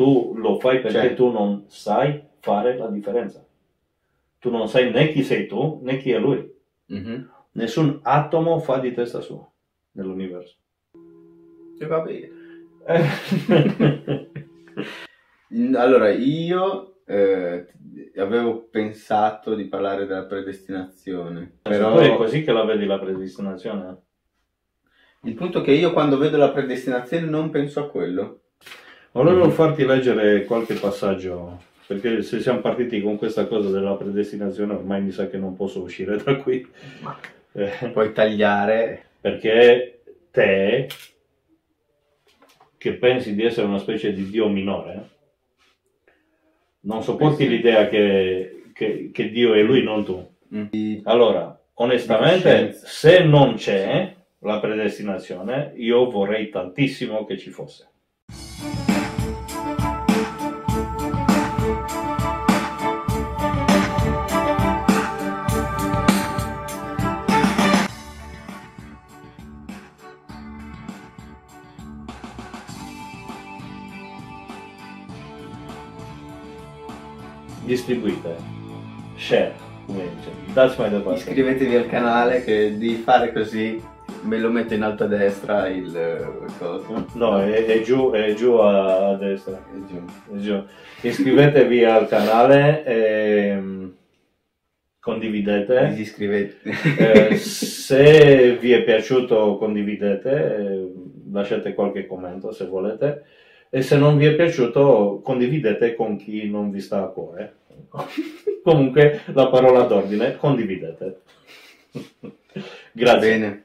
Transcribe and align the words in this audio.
Tu 0.00 0.32
lo 0.34 0.58
fai 0.58 0.80
perché 0.80 0.98
Certo. 1.08 1.14
tu 1.26 1.30
non 1.30 1.64
sai 1.66 2.22
fare 2.38 2.74
la 2.78 2.88
differenza. 2.88 3.44
Tu 4.38 4.50
non 4.50 4.66
sai 4.66 4.90
né 4.90 5.12
chi 5.12 5.22
sei 5.22 5.46
tu 5.46 5.80
né 5.82 5.98
chi 5.98 6.10
è 6.10 6.18
lui. 6.18 6.50
Mhm. 6.86 7.30
Nessun 7.52 8.00
atomo 8.02 8.60
fa 8.60 8.78
di 8.78 8.94
testa 8.94 9.20
sua 9.20 9.46
nell'universo. 9.92 10.56
E 11.78 11.86
va 11.86 12.00
bene. 12.00 12.30
Eh. 12.86 14.28
Allora, 15.76 16.08
io 16.10 17.02
eh, 17.04 17.66
avevo 18.16 18.68
pensato 18.70 19.54
di 19.54 19.64
parlare 19.64 20.06
della 20.06 20.24
predestinazione, 20.24 21.58
però 21.60 21.92
Tu 21.92 21.98
è 22.04 22.16
così 22.16 22.42
che 22.42 22.52
la 22.52 22.64
vedi 22.64 22.86
la 22.86 22.98
predestinazione? 22.98 23.98
il 25.24 25.34
punto 25.34 25.60
è 25.60 25.62
che 25.62 25.72
io 25.72 25.92
quando 25.92 26.16
vedo 26.16 26.38
la 26.38 26.50
predestinazione 26.52 27.26
non 27.26 27.50
penso 27.50 27.80
a 27.80 27.90
quello. 27.90 28.39
Volevo 29.12 29.50
farti 29.50 29.84
leggere 29.84 30.44
qualche 30.44 30.74
passaggio, 30.74 31.60
perché 31.86 32.22
se 32.22 32.40
siamo 32.40 32.60
partiti 32.60 33.00
con 33.00 33.16
questa 33.18 33.46
cosa 33.46 33.68
della 33.70 33.94
predestinazione, 33.94 34.74
ormai 34.74 35.02
mi 35.02 35.10
sa 35.10 35.26
che 35.28 35.36
non 35.36 35.56
posso 35.56 35.82
uscire 35.82 36.16
da 36.22 36.36
qui. 36.36 36.66
Ma 37.00 37.18
Eh, 37.52 37.88
puoi 37.92 38.12
tagliare. 38.12 39.06
perché 39.20 40.02
te, 40.30 40.86
che 42.78 42.92
pensi 42.94 43.34
di 43.34 43.42
essere 43.44 43.66
una 43.66 43.78
specie 43.78 44.12
di 44.12 44.30
Dio 44.30 44.48
minore, 44.48 45.08
non 46.82 47.02
sopporti 47.02 47.42
sì. 47.42 47.48
l'idea 47.48 47.88
che, 47.88 48.62
che- 48.72 49.10
che 49.12 49.30
Dio 49.30 49.54
è 49.54 49.62
lui, 49.62 49.82
non 49.82 50.04
tu. 50.04 50.24
Mm. 50.54 51.00
Allora, 51.02 51.60
onestamente, 51.74 52.72
se 52.72 53.24
non 53.24 53.54
c'è 53.54 54.14
la 54.38 54.60
predestinazione, 54.60 55.72
io 55.76 56.08
vorrei 56.08 56.48
tantissimo 56.48 57.26
che 57.26 57.36
ci 57.36 57.50
fosse. 57.50 57.88
Distribuite, 77.70 78.34
share, 79.16 79.52
come 79.86 80.02
dice, 80.16 80.30
that's 80.54 80.76
my 80.76 80.88
department. 80.88 81.18
Iscrivetevi 81.18 81.76
al 81.76 81.86
canale 81.86 82.42
che 82.42 82.76
di 82.76 82.96
fare 82.96 83.32
così 83.32 83.80
me 84.22 84.38
lo 84.38 84.50
metto 84.50 84.74
in 84.74 84.82
alto 84.82 85.04
a 85.04 85.06
destra 85.06 85.68
il 85.68 85.86
il 85.86 86.52
coso. 86.58 87.06
No, 87.12 87.40
è, 87.40 87.66
è 87.66 87.80
giù, 87.82 88.10
è 88.10 88.34
giù 88.34 88.54
a, 88.54 89.10
a 89.10 89.14
destra. 89.14 89.62
E 89.72 89.86
giù. 89.86 90.04
è 90.34 90.38
giù. 90.38 90.64
Iscrivetevi 91.02 91.84
al 91.84 92.08
canale, 92.08 92.84
ehm, 92.84 93.94
condividete. 94.98 95.90
Disiscrivete. 95.90 96.70
Eh, 96.98 97.36
se 97.36 98.56
vi 98.56 98.72
è 98.72 98.82
piaciuto 98.82 99.56
condividete, 99.58 100.56
eh, 100.56 100.92
lasciate 101.30 101.74
qualche 101.74 102.04
commento 102.08 102.50
se 102.50 102.66
volete. 102.66 103.22
E 103.70 103.82
se 103.82 103.96
non 103.96 104.16
vi 104.16 104.26
è 104.26 104.34
piaciuto 104.34 105.20
condividete 105.22 105.94
con 105.94 106.16
chi 106.16 106.50
non 106.50 106.72
vi 106.72 106.80
sta 106.80 107.04
a 107.04 107.06
cuore. 107.06 107.58
Comunque 108.62 109.22
la 109.26 109.48
parola 109.48 109.82
d'ordine, 109.82 110.36
condividete. 110.36 111.20
Grazie. 112.92 113.30
Bene. 113.30 113.64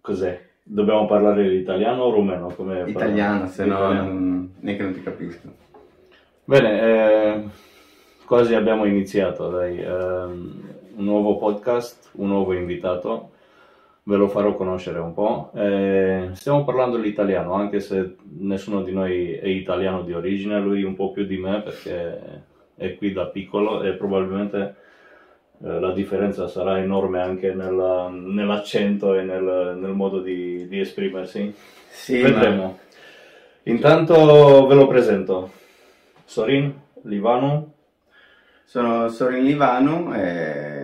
Cos'è? 0.00 0.40
Dobbiamo 0.62 1.06
parlare 1.06 1.46
l'italiano 1.46 2.04
o 2.04 2.10
rumeno? 2.10 2.48
Come 2.54 2.84
Italiano, 2.88 3.46
se 3.46 3.64
no 3.66 3.92
non, 3.92 4.54
neanche 4.60 4.82
non 4.82 4.92
ti 4.94 5.02
capisco. 5.02 5.54
Bene, 6.44 6.82
eh, 6.82 7.48
quasi 8.24 8.54
abbiamo 8.54 8.86
iniziato, 8.86 9.50
dai. 9.50 9.78
Ehm, 9.78 10.80
un 10.96 11.04
nuovo 11.04 11.36
podcast, 11.36 12.10
un 12.14 12.28
nuovo 12.28 12.52
invitato, 12.52 13.30
ve 14.04 14.16
lo 14.16 14.28
farò 14.28 14.54
conoscere 14.54 14.98
un 14.98 15.12
po'. 15.12 15.50
Eh, 15.54 16.30
stiamo 16.32 16.64
parlando 16.64 16.96
l'italiano, 16.96 17.54
anche 17.54 17.80
se 17.80 18.16
nessuno 18.38 18.82
di 18.82 18.92
noi 18.92 19.32
è 19.32 19.46
italiano 19.46 20.02
di 20.02 20.12
origine, 20.12 20.60
lui 20.60 20.82
un 20.82 20.94
po' 20.94 21.12
più 21.12 21.24
di 21.24 21.38
me 21.38 21.62
perché 21.62 22.20
è 22.74 22.96
qui 22.96 23.12
da 23.12 23.26
piccolo 23.26 23.82
e 23.82 23.92
probabilmente 23.92 24.74
eh, 25.64 25.78
la 25.80 25.92
differenza 25.92 26.48
sarà 26.48 26.78
enorme 26.78 27.20
anche 27.20 27.54
nella- 27.54 28.08
nell'accento 28.10 29.14
e 29.14 29.22
nel, 29.22 29.76
nel 29.78 29.92
modo 29.92 30.20
di, 30.20 30.66
di 30.66 30.80
esprimersi. 30.80 31.54
Sì, 31.88 32.20
Vedremo. 32.20 32.78
Intanto 33.64 34.66
ve 34.66 34.74
lo 34.74 34.88
presento. 34.88 35.50
Sorin 36.24 36.74
Livano 37.02 37.74
Sono 38.64 39.08
Sorin 39.08 39.44
Livano 39.44 40.14
e 40.14 40.81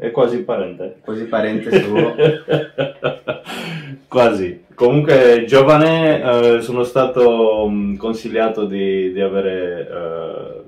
è 0.00 0.10
quasi 0.10 0.42
parente. 0.42 0.96
così 1.04 1.24
parente 1.24 1.70
suo. 1.82 2.14
quasi. 4.08 4.64
Comunque, 4.74 5.44
giovane, 5.46 6.22
eh, 6.56 6.60
sono 6.62 6.84
stato 6.84 7.68
mh, 7.68 7.96
consigliato 7.96 8.64
di, 8.64 9.12
di 9.12 9.20
avere 9.20 9.88
eh, 9.88 10.62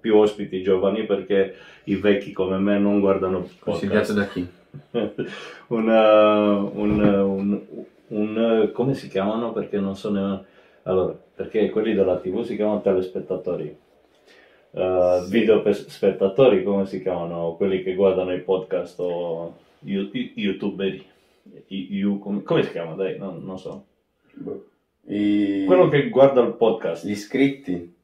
più 0.00 0.16
ospiti 0.16 0.62
giovani 0.62 1.04
perché 1.04 1.54
i 1.84 1.96
vecchi 1.96 2.32
come 2.32 2.56
me 2.58 2.78
non 2.78 3.00
guardano 3.00 3.46
Consigliato 3.58 4.14
podcast. 4.14 4.14
da 4.14 4.26
chi? 4.28 4.48
una, 5.68 6.56
un, 6.56 7.02
un, 7.02 7.60
un- 8.08 8.70
come 8.72 8.94
si 8.94 9.08
chiamano? 9.08 9.52
Perché 9.52 9.78
non 9.78 9.96
so 9.96 10.10
nemmeno. 10.10 10.44
Allora, 10.84 11.14
perché 11.34 11.68
quelli 11.68 11.92
della 11.94 12.16
TV 12.16 12.42
si 12.42 12.56
chiamano 12.56 12.80
telespettatori. 12.80 13.76
Uh. 14.74 15.28
Video 15.28 15.60
pe- 15.62 15.72
spettatori, 15.74 16.62
come 16.62 16.86
si 16.86 17.00
chiamano? 17.02 17.54
Quelli 17.56 17.82
che 17.82 17.94
guardano 17.94 18.32
i 18.32 18.40
podcast 18.40 18.98
o 19.00 19.54
you- 19.80 20.08
i- 20.12 20.32
youtuberi. 20.36 21.04
You- 21.68 22.18
come, 22.18 22.42
come 22.42 22.62
si 22.62 22.70
chiama? 22.70 22.94
Dai, 22.94 23.18
non, 23.18 23.42
non 23.44 23.58
so. 23.58 23.84
I- 25.08 25.64
Quello 25.66 25.88
che 25.88 26.08
guarda 26.08 26.40
il 26.42 26.54
podcast. 26.54 27.04
Gli 27.06 27.10
iscritti. 27.10 27.94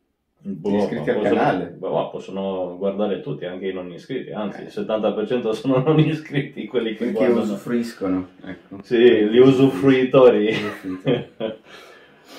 Boh, 0.41 0.71
gli 0.71 0.77
iscritti 0.77 1.11
al 1.11 1.17
possono- 1.17 1.34
canale. 1.37 1.65
boh, 1.77 2.11
possono 2.11 2.77
guardare 2.79 3.21
tutti, 3.23 3.45
anche 3.45 3.69
i 3.69 3.73
non 3.73 3.91
iscritti. 3.91 4.31
Anzi, 4.31 4.62
il 4.62 4.69
70% 4.69 5.50
sono 5.53 5.79
non 5.83 5.99
iscritti 5.99 6.67
quelli 6.67 6.95
che 6.95 7.12
Quelli 7.12 7.33
che 7.35 7.39
usufruiscono. 7.41 8.29
Ecco. 8.45 8.77
Sì, 8.83 8.99
gli 8.99 9.39
usufruitori. 9.39 10.49
Usufruitori. 10.49 11.29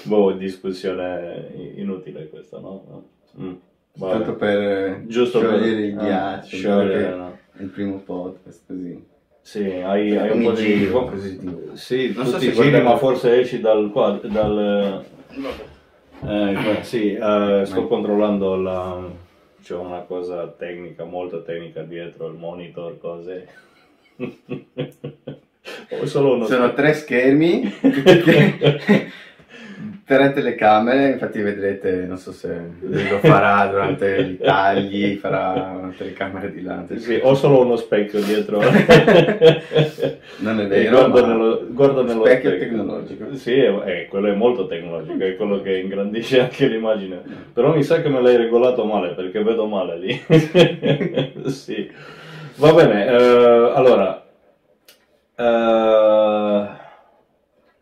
boh, 0.06 0.31
discussione 0.34 1.51
inutile 1.75 2.29
questa, 2.29 2.59
no? 2.59 3.03
Mm, 3.40 3.53
vabbè. 3.99 4.13
Tanto 4.13 4.35
per 4.35 4.59
eh, 4.59 5.03
Giusto 5.07 5.39
per- 5.39 5.49
sciogliere 5.49 5.81
il 5.81 5.97
ah, 5.97 6.01
ghiaccio. 6.01 6.55
sciogliere, 6.55 7.15
no. 7.15 7.37
il 7.59 7.67
primo 7.67 7.97
podcast 7.97 8.63
così. 8.65 9.07
Sì, 9.41 9.63
hai, 9.65 10.15
hai 10.15 10.29
un 10.29 10.43
po' 10.43 10.51
di... 10.51 10.89
così. 10.89 11.39
Sì, 11.73 12.13
Non 12.15 12.25
so 12.25 12.39
se 12.39 12.51
giri, 12.51 12.81
ma 12.81 12.97
forse 12.97 13.39
esci 13.39 13.59
dal... 13.59 13.89
quad- 13.91 14.27
dal 14.27 15.03
eh, 16.21 16.53
qua- 16.53 16.83
sì, 16.83 17.13
eh, 17.13 17.63
sto 17.65 17.87
controllando 17.87 18.55
la... 18.55 19.27
C'è 19.61 19.75
una 19.75 20.01
cosa 20.01 20.47
tecnica, 20.47 21.03
molto 21.03 21.43
tecnica 21.43 21.81
dietro 21.81 22.27
il 22.27 22.35
monitor, 22.35 22.97
cose... 22.99 23.47
Sono 26.03 26.73
tre 26.73 26.93
schermi, 26.93 27.63
tre 30.09 30.34
telecamere, 30.34 31.09
infatti 31.12 31.40
vedrete, 31.40 32.06
non 32.08 32.18
so 32.18 32.31
se 32.31 32.50
lo 32.80 33.20
farà 33.20 33.68
durante 33.70 34.16
i 34.22 34.38
tagli, 34.40 35.18
farà 35.18 35.78
una 35.80 35.94
telecamera 35.96 36.47
di 36.47 36.64
là. 36.64 36.84
Sì, 36.96 37.20
ho 37.22 37.35
solo 37.35 37.61
uno 37.64 37.76
specchio 37.76 38.20
dietro. 38.20 38.59
Non 40.41 40.59
è 40.61 40.67
vero, 40.67 41.09
guarda 41.09 41.28
nello, 41.28 41.67
guarda 41.70 42.02
nello 42.02 42.26
specchio 42.26 42.58
tecnologico. 42.58 43.35
Sì, 43.35 43.53
è, 43.59 43.72
è- 43.82 44.08
quello 44.08 44.29
è 44.29 44.34
molto 44.34 44.66
tecnologico, 44.67 45.22
è 45.23 45.35
quello 45.35 45.61
che 45.61 45.78
ingrandisce 45.78 46.40
anche 46.41 46.66
l'immagine. 46.67 47.22
Però 47.53 47.76
mi 47.76 47.84
sa 47.84 48.02
che 48.02 48.09
me 48.09 48.22
l'hai 48.22 48.38
regolato 48.38 48.85
male 48.85 49.09
perché 49.09 49.44
vedo 49.44 49.67
male 49.67 49.97
lì. 50.00 50.22
sì. 51.52 51.91
Va 52.55 52.73
bene, 52.73 53.05
eh, 53.05 53.72
allora. 53.76 54.23
eh, 55.35 56.67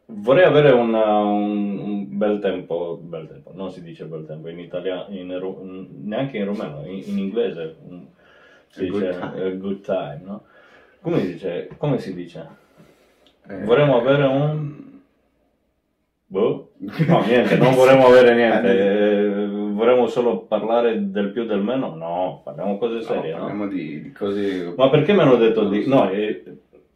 vorrei 0.08 0.44
avere 0.46 0.72
una- 0.72 1.20
un, 1.20 1.77
un 1.77 1.77
bel 2.18 2.40
tempo, 2.40 3.00
bel 3.02 3.28
tempo, 3.28 3.52
non 3.54 3.72
si 3.72 3.82
dice 3.82 4.06
bel 4.06 4.26
tempo 4.26 4.50
in 4.50 4.60
italiano, 4.60 5.06
in 5.10 5.28
neanche 6.04 6.38
in 6.38 6.46
rumeno, 6.46 6.84
in, 6.86 7.04
in 7.06 7.18
inglese 7.18 7.76
un- 7.88 8.06
si 8.70 8.86
A 8.86 8.90
good 8.90 9.02
dice 9.02 9.18
time. 9.20 9.44
a 9.46 9.50
good 9.52 9.82
time, 9.82 10.22
no? 10.24 10.44
Come, 11.02 11.22
dice, 11.26 11.70
come 11.78 12.00
si 12.00 12.14
dice? 12.14 12.48
Eh, 13.48 13.64
Vorremmo 13.64 13.98
avere 13.98 14.24
un... 14.26 14.86
Boh? 16.26 16.72
No, 16.78 17.24
niente, 17.26 17.56
non 17.56 17.74
vorremmo 17.76 18.08
avere 18.08 18.36
niente. 18.36 18.68
Eh, 18.68 19.48
vorremmo 19.72 20.08
solo 20.08 20.40
parlare 20.42 21.10
del 21.12 21.32
più 21.32 21.46
del 21.46 21.62
meno? 21.62 21.96
No, 21.96 22.42
parliamo 22.44 22.78
cose 22.78 23.02
serie, 23.02 23.32
no? 23.32 23.38
parliamo 23.40 23.68
di, 23.68 24.02
di 24.02 24.12
cose... 24.12 24.74
Ma 24.76 24.90
perché 24.90 25.14
mi 25.14 25.20
hanno 25.22 25.38
detto 25.38 25.70
di... 25.70 25.88
No, 25.88 26.10
eh, 26.10 26.44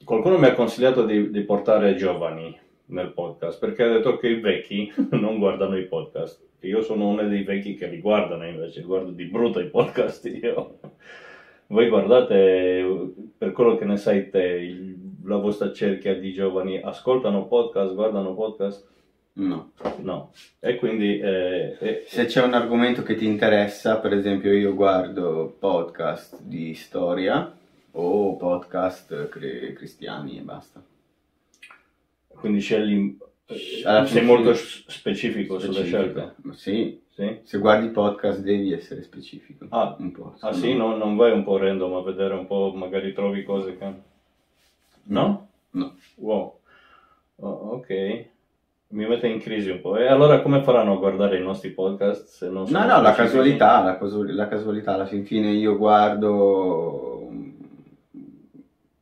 qualcuno 0.03 0.38
mi 0.38 0.47
ha 0.47 0.53
consigliato 0.53 1.06
di, 1.06 1.29
di 1.31 1.41
portare 1.41 1.95
giovani 1.95 2.59
nel 2.91 3.11
podcast, 3.11 3.59
perché 3.59 3.83
ha 3.83 3.89
detto 3.91 4.17
che 4.17 4.27
i 4.29 4.39
vecchi 4.39 4.91
non 5.11 5.38
guardano 5.39 5.77
i 5.77 5.85
podcast. 5.85 6.39
Io 6.61 6.81
sono 6.81 7.09
uno 7.09 7.27
dei 7.27 7.43
vecchi 7.43 7.73
che 7.75 7.88
li 7.88 7.99
guardano 7.99 8.45
invece, 8.47 8.81
guardo 8.83 9.11
di 9.11 9.25
brutto 9.25 9.59
i 9.59 9.67
podcast 9.69 10.25
io. 10.41 10.79
Voi 11.67 11.88
guardate, 11.89 13.13
per 13.38 13.51
quello 13.53 13.75
che 13.77 13.85
ne 13.85 13.97
sai 13.97 14.29
te, 14.29 14.43
il- 14.43 14.99
la 15.23 15.38
vostra 15.38 15.71
cerchia 15.71 16.15
di 16.15 16.33
giovani 16.33 16.79
ascoltano 16.81 17.47
podcast, 17.47 17.93
guardano 17.93 18.33
podcast? 18.33 18.88
No. 19.33 19.71
No. 20.01 20.31
E 20.59 20.75
quindi... 20.75 21.19
eh, 21.19 21.77
eh, 21.79 22.03
Se 22.07 22.25
c'è 22.25 22.43
un 22.43 22.53
argomento 22.53 23.01
che 23.03 23.15
ti 23.15 23.25
interessa, 23.25 23.99
per 23.99 24.13
esempio 24.13 24.51
io 24.51 24.73
guardo 24.75 25.55
podcast 25.57 26.41
di 26.41 26.73
storia 26.73 27.55
o 27.93 28.35
podcast 28.35 29.29
cre- 29.29 29.73
cristiani 29.73 30.39
e 30.39 30.41
basta. 30.41 30.83
Quindi 32.41 32.59
scegli... 32.59 33.17
Alla 33.85 34.05
sei 34.05 34.23
molto 34.25 34.53
s- 34.53 34.83
specifico, 34.88 35.59
sulle 35.59 35.73
Specifico. 35.85 35.97
scelte. 36.01 36.35
Sì, 36.53 37.01
Sì? 37.09 37.39
se 37.43 37.57
guardi 37.57 37.88
podcast 37.89 38.39
devi 38.41 38.71
essere 38.73 39.03
specifico. 39.03 39.65
Ah, 39.69 39.95
un 39.99 40.11
po'. 40.11 40.35
Ah 40.39 40.51
sì, 40.53 40.73
no, 40.73 40.95
non 40.97 41.15
vai 41.15 41.31
un 41.31 41.43
po' 41.43 41.57
random 41.57 41.93
a 41.95 42.01
vedere 42.01 42.33
un 42.33 42.47
po', 42.47 42.71
magari 42.75 43.13
trovi 43.13 43.43
cose 43.43 43.77
che... 43.77 43.93
No? 45.03 45.47
No. 45.71 45.95
Wow. 46.15 46.59
Oh, 47.38 47.47
ok. 47.49 47.89
Mi 48.89 49.05
mette 49.07 49.27
in 49.27 49.39
crisi 49.39 49.69
un 49.69 49.81
po'. 49.81 49.97
E 49.97 50.07
allora 50.07 50.41
come 50.41 50.63
faranno 50.63 50.93
a 50.93 50.97
guardare 50.97 51.38
i 51.38 51.41
nostri 51.43 51.71
podcast 51.71 52.25
se 52.25 52.49
non 52.49 52.67
No, 52.69 52.85
no, 52.85 53.01
la 53.01 53.13
casualità, 53.13 53.83
la, 53.83 53.97
casu- 53.97 54.29
la 54.29 54.47
casualità, 54.47 54.93
alla 54.93 55.05
fin 55.05 55.25
fine 55.25 55.51
io 55.51 55.77
guardo, 55.77 57.29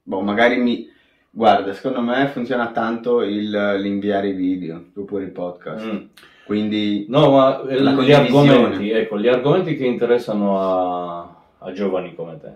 boh, 0.04 0.22
magari 0.22 0.58
mi, 0.60 0.89
guarda, 1.30 1.74
secondo 1.74 2.02
me 2.02 2.28
funziona 2.28 2.72
tanto 2.72 3.22
il, 3.22 3.50
l'inviare 3.80 4.30
i 4.30 4.34
video 4.34 4.86
oppure 4.96 5.26
i 5.26 5.30
podcast, 5.30 5.86
Mm. 5.86 6.06
quindi 6.46 7.06
No, 7.10 7.32
ma 7.32 7.62
La 7.64 7.92
gli 7.94 8.12
argomenti, 8.12 8.90
ecco, 8.92 9.20
gli 9.20 9.28
argomenti 9.28 9.76
che 9.76 9.86
interessano 9.86 10.60
a, 10.60 11.36
a 11.60 11.72
giovani 11.72 12.16
come 12.16 12.38
te. 12.40 12.52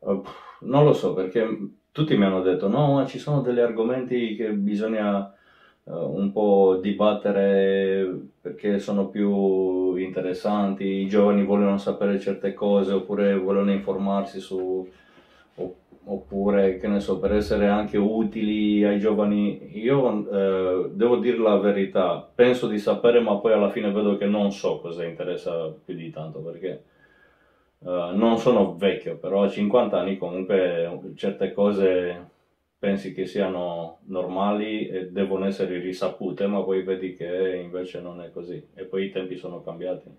Pff, 0.00 0.30
Non 0.60 0.84
lo 0.84 0.92
so, 0.92 1.14
perché 1.14 1.46
tutti 1.92 2.16
mi 2.16 2.24
hanno 2.24 2.42
detto, 2.42 2.68
no, 2.68 2.94
ma 2.94 3.06
ci 3.06 3.18
sono 3.18 3.40
degli 3.42 3.60
argomenti 3.60 4.34
che 4.36 4.50
bisogna 4.50 5.32
eh, 5.84 5.90
un 5.92 6.32
po' 6.32 6.78
dibattere 6.82 8.12
perché 8.40 8.78
sono 8.80 9.06
più 9.08 9.94
interessanti, 9.96 10.84
i 10.84 11.08
giovani 11.08 11.44
vogliono 11.44 11.78
sapere 11.78 12.18
certe 12.20 12.54
cose 12.54 12.92
oppure 12.92 13.36
vogliono 13.36 13.72
informarsi 13.72 14.40
su... 14.40 14.86
Oppure, 16.10 16.78
che 16.78 16.88
ne 16.88 17.00
so, 17.00 17.18
per 17.18 17.34
essere 17.34 17.68
anche 17.68 17.98
utili 17.98 18.82
ai 18.82 18.98
giovani, 18.98 19.78
io 19.78 20.86
eh, 20.86 20.90
devo 20.92 21.16
dire 21.16 21.36
la 21.36 21.58
verità, 21.58 22.26
penso 22.34 22.66
di 22.66 22.78
sapere, 22.78 23.20
ma 23.20 23.36
poi 23.36 23.52
alla 23.52 23.68
fine 23.68 23.92
vedo 23.92 24.16
che 24.16 24.24
non 24.24 24.50
so 24.50 24.80
cosa 24.80 25.04
interessa 25.04 25.68
più 25.84 25.94
di 25.94 26.10
tanto, 26.10 26.40
perché 26.40 26.82
eh, 27.80 28.10
non 28.14 28.38
sono 28.38 28.74
vecchio, 28.76 29.16
però 29.18 29.42
a 29.44 29.48
50 29.50 29.98
anni 29.98 30.16
comunque 30.16 31.12
certe 31.14 31.52
cose 31.52 32.26
pensi 32.78 33.12
che 33.12 33.26
siano 33.26 33.98
normali 34.06 34.88
e 34.88 35.10
devono 35.10 35.44
essere 35.46 35.78
risapute, 35.78 36.46
ma 36.46 36.62
poi 36.62 36.82
vedi 36.84 37.16
che 37.16 37.60
invece 37.62 38.00
non 38.00 38.22
è 38.22 38.30
così, 38.30 38.66
e 38.74 38.84
poi 38.84 39.06
i 39.06 39.10
tempi 39.10 39.36
sono 39.36 39.60
cambiati. 39.62 40.10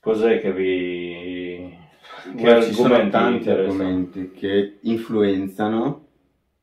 Cos'è 0.00 0.40
che 0.40 0.52
vi... 0.52 1.81
che 2.22 2.30
guarda, 2.42 2.64
ci 2.64 2.72
sono 2.72 3.08
tanti 3.08 3.50
argomenti 3.50 4.30
che 4.32 4.78
influenzano, 4.82 6.06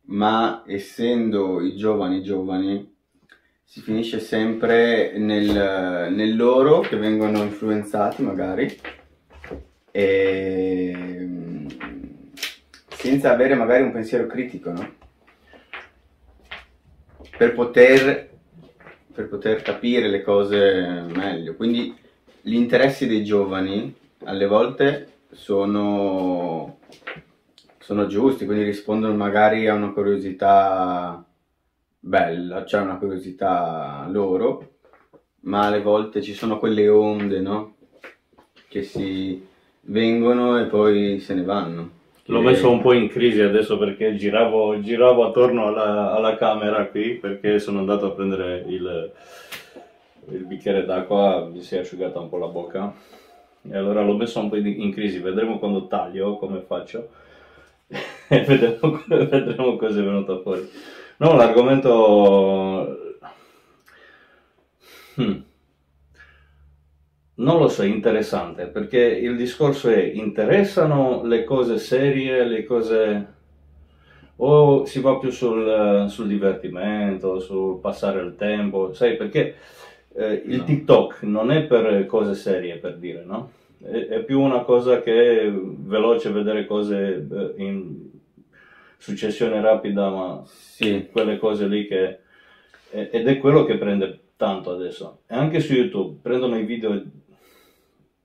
ma 0.06 0.64
essendo 0.66 1.62
i 1.62 1.76
giovani 1.76 2.22
giovani 2.22 2.98
si 3.64 3.82
finisce 3.82 4.20
sempre 4.20 5.18
nel, 5.18 6.12
nel 6.12 6.36
loro 6.36 6.80
che 6.80 6.98
vengono 6.98 7.44
influenzati 7.44 8.24
magari 8.24 8.80
e 9.92 10.92
mm, 10.96 11.68
senza 12.88 13.32
avere 13.32 13.54
magari 13.54 13.84
un 13.84 13.92
pensiero 13.92 14.26
critico, 14.26 14.72
no? 14.72 14.94
Per 17.38 17.54
poter, 17.54 18.30
per 19.14 19.30
poter 19.30 19.62
capire 19.62 20.08
le 20.08 20.24
cose 20.24 21.06
meglio. 21.14 21.56
Quindi 21.56 21.96
gli 22.42 22.56
interessi 22.56 23.08
dei 23.08 23.24
giovani 23.24 23.94
alle 24.24 24.48
volte 24.48 25.19
sono, 25.32 26.80
sono 27.80 28.08
giusti, 28.08 28.46
quindi 28.46 28.64
rispondono 28.64 29.16
magari 29.16 29.68
a 29.68 29.74
una 29.74 29.92
curiosità 29.92 31.24
bella, 32.00 32.64
c'è 32.64 32.80
una 32.80 32.98
curiosità 32.98 34.08
loro, 34.10 34.78
ma 35.42 35.68
alle 35.68 35.82
volte 35.82 36.22
ci 36.22 36.34
sono 36.34 36.60
quelle 36.60 36.88
onde, 36.88 37.40
no? 37.40 37.76
Che 38.68 38.84
si 38.84 39.46
vengono 39.82 40.60
e 40.60 40.66
poi 40.66 41.20
se 41.20 41.34
ne 41.34 41.44
vanno. 41.44 41.98
L'ho 42.26 42.42
messo 42.42 42.70
un 42.70 42.82
po' 42.82 42.94
in 42.94 43.08
crisi 43.08 43.42
adesso 43.42 43.80
perché 43.80 44.16
giravo, 44.16 44.80
giravo 44.82 45.26
attorno 45.26 45.66
alla, 45.66 46.12
alla 46.12 46.38
camera 46.38 46.86
qui 46.86 47.16
perché 47.16 47.58
sono 47.58 47.80
andato 47.80 48.06
a 48.06 48.12
prendere 48.12 48.64
il, 48.68 49.12
il 50.30 50.46
bicchiere 50.46 50.86
d'acqua, 50.86 51.50
mi 51.52 51.64
si 51.64 51.76
è 51.76 51.80
asciugata 51.80 52.20
un 52.20 52.30
po' 52.30 52.38
la 52.38 52.48
bocca 52.48 52.94
e 53.62 53.78
allora 53.78 54.04
l'ho 54.04 54.16
messo 54.16 54.40
un 54.40 54.50
po' 54.50 54.56
in 54.56 54.92
crisi, 54.94 55.20
vedremo 55.20 55.60
quando 55.60 55.88
taglio 55.88 56.38
come 56.38 56.62
faccio 56.62 57.10
e 57.88 58.42
vedremo, 58.46 59.04
vedremo 59.08 59.76
cosa 59.76 60.00
è 60.00 60.04
venuto 60.04 60.42
fuori. 60.42 60.70
No, 61.18 61.36
l'argomento... 61.36 63.18
Hmm. 65.16 65.42
Non 67.36 67.58
lo 67.58 67.68
so, 67.70 67.84
interessante 67.84 68.68
perché 68.68 69.00
il 69.00 69.38
discorso 69.38 69.90
è 69.90 70.02
interessano 70.02 71.24
le 71.24 71.44
cose 71.46 71.78
serie, 71.78 72.46
le 72.46 72.66
cose 72.66 73.34
o 74.38 74.86
si 74.86 75.00
va 75.02 75.18
più 75.18 75.32
sul, 75.32 76.06
sul 76.10 76.28
divertimento, 76.28 77.40
sul 77.40 77.80
passare 77.80 78.22
il 78.22 78.36
tempo, 78.36 78.94
sai 78.94 79.16
perché 79.16 79.56
eh, 80.16 80.44
il 80.46 80.58
No. 80.58 80.64
TikTok 80.64 81.24
non 81.24 81.52
è 81.52 81.64
per 81.64 82.06
cose 82.06 82.34
serie 82.36 82.78
per 82.78 82.98
dire, 82.98 83.24
no? 83.24 83.52
È, 83.82 84.08
è 84.08 84.24
più 84.24 84.42
una 84.42 84.62
cosa 84.62 85.02
che 85.02 85.42
è 85.42 85.52
veloce 85.52 86.32
vedere 86.32 86.66
cose 86.66 87.28
eh, 87.32 87.54
in 87.64 88.10
successione 88.98 89.62
rapida, 89.62 90.10
ma 90.10 90.44
Sì, 90.46 91.08
quelle 91.12 91.38
cose 91.38 91.68
lì 91.68 91.88
che... 91.88 92.20
Ed 92.92 93.28
è 93.28 93.38
quello 93.38 93.66
che 93.66 93.78
prende 93.78 94.20
tanto 94.36 94.72
adesso. 94.72 95.22
E 95.28 95.36
anche 95.36 95.60
su 95.60 95.74
YouTube 95.74 96.20
prendono 96.22 96.58
i 96.58 96.66
video 96.66 97.02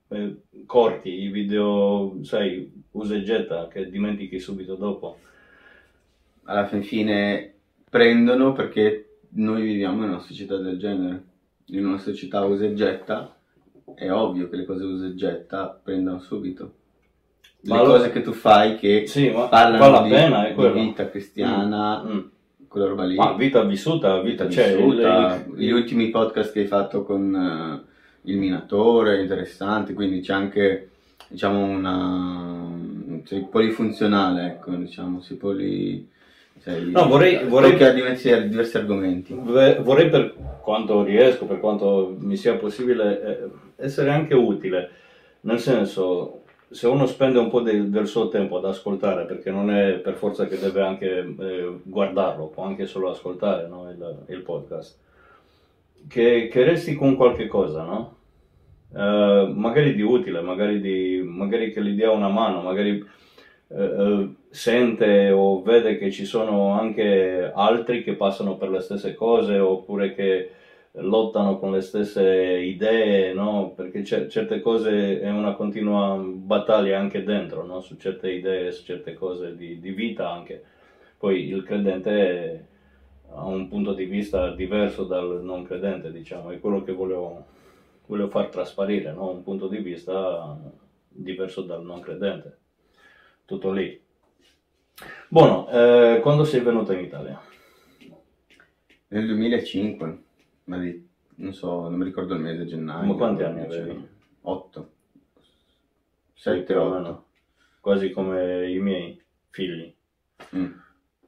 eh, 0.09 0.35
corti, 0.65 1.09
i 1.09 1.29
video, 1.29 2.17
sai, 2.23 2.71
usa 2.91 3.15
e 3.15 3.23
getta, 3.23 3.67
che 3.67 3.89
dimentichi 3.89 4.39
subito 4.39 4.75
dopo. 4.75 5.19
alla 6.45 6.65
fin 6.67 6.83
fine 6.83 7.53
prendono 7.89 8.53
perché 8.53 9.17
noi 9.29 9.61
viviamo 9.63 10.03
in 10.03 10.09
una 10.09 10.19
società 10.19 10.57
del 10.57 10.77
genere, 10.77 11.23
in 11.67 11.85
una 11.85 11.97
società 11.97 12.43
usa 12.45 12.65
e 12.65 12.73
getta, 12.73 13.35
è 13.95 14.11
ovvio 14.11 14.49
che 14.49 14.55
le 14.57 14.65
cose 14.65 14.83
usa 14.83 15.07
e 15.07 15.15
getta 15.15 15.79
prendano 15.81 16.19
subito. 16.19 16.73
Le 17.61 17.73
Ma 17.73 17.79
allora- 17.79 17.97
cose 17.97 18.11
che 18.11 18.21
tu 18.21 18.31
fai 18.31 18.75
che 18.77 19.05
Sì, 19.07 19.27
parlano 19.49 20.03
di, 20.03 20.09
pena, 20.09 20.47
di 20.49 20.79
vita 20.79 21.09
cristiana, 21.09 22.03
Mm. 22.03 22.19
quella 22.67 22.87
roba 22.87 23.03
lì. 23.05 23.15
Ma 23.15 23.33
vita 23.33 23.63
vissuta, 23.63 24.21
vita, 24.21 24.45
vita 24.45 24.61
cioè, 24.61 24.75
vissuta, 24.75 25.43
il- 25.47 25.53
gli 25.55 25.71
ultimi 25.71 26.09
podcast 26.09 26.51
che 26.53 26.59
hai 26.59 26.67
fatto 26.67 27.03
con 27.03 27.33
eh, 27.35 28.29
il 28.31 28.37
minatore, 28.37 29.21
interessanti, 29.21 29.93
quindi 29.93 30.19
c'è 30.21 30.33
anche, 30.33 30.89
diciamo, 31.27 31.63
una... 31.63 32.69
sei 33.23 33.47
polifunzionale, 33.49 34.45
ecco, 34.45 34.71
diciamo, 34.71 35.21
sei 35.21 35.37
poli... 35.37 36.13
Sei, 36.57 36.91
No, 36.91 37.07
vorrei- 37.07 37.45
vorrei- 37.47 37.81
a 37.83 37.91
diversi, 37.91 38.29
diversi 38.47 38.77
argomenti. 38.77 39.33
Vorrei 39.33 40.09
per 40.09 40.33
quanto 40.61 41.03
riesco, 41.03 41.45
per 41.45 41.59
quanto 41.59 42.15
mi 42.19 42.35
sia 42.37 42.55
possibile, 42.55 43.21
eh, 43.21 43.83
essere 43.83 44.09
anche 44.09 44.33
utile, 44.33 44.89
nel 45.41 45.59
senso, 45.59 46.41
se 46.69 46.87
uno 46.87 47.05
spende 47.05 47.37
un 47.39 47.49
po' 47.49 47.61
del, 47.61 47.89
del 47.89 48.07
suo 48.07 48.29
tempo 48.29 48.57
ad 48.57 48.65
ascoltare, 48.65 49.25
perché 49.25 49.51
non 49.51 49.69
è 49.69 49.93
per 49.99 50.15
forza 50.15 50.47
che 50.47 50.57
deve 50.57 50.81
anche 50.81 51.35
eh, 51.39 51.79
guardarlo, 51.83 52.47
può 52.47 52.63
anche 52.63 52.85
solo 52.87 53.11
ascoltare 53.11 53.67
no, 53.67 53.89
il, 53.89 54.23
il 54.29 54.41
podcast, 54.41 54.97
che, 56.07 56.47
che 56.51 56.63
resti 56.63 56.95
con 56.95 57.15
qualche 57.15 57.47
cosa, 57.47 57.83
no? 57.83 58.15
Eh, 58.95 59.51
magari 59.53 59.93
di 59.93 60.01
utile, 60.01 60.41
magari, 60.41 60.79
di, 60.81 61.21
magari 61.23 61.71
che 61.71 61.83
gli 61.83 61.95
dia 61.95 62.11
una 62.11 62.29
mano, 62.29 62.61
magari 62.61 63.05
eh, 63.67 63.83
eh, 63.83 64.29
sente 64.55 65.31
o 65.31 65.61
vede 65.61 65.97
che 65.97 66.09
ci 66.11 66.25
sono 66.25 66.71
anche 66.71 67.51
altri 67.53 68.03
che 68.03 68.15
passano 68.15 68.55
per 68.55 68.69
le 68.69 68.79
stesse 68.79 69.13
cose 69.13 69.59
oppure 69.59 70.15
che 70.15 70.51
lottano 70.93 71.59
con 71.59 71.73
le 71.73 71.81
stesse 71.81 72.23
idee, 72.23 73.33
no? 73.33 73.73
Perché 73.75 74.03
cer- 74.05 74.29
certe 74.29 74.61
cose 74.61 75.19
è 75.19 75.29
una 75.29 75.55
continua 75.55 76.15
battaglia 76.17 76.97
anche 76.97 77.23
dentro, 77.25 77.65
no? 77.65 77.81
Su 77.81 77.97
certe 77.97 78.31
idee, 78.31 78.71
su 78.71 78.85
certe 78.85 79.13
cose 79.13 79.57
di, 79.57 79.77
di 79.79 79.91
vita 79.91 80.31
anche. 80.31 80.63
Poi 81.17 81.49
il 81.49 81.63
credente 81.63 82.67
ha 83.33 83.45
un 83.45 83.67
punto 83.67 83.93
di 83.93 84.05
vista 84.05 84.51
diverso 84.55 85.03
dal 85.03 85.43
non 85.43 85.63
credente, 85.65 86.13
diciamo, 86.13 86.51
è 86.51 86.59
quello 86.61 86.81
che 86.81 86.93
volevo, 86.93 87.45
volevo 88.05 88.29
far 88.29 88.47
trasparire, 88.47 89.11
no? 89.11 89.31
Un 89.31 89.43
punto 89.43 89.67
di 89.67 89.79
vista 89.79 90.57
diverso 91.09 91.61
dal 91.63 91.83
non 91.83 91.99
credente. 91.99 92.57
Tutto 93.43 93.71
lì. 93.71 94.04
Buono, 95.27 95.67
eh, 95.69 96.19
quando 96.21 96.43
sei 96.43 96.61
venuto 96.61 96.93
in 96.93 97.03
Italia? 97.03 97.41
Nel 99.07 99.25
2005, 99.25 100.23
ma 100.65 100.77
di, 100.77 101.07
non 101.37 101.53
so, 101.53 101.89
non 101.89 101.95
mi 101.95 102.05
ricordo 102.05 102.35
il 102.35 102.41
mese, 102.41 102.65
gennaio. 102.65 103.07
Ma 103.07 103.15
quanti 103.15 103.43
anni 103.43 103.61
avevi? 103.61 104.07
8. 104.41 104.91
Sì, 106.33 106.41
7, 106.41 106.63
più 106.63 106.75
o 106.75 106.83
8. 106.83 106.93
meno. 106.93 107.25
Quasi 107.79 108.11
come 108.11 108.69
i 108.71 108.79
miei 108.79 109.19
figli. 109.49 109.93
Mm. 110.55 110.71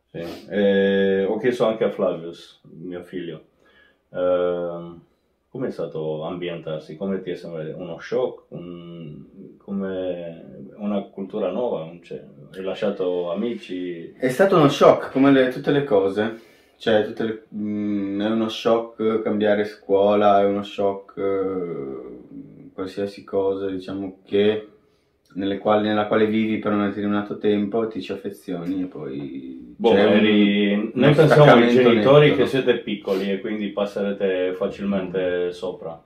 Sì. 0.06 0.20
Eh, 0.50 1.26
ho 1.26 1.38
chiesto 1.38 1.66
anche 1.66 1.84
a 1.84 1.92
Flavius, 1.92 2.62
mio 2.64 3.04
figlio, 3.04 3.48
ehm, 4.10 5.02
come 5.50 5.68
è 5.68 5.72
stato 5.72 6.24
ambientarsi? 6.24 6.96
Come 6.98 7.22
ti 7.22 7.32
è 7.32 7.36
sembrato? 7.36 7.76
Uno 7.78 8.00
shock? 8.00 8.46
Un- 8.50 9.56
come 9.58 10.70
una 10.78 11.02
cultura 11.04 11.52
nuova? 11.52 11.90
C'è- 12.02 12.24
Hai 12.54 12.64
lasciato 12.64 13.32
amici? 13.32 14.14
È 14.14 14.30
stato 14.30 14.56
uno 14.56 14.70
shock, 14.70 15.12
come 15.12 15.32
le- 15.32 15.50
tutte 15.50 15.72
le 15.72 15.84
cose. 15.84 16.40
Cioè, 16.78 17.06
tutte 17.06 17.24
le- 17.24 17.44
mm, 17.56 18.22
è 18.22 18.30
uno 18.30 18.50
shock 18.50 19.22
cambiare 19.24 19.66
scuola, 19.66 20.42
è 20.42 20.46
uno 20.46 20.64
shock 20.64 21.18
eh, 21.18 22.70
qualsiasi 22.74 23.24
cosa, 23.24 23.68
diciamo 23.68 24.20
che 24.24 24.68
quali- 25.60 25.88
nella 25.88 26.08
quale 26.08 26.26
vivi 26.28 26.58
per 26.60 26.72
un 26.74 26.88
determinato 26.88 27.38
tempo, 27.38 27.88
ti 27.88 28.02
ci 28.02 28.12
affezioni 28.12 28.84
e 28.84 28.86
poi 28.86 29.76
Boh, 29.80 29.92
un- 29.92 29.98
eri- 29.98 30.92
Noi 30.96 31.14
pensiamo 31.14 31.44
ai 31.54 31.70
genitori 31.70 32.28
netto, 32.28 32.36
che 32.36 32.42
no? 32.42 32.48
siete 32.48 32.80
piccoli 32.80 33.32
e 33.32 33.40
quindi 33.40 33.68
passerete 33.70 34.54
facilmente 34.56 35.52
sopra. 35.52 36.02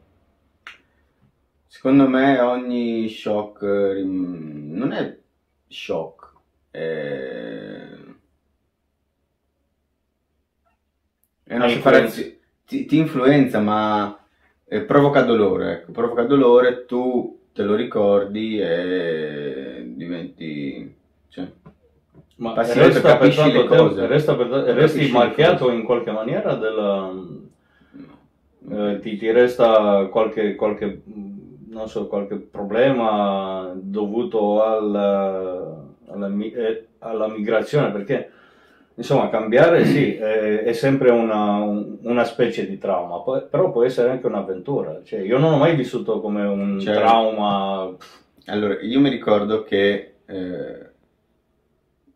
Secondo 1.67 2.07
me 2.07 2.39
ogni 2.39 3.07
shock 3.09 3.63
rim- 3.63 4.73
non 4.75 4.91
è 4.91 5.17
shock, 5.67 6.33
è, 6.69 7.87
è 11.43 11.55
una 11.55 11.67
separazione, 11.69 12.37
ti, 12.65 12.85
ti 12.85 12.97
influenza 12.97 13.59
ma 13.59 14.17
eh, 14.65 14.81
provoca 14.81 15.21
dolore, 15.23 15.71
ecco, 15.73 15.91
provoca 15.91 16.23
dolore, 16.23 16.85
tu 16.85 17.39
te 17.53 17.63
lo 17.63 17.75
ricordi 17.75 18.59
e 18.59 19.83
diventi... 19.95 20.95
Cioè, 21.29 21.47
Ma 22.35 22.53
Passi 22.53 22.77
resta 22.79 22.97
oltre, 22.97 23.01
per 23.01 23.11
capisci 23.19 23.37
tanto 23.39 23.67
tempo, 23.67 23.87
cose. 23.89 24.07
resta 24.07 24.35
per- 24.35 24.47
resti 24.47 24.97
Capisci 24.97 25.11
marchiato 25.13 25.71
in 25.71 25.83
qualche 25.83 26.11
maniera 26.11 26.55
della, 26.55 27.11
no. 27.11 28.89
Eh, 28.89 28.99
ti, 28.99 29.17
ti 29.17 29.31
resta 29.31 30.05
qualche, 30.11 30.55
qualche, 30.55 31.01
non 31.69 31.87
so, 31.87 32.07
qualche 32.07 32.35
problema 32.35 33.71
dovuto 33.75 34.63
al- 34.63 35.85
alla, 36.07 36.27
mi- 36.27 36.51
eh, 36.51 36.87
alla 36.99 37.27
migrazione? 37.29 37.91
Perché, 37.91 38.29
insomma, 39.01 39.29
cambiare 39.29 39.83
sì, 39.85 40.13
è, 40.15 40.63
è 40.63 40.73
sempre 40.73 41.09
una, 41.09 41.55
un- 41.57 41.97
una 42.03 42.23
specie 42.23 42.67
di 42.67 42.77
trauma, 42.77 43.21
però 43.49 43.71
può 43.71 43.83
essere 43.83 44.11
anche 44.11 44.27
un'avventura. 44.27 45.01
Cioè, 45.03 45.19
io 45.21 45.37
non 45.39 45.53
ho 45.53 45.57
mai 45.57 45.75
vissuto 45.75 46.21
come 46.21 46.43
un 46.45 46.79
Cioè- 46.79 46.95
trauma. 46.95 47.95
Allora, 48.45 48.79
io 48.81 48.99
mi 48.99 49.09
ricordo 49.09 49.63
che 49.63 50.13
eh, 50.25 50.89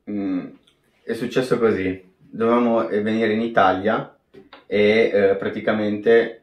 mm, 0.10 0.46
è 1.04 1.14
successo 1.14 1.58
così. 1.60 2.04
Dovevamo 2.18 2.88
eh, 2.90 3.02
venire 3.02 3.34
in 3.34 3.42
Italia 3.42 4.16
e 4.68 5.12
eh, 5.14 5.36
praticamente 5.36 6.42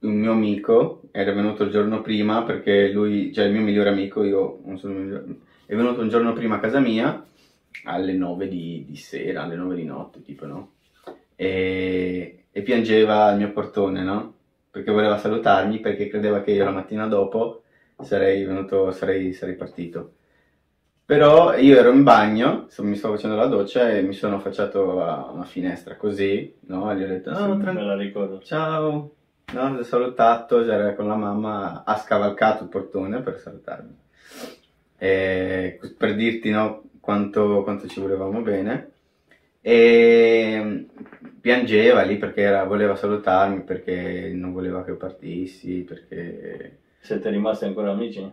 un 0.00 0.14
mio 0.14 0.32
amico 0.32 1.02
era 1.10 1.32
venuto 1.32 1.62
il 1.64 1.70
giorno 1.70 2.02
prima 2.02 2.42
perché 2.42 2.88
lui, 2.90 3.32
cioè 3.32 3.46
il 3.46 3.52
mio 3.52 3.62
migliore 3.62 3.88
amico, 3.88 4.22
io 4.22 4.58
non 4.64 4.78
sono 4.78 4.94
migliore- 4.94 5.24
è 5.66 5.74
venuto 5.74 6.00
un 6.00 6.08
giorno 6.08 6.32
prima 6.32 6.56
a 6.56 6.60
casa 6.60 6.78
mia 6.80 7.24
alle 7.84 8.12
9 8.12 8.48
di, 8.48 8.84
di 8.86 8.96
sera, 8.96 9.42
alle 9.42 9.56
9 9.56 9.74
di 9.74 9.84
notte, 9.84 10.22
tipo, 10.22 10.46
no? 10.46 10.72
E, 11.34 12.44
e 12.50 12.62
piangeva 12.62 13.24
al 13.26 13.36
mio 13.36 13.52
portone, 13.52 14.02
no? 14.02 14.34
Perché 14.70 14.90
voleva 14.90 15.18
salutarmi 15.18 15.80
perché 15.80 16.08
credeva 16.08 16.42
che 16.42 16.52
io 16.52 16.64
la 16.64 16.70
mattina 16.70 17.06
dopo 17.06 17.62
sarei 18.02 18.44
venuto, 18.44 18.90
sarei, 18.92 19.32
sarei 19.32 19.54
partito. 19.54 20.12
Però 21.04 21.56
io 21.56 21.78
ero 21.78 21.92
in 21.92 22.02
bagno, 22.02 22.66
mi 22.78 22.96
stavo 22.96 23.14
facendo 23.14 23.36
la 23.36 23.46
doccia 23.46 23.90
e 23.90 24.02
mi 24.02 24.12
sono 24.12 24.36
affacciato 24.36 25.02
a 25.04 25.30
una 25.30 25.44
finestra 25.44 25.94
così, 25.96 26.52
no? 26.66 26.90
E 26.90 26.96
gli 26.96 27.02
ho 27.04 27.06
detto, 27.06 27.34
Sì, 27.34 27.40
"Ah, 27.42 27.72
la 27.72 27.94
ricordo. 27.96 28.40
ciao, 28.40 29.14
no? 29.52 29.72
L'ho 29.76 29.84
salutato, 29.84 30.64
c'era 30.64 30.94
con 30.94 31.06
la 31.06 31.14
mamma, 31.14 31.84
ha 31.84 31.96
scavalcato 31.96 32.64
il 32.64 32.68
portone 32.70 33.20
per 33.20 33.38
salutarmi. 33.38 33.96
E 34.98 35.78
per 35.96 36.14
dirti, 36.16 36.50
no, 36.50 36.82
quanto, 37.06 37.62
quanto 37.62 37.86
ci 37.86 38.00
volevamo 38.00 38.42
bene. 38.42 38.90
E 39.60 40.86
piangeva 41.40 42.02
lì 42.02 42.16
perché 42.18 42.40
era- 42.42 42.64
voleva 42.64 42.96
salutarmi, 42.96 43.62
perché 43.62 44.32
non 44.34 44.52
voleva 44.52 44.82
che 44.84 44.90
io 44.90 44.96
partissi, 44.96 45.82
perché... 45.82 46.78
Siete 46.98 47.30
rimasti 47.30 47.64
ancora 47.64 47.92
amici? 47.92 48.28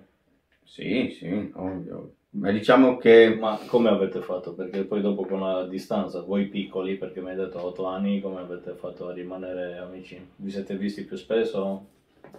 Sì, 0.63 1.15
sì, 1.18 1.51
ovvio. 1.53 2.15
Ma 2.32 2.50
diciamo 2.50 2.98
che 2.98 3.38
Ma 3.39 3.60
come 3.68 3.89
avete 3.89 4.20
fatto? 4.22 4.56
Perché 4.56 4.86
poi 4.86 5.01
dopo 5.01 5.24
con 5.25 5.39
la 5.42 5.68
distanza, 5.68 6.22
voi 6.22 6.48
piccoli, 6.48 6.98
perché 6.98 7.22
mi 7.22 7.30
hai 7.30 7.36
detto 7.36 7.63
8 7.63 7.86
anni, 7.86 8.22
come 8.22 8.39
avete 8.39 8.74
fatto 8.74 9.08
a 9.08 9.13
rimanere 9.13 9.77
amici? 9.77 10.20
Vi 10.38 10.50
siete 10.50 10.75
visti 10.75 11.03
più 11.03 11.15
spesso? 11.15 11.86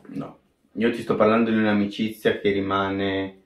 no. 0.08 0.38
Io 0.76 0.90
ti 0.90 1.02
sto 1.02 1.14
parlando 1.14 1.50
di 1.50 1.56
un'amicizia 1.56 2.38
che 2.38 2.50
rimane 2.50 3.42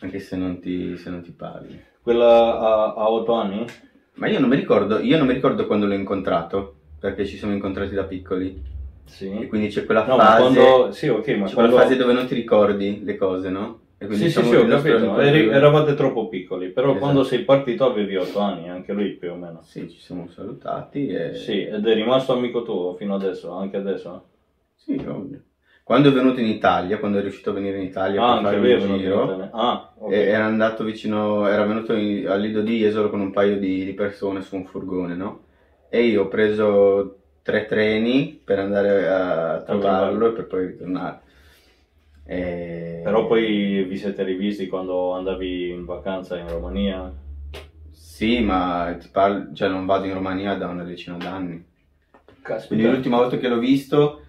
anche 0.00 0.18
se 0.18 0.36
non 0.36 0.58
ti, 0.60 0.96
se 0.96 1.10
non 1.10 1.22
ti 1.22 1.30
parli. 1.30 1.80
Quella 2.06 2.60
a, 2.60 2.94
a 2.94 3.10
8 3.10 3.32
anni? 3.32 3.66
Ma 4.14 4.28
io 4.28 4.38
non 4.38 4.48
mi 4.48 4.54
ricordo, 4.54 5.00
io 5.00 5.18
non 5.18 5.26
mi 5.26 5.32
ricordo 5.32 5.66
quando 5.66 5.86
l'ho 5.86 5.94
incontrato, 5.94 6.74
perché 7.00 7.26
ci 7.26 7.36
siamo 7.36 7.52
incontrati 7.52 7.96
da 7.96 8.04
piccoli. 8.04 8.46
E 8.54 9.10
Sì. 9.10 9.46
quindi 9.48 9.66
c'è 9.70 9.84
quella 9.84 10.06
No, 10.06 10.14
fase, 10.16 10.40
quando... 10.40 10.92
Sì, 10.92 11.08
ok, 11.08 11.26
ma 11.30 11.46
c'è 11.46 11.54
quando... 11.54 11.54
quella 11.54 11.82
fase 11.82 11.96
dove 11.96 12.12
non 12.12 12.26
ti 12.28 12.36
ricordi 12.36 13.02
le 13.02 13.16
cose, 13.16 13.48
no? 13.50 13.80
E 13.98 14.06
quindi 14.06 14.30
Sì, 14.30 14.40
sì, 14.40 14.46
sì, 14.46 14.54
ho 14.54 14.68
capito. 14.68 15.18
Eri- 15.18 15.48
eravate 15.48 15.94
troppo 15.94 16.28
piccoli, 16.28 16.68
però 16.68 16.90
Esatto. 16.90 17.00
quando 17.00 17.24
sei 17.24 17.40
partito 17.42 17.84
avevi 17.90 18.14
8 18.14 18.38
anni, 18.38 18.68
anche 18.68 18.92
lui 18.92 19.10
più 19.14 19.32
o 19.32 19.34
meno. 19.34 19.62
Sì, 19.64 19.90
ci 19.90 19.98
siamo 19.98 20.28
salutati 20.28 21.08
e... 21.08 21.34
Sì, 21.34 21.64
ed 21.64 21.84
è 21.84 21.94
rimasto 21.94 22.34
amico 22.34 22.62
tuo 22.62 22.94
fino 22.94 23.16
adesso, 23.16 23.50
anche 23.50 23.78
adesso? 23.78 24.26
Sì, 24.76 24.94
ovvio. 24.94 25.40
Quando 25.86 26.08
è 26.08 26.12
venuto 26.12 26.40
in 26.40 26.46
Italia, 26.46 26.98
quando 26.98 27.18
è 27.18 27.20
riuscito 27.20 27.50
a 27.50 27.52
venire 27.52 27.76
in 27.76 27.84
Italia 27.84 28.20
Ah, 28.20 28.40
per 28.40 28.58
fare 28.58 28.74
un 28.74 28.98
giro. 28.98 29.48
Ah, 29.52 29.92
ok. 29.96 30.12
e 30.12 30.16
era 30.18 30.44
andato 30.44 30.82
vicino, 30.82 31.46
era 31.46 31.64
venuto 31.64 31.92
in- 31.94 32.26
al 32.26 32.40
Lido 32.40 32.60
di 32.60 32.78
Jesolo 32.78 33.08
con 33.08 33.20
un 33.20 33.30
paio 33.30 33.56
di, 33.56 33.84
di 33.84 33.92
persone 33.94 34.40
su 34.40 34.56
un 34.56 34.64
furgone, 34.64 35.14
no? 35.14 35.44
E 35.88 36.02
io 36.02 36.24
ho 36.24 36.26
preso 36.26 37.18
tre 37.42 37.66
treni 37.66 38.40
per 38.42 38.58
andare 38.58 39.06
a 39.06 39.62
trovarlo 39.62 40.26
e 40.26 40.32
per 40.32 40.48
poi 40.48 40.66
ritornare. 40.66 41.20
E- 42.24 43.02
Però 43.04 43.28
poi 43.28 43.84
vi 43.84 43.96
siete 43.96 44.24
rivisti 44.24 44.66
quando 44.66 45.12
andavi 45.12 45.70
in 45.70 45.84
vacanza 45.84 46.36
in 46.36 46.48
Romania? 46.48 47.12
Sì, 47.92 48.40
ma 48.40 48.96
ti 48.98 49.08
parlo, 49.12 49.52
cioè 49.54 49.68
non 49.68 49.86
vado 49.86 50.06
in 50.06 50.14
Romania 50.14 50.54
da 50.56 50.66
una 50.66 50.82
decina 50.82 51.16
d'anni. 51.16 51.64
Quindi 52.24 52.42
Caspita. 52.42 52.90
l'ultima 52.90 53.18
volta 53.18 53.36
che 53.36 53.46
l'ho 53.46 53.58
visto 53.60 54.22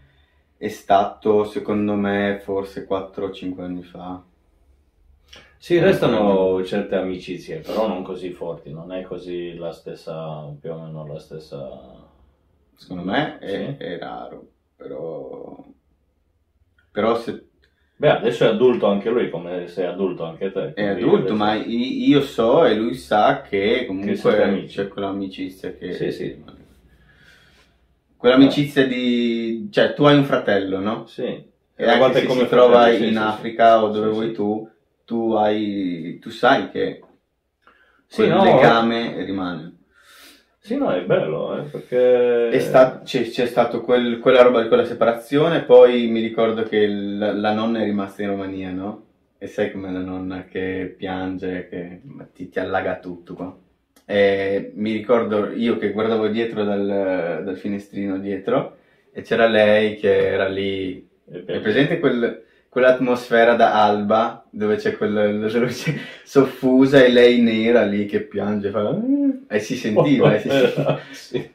è 0.58 0.68
stato, 0.70 1.44
secondo 1.46 1.94
me, 1.94 2.40
forse 2.44 2.86
4-5 2.88 3.62
anni 3.62 3.84
fa. 3.84 4.22
Sì, 5.60 5.80
restano 5.80 6.64
certe 6.64 6.96
amicizie, 6.96 7.60
però 7.60 7.88
non 7.88 8.04
così 8.04 8.32
forti, 8.32 8.72
non 8.72 8.92
è 8.92 9.02
così 9.02 9.56
la 9.56 9.72
stessa, 9.72 10.44
più 10.60 10.72
o 10.72 10.80
meno 10.80 11.06
la 11.08 11.20
stessa... 11.20 12.06
Secondo 12.76 13.04
me 13.04 13.40
è, 13.40 13.76
Sì. 13.78 13.84
è 13.84 13.98
raro, 13.98 14.48
però... 14.76 15.66
Però 16.92 17.16
se 17.20 17.46
Beh, 18.00 18.10
adesso 18.12 18.44
è 18.44 18.48
adulto 18.48 18.86
anche 18.86 19.10
lui, 19.10 19.32
come 19.32 19.68
sei 19.68 19.88
adulto 19.88 20.24
anche 20.24 20.52
te. 20.52 20.74
è 20.76 20.86
adulto, 20.86 21.34
ma 21.34 21.56
io 21.56 22.22
so 22.22 22.64
e 22.64 22.76
lui 22.76 22.94
sa 22.94 23.42
che 23.42 23.86
comunque 23.88 24.44
amici. 24.44 24.76
c'è 24.76 24.88
quell'amicizia 24.88 25.74
che... 25.74 25.94
Sì, 25.94 26.12
sì. 26.12 26.44
Quell'amicizia 28.18 28.86
di... 28.88 29.68
cioè 29.72 29.94
tu 29.94 30.04
hai 30.06 30.18
un 30.18 30.26
fratello, 30.26 30.80
no? 30.80 31.06
Sì. 31.06 31.24
E 31.24 31.52
Eravate 31.76 32.16
anche 32.16 32.22
se 32.22 32.28
come 32.28 32.44
si 32.44 32.50
trova 32.50 32.80
fratelli, 32.80 33.08
sì, 33.08 33.08
in 33.10 33.18
sì, 33.18 33.32
sì. 33.32 33.32
Africa 33.32 33.84
o 33.84 33.90
dove 33.90 34.08
Sì, 34.08 34.14
vuoi 34.14 34.28
sì. 34.28 34.34
tu, 34.34 34.70
tu 35.06 35.34
hai... 35.34 36.18
tu 36.20 36.30
sai 36.30 36.70
che 36.72 37.02
Sì, 38.08 38.24
quel 38.24 38.30
no, 38.30 38.44
legame 38.44 39.24
rimane. 39.24 39.76
Sì, 40.60 40.76
no, 40.76 40.92
è 40.92 41.04
bello, 41.06 41.58
eh, 41.58 41.64
perché... 41.64 42.50
È 42.50 42.60
sta- 42.60 43.02
c'è, 43.04 43.30
c'è 43.30 43.46
stato 43.46 43.82
quel- 43.82 44.20
quella 44.20 44.42
roba 44.42 44.62
di 44.62 44.68
quella 44.68 44.86
separazione, 44.86 45.64
poi 45.64 46.08
mi 46.08 46.20
ricordo 46.22 46.64
che 46.64 46.78
il- 46.78 47.18
la 47.18 47.54
nonna 47.54 47.80
è 47.80 47.84
rimasta 47.84 48.24
in 48.24 48.30
Romania, 48.30 48.72
no? 48.72 49.06
E 49.38 49.48
sai 49.48 49.72
com'è 49.72 49.92
la 49.92 50.02
nonna 50.02 50.46
che 50.46 50.94
piange, 50.98 51.68
che 51.70 52.02
ti, 52.34 52.50
ti 52.50 52.60
allaga 52.60 53.00
tutto 53.00 53.34
qua. 53.36 53.58
E 54.10 54.72
mi 54.76 54.94
ricordo 54.94 55.52
io 55.52 55.78
che 55.78 55.92
guardavo 55.92 56.30
dietro 56.30 56.64
dal, 56.64 57.42
dal 57.44 57.58
finestrino 57.58 58.18
dietro 58.20 58.78
e 59.12 59.22
c'era 59.22 59.48
lei 59.48 59.98
che 59.98 60.28
era 60.30 60.48
lì. 60.48 61.06
È 61.30 61.60
presente 61.60 62.00
quel- 62.00 62.44
quell'atmosfera 62.70 63.56
da 63.56 63.84
alba 63.84 64.46
dove 64.50 64.78
c'è 64.78 64.96
quella 64.96 65.26
la 65.26 65.58
luce 65.58 66.00
soffusa 66.24 67.04
e 67.04 67.10
lei 67.10 67.42
nera 67.42 67.84
lì 67.84 68.06
che 68.06 68.22
piange 68.22 68.70
fa... 68.70 68.98
e 69.50 69.60
si 69.60 69.76
sentiva, 69.76 70.36
e 70.36 70.40
si, 70.40 70.50
sì. 71.12 71.50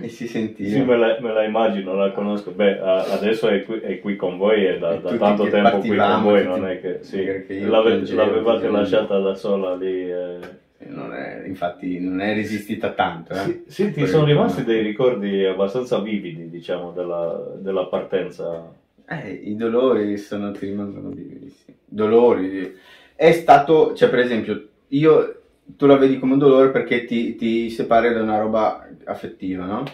e 0.00 0.08
si 0.08 0.26
Sì, 0.26 0.28
sentiva. 0.28 0.84
me 0.84 0.96
la, 0.96 1.18
me 1.20 1.32
la 1.34 1.44
immagino, 1.44 1.92
la 1.94 2.10
conosco. 2.12 2.52
Beh, 2.52 2.78
adesso 2.78 3.48
è 3.48 3.64
qui, 3.64 3.80
è 3.80 3.98
qui 4.00 4.16
con 4.16 4.38
voi 4.38 4.66
e 4.66 4.78
da, 4.78 4.94
E 4.94 5.00
da 5.00 5.14
tanto 5.16 5.48
tempo 5.48 5.78
qui 5.80 5.94
con 5.94 6.22
voi, 6.22 6.44
non 6.44 6.66
è 6.66 6.80
che... 6.80 7.00
Sì, 7.02 7.22
l'ave- 7.66 8.00
l'avevate 8.14 8.70
lasciata 8.70 9.18
da 9.18 9.34
sola 9.34 9.74
lì. 9.74 10.10
eh. 10.10 10.66
Non 10.88 11.12
è- 11.12 11.44
infatti 11.46 11.98
non 12.00 12.20
è 12.20 12.34
resistita 12.34 12.92
tanto. 12.92 13.32
Eh? 13.34 13.36
Sì, 13.36 13.64
sì, 13.66 13.92
ti 13.92 14.06
sono 14.06 14.24
rimasti 14.24 14.64
dei 14.64 14.82
ricordi 14.82 15.44
abbastanza 15.44 16.00
vividi, 16.00 16.48
diciamo, 16.48 16.92
della, 16.92 17.54
della 17.58 17.86
partenza. 17.86 18.70
Eh, 19.06 19.30
i 19.32 19.56
dolori 19.56 20.16
sono, 20.18 20.50
ti 20.52 20.66
rimangono 20.66 21.08
vivissimi. 21.10 21.76
Dolori. 21.84 22.76
È 23.14 23.32
stato, 23.32 23.94
cioè 23.94 24.08
per 24.10 24.20
esempio, 24.20 24.68
io, 24.88 25.40
tu 25.64 25.86
la 25.86 25.96
vedi 25.96 26.18
come 26.18 26.34
un 26.34 26.38
dolore 26.38 26.70
perché 26.70 27.04
ti, 27.04 27.34
ti 27.36 27.70
separi 27.70 28.12
da 28.12 28.22
una 28.22 28.38
roba 28.38 28.88
affettiva, 29.04 29.64
no? 29.64 29.84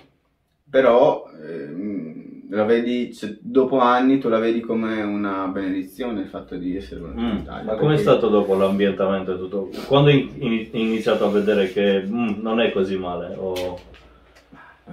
Però 0.68 1.24
ehm, 1.30 2.23
la 2.54 2.64
vedi, 2.64 3.12
cioè, 3.12 3.36
dopo 3.40 3.78
anni 3.78 4.18
tu 4.18 4.28
la 4.28 4.38
vedi 4.38 4.60
come 4.60 5.02
una 5.02 5.46
benedizione 5.48 6.20
il 6.22 6.28
fatto 6.28 6.56
di 6.56 6.76
essere 6.76 7.00
venuto 7.00 7.20
in 7.20 7.26
Mm, 7.26 7.36
Italia. 7.38 7.72
Ma 7.72 7.78
com'è 7.78 7.96
stato 7.96 8.28
dopo 8.28 8.54
l'ambientamento 8.54 9.34
e 9.34 9.38
tutto? 9.38 9.70
Quando 9.86 10.10
hai 10.10 10.30
in- 10.38 10.68
iniziato 10.72 11.24
a 11.26 11.30
vedere 11.30 11.72
che 11.72 12.02
mm, 12.06 12.40
non 12.40 12.60
è 12.60 12.72
così 12.72 12.96
male? 12.96 13.34
O 13.36 13.78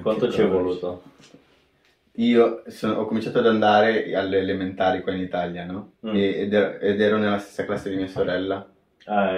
quanto 0.01 0.31
ci 0.31 0.41
è 0.41 0.47
voluto? 0.47 1.03
Io 2.15 2.63
sono- 2.67 2.95
ho 2.95 3.05
cominciato 3.05 3.39
ad 3.39 3.47
andare 3.47 4.13
alle 4.15 4.39
elementari 4.39 5.01
qua 5.01 5.13
in 5.13 5.21
Italia, 5.21 5.65
no? 5.65 5.93
Mm. 6.05 6.15
E- 6.15 6.39
ed, 6.41 6.53
ero, 6.53 6.79
ed 6.79 6.99
ero 7.01 7.17
nella 7.17 7.37
stessa 7.37 7.65
classe 7.65 7.89
di 7.89 7.95
mia 7.95 8.07
sorella. 8.07 8.67
Ah, 9.05 9.31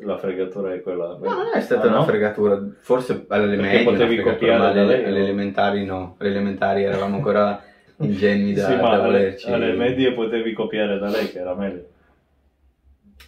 la 0.00 0.18
fregatura 0.18 0.74
è 0.74 0.82
quella. 0.82 1.16
No, 1.20 1.28
non 1.30 1.46
è 1.54 1.60
stata 1.60 1.86
Ah, 1.86 1.88
una 1.88 1.96
no? 1.98 2.04
fregatura, 2.04 2.62
forse 2.80 3.24
alle 3.28 3.56
Perché 3.56 3.62
medie 3.62 3.84
potevi 3.84 4.20
copiare 4.20 4.58
ma 4.58 4.72
da 4.72 4.80
alle, 4.82 4.96
lei, 4.96 5.04
alle 5.04 5.18
elementari 5.20 5.84
no, 5.86 6.16
alle 6.18 6.28
elementari 6.30 6.82
eravamo 6.84 7.16
ancora 7.16 7.62
ingenui 7.98 8.52
da, 8.52 8.66
Sì, 8.66 8.76
da 8.76 8.88
alle, 8.90 9.02
volerci. 9.02 9.50
alle 9.50 9.72
medie 9.72 10.12
potevi 10.12 10.52
copiare 10.52 10.98
da 10.98 11.08
lei, 11.08 11.30
che 11.30 11.38
era 11.38 11.54
meglio. 11.54 11.84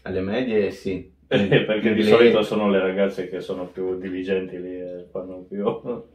Alle 0.02 0.20
medie 0.20 0.70
sì. 0.72 1.10
Eh, 1.26 1.38
Perché 1.64 1.80
di 1.80 1.88
Inglese- 2.00 2.10
solito 2.10 2.42
sono 2.42 2.68
le 2.68 2.80
ragazze 2.80 3.28
che 3.28 3.40
sono 3.40 3.64
più 3.66 3.98
diligenti 3.98 4.60
lì 4.60 4.78
e 4.80 5.06
fanno 5.10 5.44
più. 5.48 5.64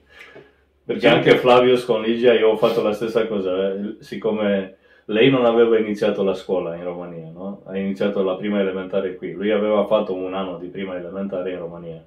Perché 0.85 1.01
Sì. 1.01 1.07
anche 1.07 1.37
Flavius 1.37 1.85
con 1.85 2.01
Ligia 2.01 2.33
io 2.33 2.49
ho 2.49 2.57
fatto 2.57 2.81
la 2.83 2.91
stessa 2.93 3.25
cosa, 3.25 3.73
eh. 3.73 3.95
siccome 4.01 4.75
lei 5.05 5.29
non 5.29 5.45
aveva 5.45 5.77
iniziato 5.77 6.23
la 6.23 6.33
scuola 6.33 6.75
in 6.75 6.83
Romania, 6.83 7.29
no? 7.29 7.61
Ha 7.65 7.77
iniziato 7.77 8.23
la 8.23 8.35
prima 8.35 8.59
elementare 8.59 9.15
qui, 9.15 9.31
lui 9.31 9.51
aveva 9.51 9.85
fatto 9.85 10.13
un 10.13 10.33
anno 10.33 10.57
di 10.57 10.67
prima 10.67 10.95
elementare 10.95 11.51
in 11.51 11.59
Romania. 11.59 12.03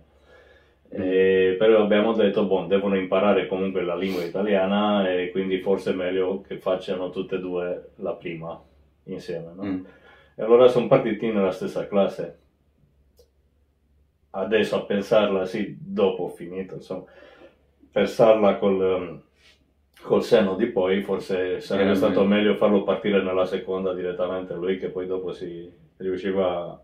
E- 0.88 1.56
però 1.58 1.82
abbiamo 1.82 2.12
detto, 2.12 2.46
boh, 2.46 2.64
devono 2.66 2.96
imparare 2.96 3.46
comunque 3.48 3.82
la 3.82 3.96
lingua 3.96 4.22
italiana 4.24 5.10
e 5.10 5.30
quindi 5.30 5.60
forse 5.60 5.90
è 5.90 5.94
meglio 5.94 6.42
che 6.42 6.58
facciano 6.58 7.10
tutte 7.10 7.36
e 7.36 7.40
due 7.40 7.88
la 7.96 8.14
prima 8.14 8.60
insieme, 9.04 9.52
no? 9.54 9.64
Mm. 9.64 9.84
E 10.36 10.42
allora 10.42 10.68
sono 10.68 10.86
partiti 10.86 11.30
nella 11.30 11.50
stessa 11.50 11.86
classe. 11.86 12.38
Adesso 14.30 14.76
a 14.76 14.84
pensarla, 14.84 15.46
sì, 15.46 15.76
dopo 15.80 16.24
ho 16.24 16.28
finito, 16.28 16.74
insomma, 16.74 17.04
pensarla 17.90 18.56
col, 18.58 18.82
ehm, 18.82 19.22
col 20.06 20.22
senno 20.22 20.54
di 20.54 20.66
poi, 20.66 21.02
forse 21.02 21.60
sarebbe 21.60 21.88
Era 21.88 21.94
stato 21.96 22.24
meglio. 22.24 22.54
farlo 22.54 22.82
partire 22.84 23.22
nella 23.22 23.44
seconda 23.44 23.92
direttamente 23.92 24.54
lui, 24.54 24.78
che 24.78 24.88
poi 24.88 25.06
dopo 25.06 25.32
si 25.32 25.70
riusciva... 25.98 26.80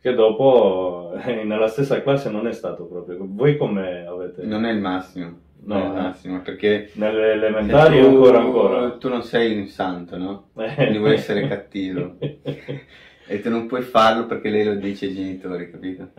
Che 0.00 0.14
dopo 0.14 1.12
eh, 1.24 1.44
nella 1.44 1.68
stessa 1.68 2.02
classe 2.02 2.28
non 2.28 2.48
è 2.48 2.52
stato 2.52 2.86
proprio. 2.86 3.18
Voi 3.20 3.56
come 3.56 4.04
avete? 4.04 4.42
Non 4.42 4.64
è 4.64 4.72
il 4.72 4.80
massimo, 4.80 5.38
non 5.62 5.78
è 5.78 5.80
il 5.84 5.86
No, 5.92 5.96
eh. 5.96 6.00
massimo, 6.02 6.40
perché 6.42 6.90
Nelle 6.94 7.32
elementari 7.34 8.00
tu, 8.00 8.06
ancora 8.06 8.38
ancora. 8.40 8.90
tu 8.96 9.08
non 9.08 9.22
sei 9.22 9.56
un 9.56 9.68
santo, 9.68 10.16
no? 10.18 10.48
Eh. 10.58 10.74
Quindi 10.74 10.98
vuoi 10.98 11.14
essere 11.14 11.46
cattivo. 11.46 12.16
E 13.24 13.40
tu 13.40 13.48
non 13.48 13.66
puoi 13.66 13.82
farlo 13.82 14.26
perché 14.26 14.50
lei 14.50 14.64
lo 14.64 14.74
dice 14.74 15.06
ai 15.06 15.14
genitori, 15.14 15.70
capito? 15.70 16.10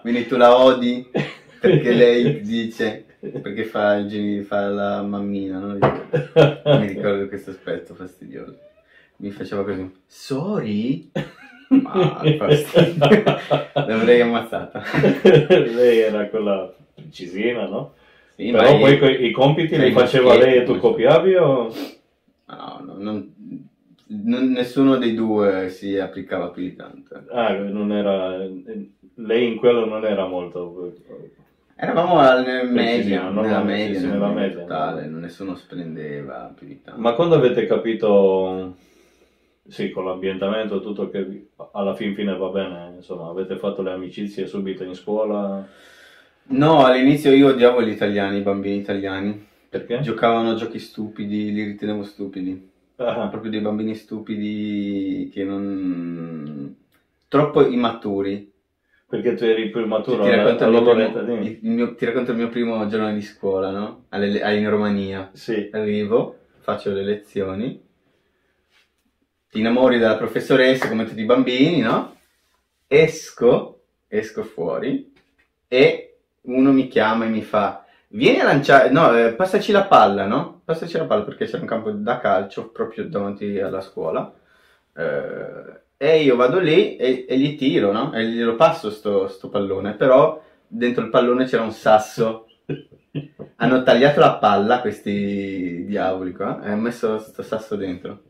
Quindi 0.00 0.26
tu 0.26 0.36
la 0.36 0.56
odi 0.56 1.06
perché 1.60 1.92
lei 1.92 2.40
dice, 2.40 3.04
perché 3.42 3.64
fa, 3.64 3.96
il 3.96 4.08
geni- 4.08 4.42
fa 4.42 4.68
la 4.68 5.02
mammina, 5.02 5.58
no? 5.58 5.74
Mi 6.78 6.86
ricordo 6.86 7.28
questo 7.28 7.50
aspetto 7.50 7.94
fastidioso. 7.94 8.56
Mi 9.16 9.30
faceva 9.30 9.64
così, 9.64 9.90
sorry? 10.06 11.10
Ma 11.68 12.22
fastidio. 12.38 13.24
L'avrei 13.74 14.20
ammazzata. 14.20 14.82
lei 15.22 15.98
era 16.00 16.26
quella 16.28 16.72
precisina, 16.94 17.66
no? 17.66 17.94
Sì, 18.36 18.50
Però 18.50 18.78
poi 18.78 18.98
que- 18.98 19.10
i 19.26 19.30
compiti 19.30 19.78
li 19.78 19.88
i 19.88 19.92
faceva 19.92 20.36
lei 20.36 20.58
e 20.58 20.62
tu 20.64 20.76
copiavi 20.78 21.34
o... 21.36 21.72
No, 22.48 22.82
no, 22.84 22.94
non- 22.98 23.34
non- 24.08 24.50
nessuno 24.52 24.96
dei 24.98 25.14
due 25.14 25.68
si 25.70 25.98
applicava 25.98 26.50
più 26.50 26.62
di 26.62 26.76
tanto. 26.76 27.22
Ah, 27.30 27.52
non 27.54 27.90
era... 27.92 28.36
Lei 29.14 29.46
in 29.52 29.56
quello 29.56 29.86
non 29.86 30.04
era 30.04 30.26
molto... 30.26 30.92
Eravamo 31.78 32.18
al- 32.18 32.66
media, 32.70 33.28
non 33.28 33.44
nella 33.44 33.58
la- 33.58 33.64
media, 33.64 34.00
sì, 34.00 34.06
nella 34.06 34.28
media 34.30 34.60
totale, 34.60 35.04
no? 35.04 35.10
non 35.10 35.20
nessuno 35.20 35.54
splendeva 35.56 36.50
più 36.56 36.66
di 36.66 36.80
tanto. 36.82 36.98
Ma 37.00 37.12
quando 37.12 37.34
avete 37.34 37.66
capito, 37.66 38.76
sì, 39.68 39.90
con 39.90 40.06
l'ambientamento, 40.06 40.80
tutto 40.80 41.10
che 41.10 41.48
alla 41.72 41.94
fin 41.94 42.14
fine 42.14 42.34
va 42.34 42.48
bene, 42.48 42.92
insomma, 42.96 43.28
avete 43.28 43.58
fatto 43.58 43.82
le 43.82 43.90
amicizie 43.92 44.46
subito 44.46 44.84
in 44.84 44.94
scuola? 44.94 45.66
No, 46.48 46.84
all'inizio 46.84 47.32
io 47.32 47.48
odiavo 47.48 47.82
gli 47.82 47.90
italiani, 47.90 48.38
i 48.38 48.42
bambini 48.42 48.76
italiani. 48.76 49.46
Perché? 49.68 50.00
Giocavano 50.00 50.52
a 50.52 50.54
giochi 50.54 50.78
stupidi, 50.78 51.52
li 51.52 51.64
ritenevo 51.64 52.04
stupidi. 52.04 52.70
Ah, 52.96 53.26
Proprio 53.28 53.50
dei 53.50 53.60
bambini 53.60 53.94
stupidi 53.94 55.28
che 55.30 55.44
non... 55.44 56.74
troppo 57.28 57.66
immaturi. 57.68 58.50
Perché 59.08 59.34
tu 59.34 59.44
eri 59.44 59.70
più 59.70 59.86
maturo 59.86 60.22
Ti 60.22 60.28
alla, 60.30 60.42
racconto, 60.42 60.64
il 60.64 60.76
alla 60.76 61.04
età, 61.04 61.20
primo, 61.20 61.42
il 61.42 61.70
mio- 61.70 61.94
ti 61.94 62.04
racconto 62.04 62.30
il 62.32 62.36
mio 62.36 62.48
primo 62.48 62.86
giorno 62.88 63.12
di 63.12 63.22
scuola, 63.22 63.70
no? 63.70 64.04
Alle- 64.10 64.56
in 64.58 64.68
Romania. 64.68 65.30
Sì, 65.32 65.68
Arrivo, 65.72 66.38
faccio 66.60 66.92
le 66.92 67.02
lezioni, 67.04 67.82
ti 69.50 69.58
innamori 69.60 69.98
della 69.98 70.16
professoressa 70.16 70.88
come 70.88 71.04
tutti 71.04 71.20
i 71.20 71.24
bambini, 71.24 71.80
no? 71.80 72.16
Esco, 72.88 73.80
esco 74.08 74.42
fuori 74.44 75.12
e 75.68 76.18
uno 76.42 76.72
mi 76.72 76.88
chiama 76.88 77.24
e 77.24 77.28
mi 77.28 77.42
fa 77.42 77.84
vieni 78.08 78.38
a 78.40 78.44
lanciare, 78.44 78.90
no, 78.90 79.16
eh, 79.16 79.34
passaci 79.34 79.72
la 79.72 79.84
palla, 79.86 80.26
no? 80.26 80.62
Passaci 80.64 80.96
la 80.96 81.04
palla 81.06 81.24
perché 81.24 81.46
c'era 81.46 81.60
un 81.62 81.66
campo 81.68 81.90
da 81.90 82.18
calcio 82.18 82.70
proprio 82.70 83.08
davanti 83.08 83.58
alla 83.58 83.80
scuola. 83.80 84.32
Eh, 84.94 85.80
e 85.98 86.22
io 86.22 86.36
vado 86.36 86.58
lì 86.60 86.96
e, 86.96 87.24
e 87.28 87.38
gli 87.38 87.56
tiro, 87.56 87.92
no? 87.92 88.12
E 88.12 88.24
glielo 88.28 88.54
passo 88.56 88.90
sto, 88.90 89.28
sto 89.28 89.48
pallone, 89.48 89.94
però 89.94 90.42
dentro 90.66 91.02
il 91.04 91.10
pallone 91.10 91.44
c'era 91.46 91.62
un 91.62 91.72
sasso 91.72 92.46
hanno 93.56 93.82
tagliato 93.82 94.20
la 94.20 94.34
palla 94.36 94.80
questi 94.80 95.84
diavoli 95.86 96.32
qua 96.32 96.62
e 96.62 96.70
hanno 96.70 96.82
messo 96.82 97.18
sto 97.18 97.42
sasso 97.42 97.76
dentro. 97.76 98.22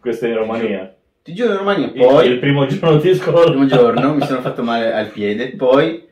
questo 0.00 0.26
è 0.26 0.28
in 0.30 0.36
Romania. 0.36 0.94
Ti 1.22 1.34
giuro 1.34 1.52
in 1.52 1.58
Romania, 1.58 1.86
Il- 1.86 1.92
poi 1.92 2.28
il 2.28 2.38
primo 2.38 2.66
giorno 2.66 2.96
di 2.98 3.08
il 3.08 3.16
scuola. 3.16 3.44
primo 3.50 3.66
giorno 3.66 4.14
mi 4.14 4.22
sono 4.22 4.40
fatto 4.40 4.62
male 4.62 4.92
al 4.92 5.10
piede, 5.10 5.54
poi 5.54 6.08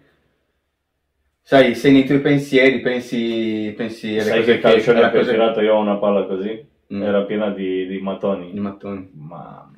sai, 1.43 1.75
sei 1.75 1.93
nei 1.93 2.05
tuoi 2.05 2.21
pensieri, 2.21 2.81
pensi, 2.81 3.73
pensi 3.77 4.21
Sai 4.21 4.45
che 4.45 4.59
calcio 4.61 4.93
ne 4.93 4.99
alla 4.99 5.09
ho 5.09 5.25
tirato 5.25 5.61
io 5.63 5.75
ho 5.75 5.81
una 5.81 5.97
palla 5.97 6.25
così? 6.27 6.67
Mm. 6.93 7.03
Era 7.03 7.23
piena 7.25 7.51
di, 7.51 7.87
di 7.87 7.99
mattoni. 8.01 8.55
i 8.55 8.61
mattoni. 8.61 9.11
Mamma. 9.15 9.71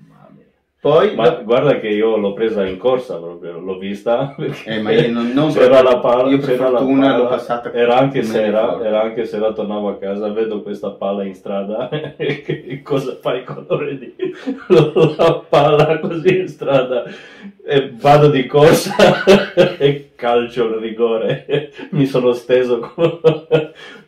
Poi, 0.80 1.14
Ma 1.14 1.28
guarda 1.44 1.78
che 1.78 1.88
io 1.88 2.16
l'ho 2.16 2.32
presa 2.32 2.64
in 2.64 2.78
corsa 2.78 3.18
proprio, 3.18 3.58
l'ho 3.60 3.76
vista. 3.76 4.34
Eh, 4.64 4.80
ma 4.80 4.92
io 4.92 5.12
non- 5.12 5.30
non 5.34 5.52
c'era 5.52 5.82
la 5.82 5.98
palla, 5.98 6.30
io 6.30 6.38
per 6.38 6.48
c'era 6.48 6.70
la 6.70 6.78
fortuna 6.78 7.06
palla, 7.08 7.16
l'ho 7.18 7.28
passata 7.28 7.72
Era 7.72 7.98
anche 7.98 8.22
sera, 8.22 8.82
era 8.82 9.02
anche 9.02 9.26
sera, 9.26 9.52
tornavo 9.52 9.88
a 9.88 9.96
casa, 9.98 10.30
vedo 10.30 10.62
questa 10.62 10.90
palla 10.92 11.24
in 11.24 11.34
strada, 11.34 11.90
e 12.16 12.40
che 12.42 12.80
cosa 12.82 13.18
fai 13.20 13.44
con 13.44 13.66
l'oredi? 13.68 14.14
La 15.18 15.44
palla 15.46 15.98
così 15.98 16.38
in 16.38 16.48
strada, 16.48 17.04
e 17.62 17.92
vado 18.00 18.28
di 18.28 18.46
corsa 18.46 19.22
e 19.78 20.12
calcio 20.14 20.64
il 20.66 20.74
rigore. 20.80 21.72
Mi 21.90 22.06
sono 22.06 22.32
steso, 22.32 22.78
con- 22.78 23.20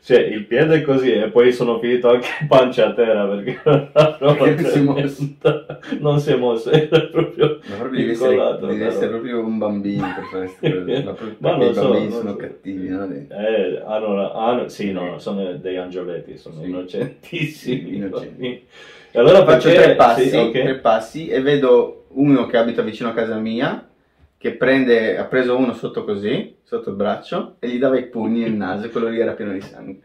cioè 0.04 0.18
il 0.18 0.44
piede 0.46 0.76
è 0.76 0.82
così, 0.82 1.12
e 1.12 1.28
poi 1.30 1.52
sono 1.52 1.78
finito 1.78 2.08
anche 2.10 2.26
pancia 2.48 2.88
a 2.88 2.92
terra 2.92 3.24
perché 3.26 3.60
Perché 3.62 4.52
non 4.58 4.58
si 4.64 4.78
è 4.78 4.80
mosso. 4.80 5.34
non 6.00 6.18
si 6.18 6.30
è 6.32 6.36
mosso, 6.36 6.70
era 6.70 7.00
proprio 7.06 7.58
Ma 7.68 7.76
proprio 7.76 8.00
devi 8.00 8.10
essere, 8.10 8.56
devi 8.60 8.82
essere 8.82 9.08
proprio 9.08 9.40
un 9.44 9.58
bambino 9.58 10.12
per 10.14 10.24
fare 10.24 10.44
queste 10.46 10.84
cose. 10.84 11.36
Ma 11.38 11.56
non 11.56 11.68
i 11.70 11.74
so, 11.74 11.80
bambini 11.82 12.08
non 12.08 12.18
sono 12.18 12.30
so. 12.30 12.36
cattivi, 12.36 12.88
no? 12.88 13.08
Eh, 13.28 13.82
hanno, 13.86 14.32
hanno- 14.32 14.68
sì, 14.68 14.90
no, 14.92 15.18
sono 15.18 15.52
dei 15.52 15.76
angioletti, 15.76 16.36
sono 16.36 16.56
Sì. 16.62 16.68
innocentissimi. 16.68 17.94
Innocenti. 17.96 18.66
Allora 19.14 19.44
Faccio 19.44 19.68
perché- 19.68 19.82
tre 19.84 19.94
passi, 19.94 20.28
sì, 20.28 20.36
ok. 20.36 20.50
tre 20.50 20.74
passi 20.78 21.28
e 21.28 21.40
vedo 21.42 22.06
uno 22.14 22.46
che 22.46 22.56
abita 22.56 22.82
vicino 22.82 23.10
a 23.10 23.12
casa 23.12 23.36
mia 23.36 23.86
che 24.42 24.57
prende, 24.57 25.16
ha 25.16 25.24
preso 25.26 25.57
uno 25.57 25.72
sotto 25.72 26.02
così, 26.02 26.57
sotto 26.64 26.90
il 26.90 26.96
braccio 26.96 27.59
e 27.61 27.68
gli 27.68 27.78
dava 27.78 27.96
i 27.96 28.09
pugni 28.09 28.40
nel 28.40 28.55
naso 28.55 28.87
e 28.87 28.90
quello 28.90 29.07
lì 29.09 29.20
era 29.20 29.35
pieno 29.35 29.52
di 29.52 29.61
sangue. 29.61 30.02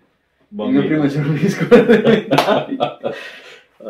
Il 0.60 0.70
mio 0.70 0.84
primo 0.84 1.08
giorno 1.08 1.34
di 1.34 1.50
scuola 1.50 1.82
elementari. 1.92 2.86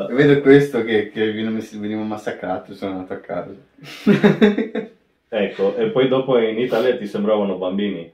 E 0.06 0.14
vedo 0.14 0.40
questo 0.40 0.84
che, 0.86 1.10
che 1.10 1.32
veniva 1.34 2.02
massacrato 2.04 2.74
sono 2.76 2.92
andato 2.94 3.12
a 3.14 3.20
casa. 3.20 3.54
Ecco, 5.30 5.76
e 5.76 5.90
poi 5.92 6.08
dopo 6.08 6.38
in 6.40 6.58
Italia 6.60 6.96
ti 6.98 7.06
sembravano 7.06 7.58
bambini. 7.58 8.10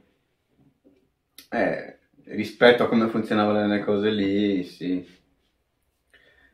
eh, 1.52 2.00
rispetto 2.26 2.84
a 2.84 2.88
come 2.88 3.08
funzionavano 3.08 3.67
le 3.67 3.80
cose 3.84 4.10
lì, 4.10 4.63
sì. 4.63 5.06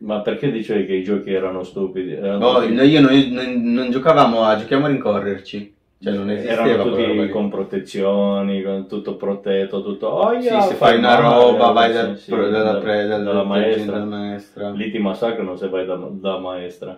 Ma 0.02 0.22
perché 0.22 0.50
dicevi 0.52 0.86
che 0.86 0.94
i 0.94 1.04
giochi 1.04 1.34
erano 1.34 1.64
stupidi? 1.64 2.14
Erano 2.14 2.38
No, 2.38 2.60
no, 2.60 2.82
io 2.84 3.02
non, 3.02 3.14
non- 3.32 3.62
non 3.74 3.92
giocavamo 3.92 4.44
a 4.44 4.56
giochiamo 4.58 4.86
a 4.86 4.90
rincorrerci. 4.90 5.76
Cioè 6.02 6.14
non 6.14 6.30
esisteva 6.32 6.64
erano 6.66 6.84
tutti 6.96 7.30
con 7.30 7.50
protezioni, 7.50 8.62
con 8.64 8.88
tutto 8.88 9.18
protetto, 9.18 9.84
tutto. 9.84 10.08
Oh, 10.08 10.40
Sì, 10.40 10.48
yeah, 10.48 10.62
se 10.62 10.76
fai 10.76 10.98
una 10.98 11.16
roba, 11.16 11.72
vai 11.72 11.90
sì, 11.90 11.94
dal, 11.98 12.18
sì, 12.18 12.32
pro- 12.32 12.48
dalla, 12.48 12.72
da- 12.72 12.80
pre- 12.80 13.06
dal- 13.08 13.24
dalla 13.24 13.34
dal- 13.40 13.48
maestra. 13.48 14.06
maestra. 14.06 14.70
Lì 14.70 14.92
ti 14.92 14.98
massacrano 15.00 15.58
se 15.58 15.68
vai 15.68 15.86
da, 15.86 15.96
da 16.10 16.38
maestra. 16.38 16.98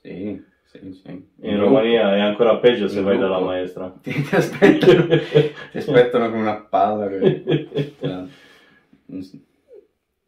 Sì, 0.00 0.40
sì, 0.66 0.92
sì. 0.92 1.10
In 1.10 1.56
gruppo. 1.56 1.64
Romania 1.64 2.14
è 2.14 2.20
ancora 2.20 2.56
peggio 2.58 2.86
se 2.86 2.98
In 3.00 3.04
vai 3.06 3.16
gruppo. 3.16 3.32
dalla 3.32 3.44
maestra. 3.44 3.92
Ti, 4.00 4.22
ti 4.22 4.34
aspettano, 4.36 5.06
ti 5.08 5.78
aspettano 5.78 6.30
con 6.30 6.38
una 6.38 6.54
palla. 6.70 7.08
che- 7.08 7.68
cioè. 7.98 8.22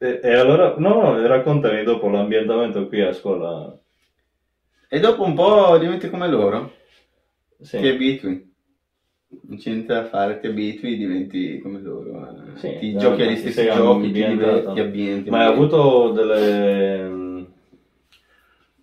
E, 0.00 0.20
e 0.22 0.32
allora, 0.34 0.76
no, 0.78 0.94
no, 0.94 1.26
raccontami 1.26 1.82
dopo 1.82 2.08
l'ambientamento 2.08 2.86
qui 2.86 3.00
a 3.00 3.12
scuola. 3.12 3.76
E 4.88 5.00
dopo 5.00 5.24
un 5.24 5.34
po' 5.34 5.76
diventi 5.76 6.08
come 6.08 6.28
loro, 6.28 6.72
Sì. 7.60 7.78
ti 7.78 7.88
abitui. 7.88 8.46
Non 9.48 9.58
c'è 9.58 9.70
niente 9.70 9.92
da 9.92 10.04
fare, 10.04 10.38
ti 10.38 10.46
abitui, 10.46 10.96
diventi 10.96 11.58
come 11.58 11.80
loro. 11.80 12.54
Sì, 12.54 12.78
ti 12.78 12.92
dai, 12.92 13.00
giochi 13.00 13.22
agli 13.22 13.36
stessi 13.36 13.64
giochi, 13.66 14.12
ti, 14.12 14.26
diverti, 14.26 14.72
ti 14.72 14.80
ambienti. 14.80 15.30
Ma 15.30 15.40
hai 15.40 15.52
avuto 15.52 16.12
delle, 16.12 17.46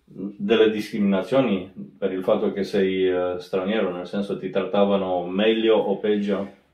delle 0.04 0.70
discriminazioni 0.70 1.72
per 1.98 2.12
il 2.12 2.22
fatto 2.22 2.52
che 2.52 2.62
sei 2.62 3.08
eh, 3.08 3.36
straniero, 3.38 3.90
nel 3.90 4.06
senso 4.06 4.38
ti 4.38 4.50
trattavano 4.50 5.26
meglio 5.26 5.76
o 5.76 5.98
peggio? 5.98 6.64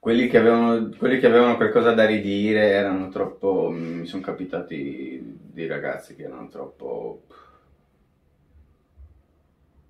Quelli 0.00 0.28
che, 0.28 0.38
avevano, 0.38 0.88
quelli 0.96 1.18
che 1.18 1.26
avevano 1.26 1.56
qualcosa 1.56 1.92
da 1.92 2.06
ridire 2.06 2.70
erano 2.70 3.10
troppo. 3.10 3.68
Mi 3.70 4.06
sono 4.06 4.22
capitati 4.22 5.20
dei 5.52 5.66
ragazzi 5.66 6.16
che 6.16 6.22
erano 6.22 6.48
troppo. 6.48 7.24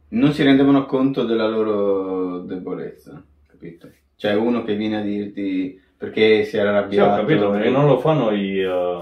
Non 0.08 0.32
si 0.32 0.42
rendevano 0.42 0.84
conto 0.86 1.24
della 1.24 1.46
loro 1.46 2.40
debolezza, 2.40 3.22
capito? 3.46 3.88
Cioè, 4.16 4.34
uno 4.34 4.64
che 4.64 4.74
viene 4.74 4.96
a 4.98 5.02
dirti 5.02 5.80
perché 5.96 6.42
si 6.42 6.56
era 6.56 6.70
Sì, 6.70 6.76
arrabbiato. 6.98 7.12
ho 7.12 7.24
capito, 7.24 7.50
perché 7.50 7.70
non 7.70 7.86
lo 7.86 7.98
fanno 8.00 8.32
i, 8.32 8.58
eh, 8.58 9.00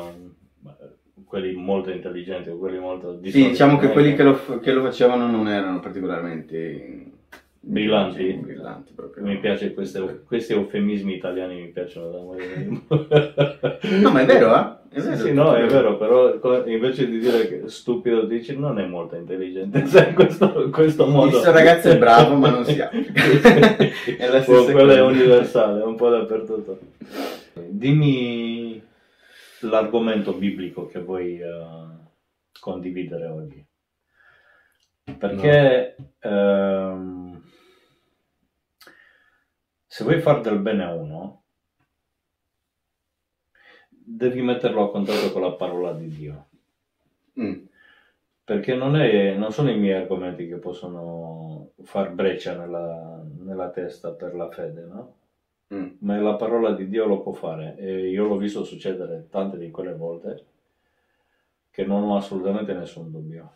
quelli 1.24 1.54
molto 1.54 1.90
intelligenti 1.90 2.50
o 2.50 2.58
quelli 2.58 2.78
molto 2.78 3.18
Sì, 3.24 3.48
diciamo 3.48 3.78
che 3.78 3.88
quelli 3.92 4.14
che 4.14 4.22
lo, 4.22 4.60
che 4.60 4.72
lo 4.72 4.82
facevano 4.82 5.26
non 5.30 5.48
erano 5.48 5.80
particolarmente 5.80 7.12
Brillanti? 7.68 8.32
brillanti. 8.32 8.94
Mi 9.18 9.38
piace 9.40 9.74
queste- 9.74 10.22
questi 10.24 10.54
eufemismi 10.54 11.14
italiani, 11.14 11.60
mi 11.60 11.68
piacciono 11.68 12.10
da 12.10 12.18
morire. 12.18 12.66
No, 14.00 14.10
ma 14.10 14.20
è 14.22 14.24
vero, 14.26 14.56
eh? 14.56 14.76
È 14.88 15.00
Sì, 15.00 15.06
vero, 15.08 15.16
sì, 15.18 15.32
no, 15.34 15.44
tutto 15.44 15.56
è 15.56 15.66
vero, 15.66 15.98
però 15.98 16.66
invece 16.66 17.08
di 17.10 17.18
dire 17.18 17.46
che 17.46 17.68
stupido 17.68 18.22
dici 18.22 18.58
non 18.58 18.78
è 18.78 18.86
molto 18.86 19.16
intelligente, 19.16 19.84
sai, 19.84 20.14
questo, 20.14 20.70
questo 20.70 21.06
modo. 21.06 21.28
Questo 21.30 21.52
ragazzo 21.52 21.90
è 21.90 21.98
bravo, 21.98 22.36
ma 22.36 22.48
non 22.48 22.64
si 22.64 22.80
applica. 22.80 23.12
È 24.16 24.28
la 24.28 24.40
stessa 24.40 24.72
Quello 24.72 24.92
è 24.92 25.02
universale, 25.02 25.82
è 25.82 25.84
un 25.84 25.96
po' 25.96 26.08
dappertutto. 26.08 26.78
Dimmi 27.68 28.82
l'argomento 29.60 30.32
biblico 30.32 30.86
che 30.86 31.00
vuoi 31.00 31.38
eh, 31.38 31.66
condividere 32.58 33.26
oggi. 33.26 33.62
Perché 35.18 35.96
ehm, 36.20 37.37
se 39.88 40.04
vuoi 40.04 40.20
fare 40.20 40.42
del 40.42 40.58
bene 40.58 40.84
a 40.84 40.92
uno, 40.94 41.42
devi 43.88 44.42
metterlo 44.42 44.84
a 44.84 44.90
contatto 44.90 45.32
con 45.32 45.42
la 45.42 45.52
parola 45.52 45.92
di 45.94 46.08
Dio. 46.08 46.46
Mm. 47.40 47.64
Perché 48.44 48.74
non, 48.74 48.96
è- 48.96 49.34
non 49.34 49.50
sono 49.50 49.70
i 49.70 49.78
miei 49.78 50.00
argomenti 50.00 50.46
che 50.46 50.56
possono 50.56 51.70
far 51.82 52.12
breccia 52.12 52.56
nella, 52.56 53.22
nella 53.40 53.70
testa 53.70 54.12
per 54.12 54.34
la 54.34 54.50
fede, 54.50 54.84
no? 54.84 55.14
Mm. 55.74 55.96
Ma 56.00 56.18
la 56.20 56.36
parola 56.36 56.72
di 56.72 56.88
Dio 56.88 57.06
lo 57.06 57.20
può 57.22 57.32
fare 57.32 57.76
e 57.78 58.08
io 58.10 58.26
l'ho 58.26 58.36
visto 58.36 58.64
succedere 58.64 59.26
tante 59.30 59.58
di 59.58 59.70
quelle 59.70 59.94
volte 59.94 60.44
che 61.70 61.84
non 61.84 62.04
ho 62.04 62.16
assolutamente 62.16 62.74
nessun 62.74 63.10
dubbio. 63.10 63.52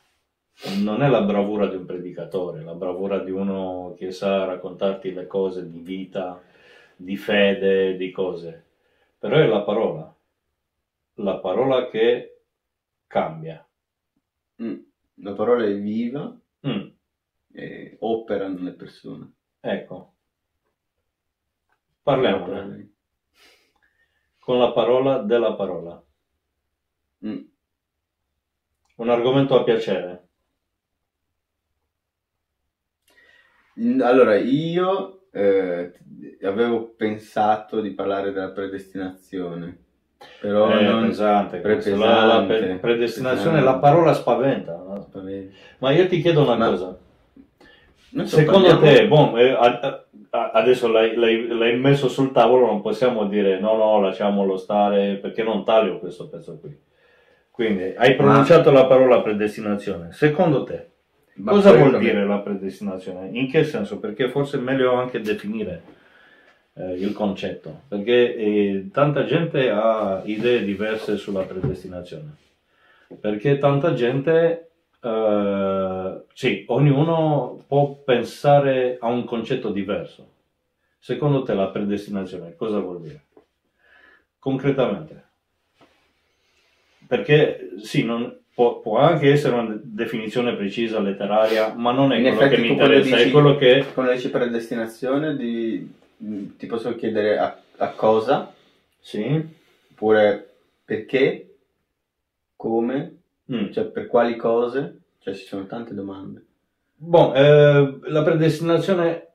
Non 0.85 1.03
è 1.03 1.09
la 1.09 1.23
bravura 1.23 1.67
di 1.67 1.77
un 1.77 1.85
predicatore, 1.87 2.62
la 2.62 2.75
bravura 2.75 3.19
di 3.19 3.31
uno 3.31 3.95
che 3.97 4.12
sa 4.12 4.45
raccontarti 4.45 5.12
le 5.12 5.27
cose 5.27 5.69
di 5.69 5.81
vita, 5.81 6.41
di 6.97 7.17
fede, 7.17 7.97
di 7.97 8.11
cose, 8.11 8.65
però 9.19 9.37
è 9.38 9.47
la 9.47 9.62
parola, 9.62 10.15
la 11.15 11.38
parola 11.38 11.88
che 11.88 12.43
cambia. 13.07 13.67
Mm. 14.62 14.79
La 15.17 15.33
parola 15.33 15.65
è 15.65 15.75
viva 15.75 16.37
Mm, 16.67 16.88
e 17.53 17.97
opera 18.01 18.47
nelle 18.49 18.73
persone. 18.73 19.33
ecco, 19.61 20.15
parliamone 22.03 22.91
con 24.38 24.59
la 24.59 24.73
parola 24.73 25.19
della 25.19 25.55
parola. 25.55 26.03
Mm. 27.25 27.45
Un 28.97 29.09
argomento 29.09 29.59
a 29.59 29.65
piacere. 29.65 30.29
Mm, 33.07 33.62
Allora, 34.03 34.37
io 34.37 35.21
eh, 35.33 35.93
avevo 36.43 36.93
pensato 36.97 37.81
di 37.81 37.91
parlare 37.91 38.33
della 38.33 38.51
predestinazione, 38.51 39.77
però 40.41 40.69
è 40.69 40.83
non... 40.85 41.07
pesante, 41.07 41.61
questo. 41.61 41.97
La, 41.97 42.25
la 42.25 42.43
pre- 42.45 42.59
pesante, 42.59 42.81
predestinazione, 42.81 43.59
pesante. 43.59 43.65
la 43.73 43.79
parola 43.79 44.13
spaventa. 44.13 44.73
no? 44.77 45.09
Ma 45.79 45.91
io 45.93 46.07
ti 46.07 46.21
chiedo 46.21 46.43
una 46.43 46.57
Ma- 46.57 46.69
cosa. 46.69 46.97
So, 48.15 48.27
Secondo 48.27 48.69
parliamo- 48.79 48.99
te, 48.99 49.09
boh, 49.09 49.37
eh, 49.39 49.51
a- 49.53 50.05
a- 50.31 50.51
adesso 50.53 50.87
l'hai, 50.89 51.15
l'hai- 51.17 51.47
l'hai 51.49 51.79
messo 51.79 52.09
sul 52.09 52.31
tavolo, 52.31 52.67
non 52.67 52.83
possiamo 52.83 53.25
dire 53.27 53.59
no, 53.59 53.75
no, 53.77 54.01
lasciamolo 54.03 54.59
stare 54.59 55.15
perché 55.17 55.43
non 55.43 55.65
taglio 55.65 55.99
questo 55.99 56.29
pezzo 56.29 56.59
qui. 56.59 56.79
Quindi 57.51 57.95
hai 57.97 58.15
pronunciato 58.15 58.71
la 58.71 58.85
parola 58.85 59.23
predestinazione. 59.23 60.13
Secondo 60.13 60.63
te, 60.65 60.89
Ma 61.35 61.53
cosa 61.53 61.73
vuol 61.73 61.99
dire 61.99 62.27
la 62.27 62.38
predestinazione? 62.38 63.29
In 63.33 63.51
che 63.51 63.64
senso? 63.64 63.99
Perché 63.99 64.29
forse 64.31 64.59
è 64.59 64.61
meglio 64.61 64.95
anche 64.95 65.21
definire 65.21 65.83
eh, 66.75 66.92
il 66.95 67.12
concetto, 67.12 67.83
perché 67.88 68.35
eh, 68.37 68.88
tanta 68.92 69.25
gente 69.25 69.71
ha 69.71 70.23
idee 70.25 70.62
diverse 70.64 71.16
sulla 71.16 71.42
predestinazione. 71.42 72.37
Perché 73.21 73.59
tanta 73.59 73.95
gente, 73.95 74.71
eh, 75.01 76.23
sì, 76.33 76.64
ognuno 76.68 77.64
può 77.66 77.95
pensare 78.05 78.99
a 79.01 79.09
un 79.09 79.25
concetto 79.25 79.71
diverso. 79.71 80.31
Secondo 80.99 81.42
te 81.42 81.55
la 81.55 81.68
predestinazione 81.68 82.55
cosa 82.57 82.79
vuol 82.79 83.01
dire? 83.01 83.25
Concretamente. 84.38 85.25
Perché 87.07 87.71
sì, 87.83 88.05
non- 88.05 88.41
può, 88.55 88.81
può 88.81 88.99
anche 88.99 89.31
essere 89.31 89.57
una 89.57 89.79
definizione 89.83 90.55
precisa, 90.55 91.01
letteraria, 91.01 91.75
ma 91.75 91.93
non 91.93 92.12
è 92.12 92.17
In 92.19 92.35
quello 92.37 92.51
che 92.51 92.59
mi 92.61 92.69
interessa, 92.69 93.17
dici- 93.17 93.29
è 93.29 93.31
quello 93.33 93.57
che... 93.57 93.85
Quando 93.95 94.12
dici 94.12 94.31
predestinazione, 94.31 95.37
di- 95.37 95.91
mh, 96.19 96.45
ti 96.57 96.67
posso 96.67 96.95
chiedere 96.95 97.38
a, 97.38 97.59
a 97.79 97.88
cosa, 97.91 98.53
Sì? 99.01 99.43
oppure 99.93 100.55
perché, 100.85 101.55
come, 102.57 103.17
Mm. 103.53 103.73
cioè 103.73 103.85
per 103.85 104.07
quali 104.07 104.37
cose, 104.37 105.01
cioè 105.19 105.35
ci 105.35 105.45
sono 105.45 105.67
tante 105.67 105.95
domande. 105.95 106.45
Boh, 106.95 107.35
eh, 107.35 107.99
la 108.05 108.23
predestinazione... 108.23 109.27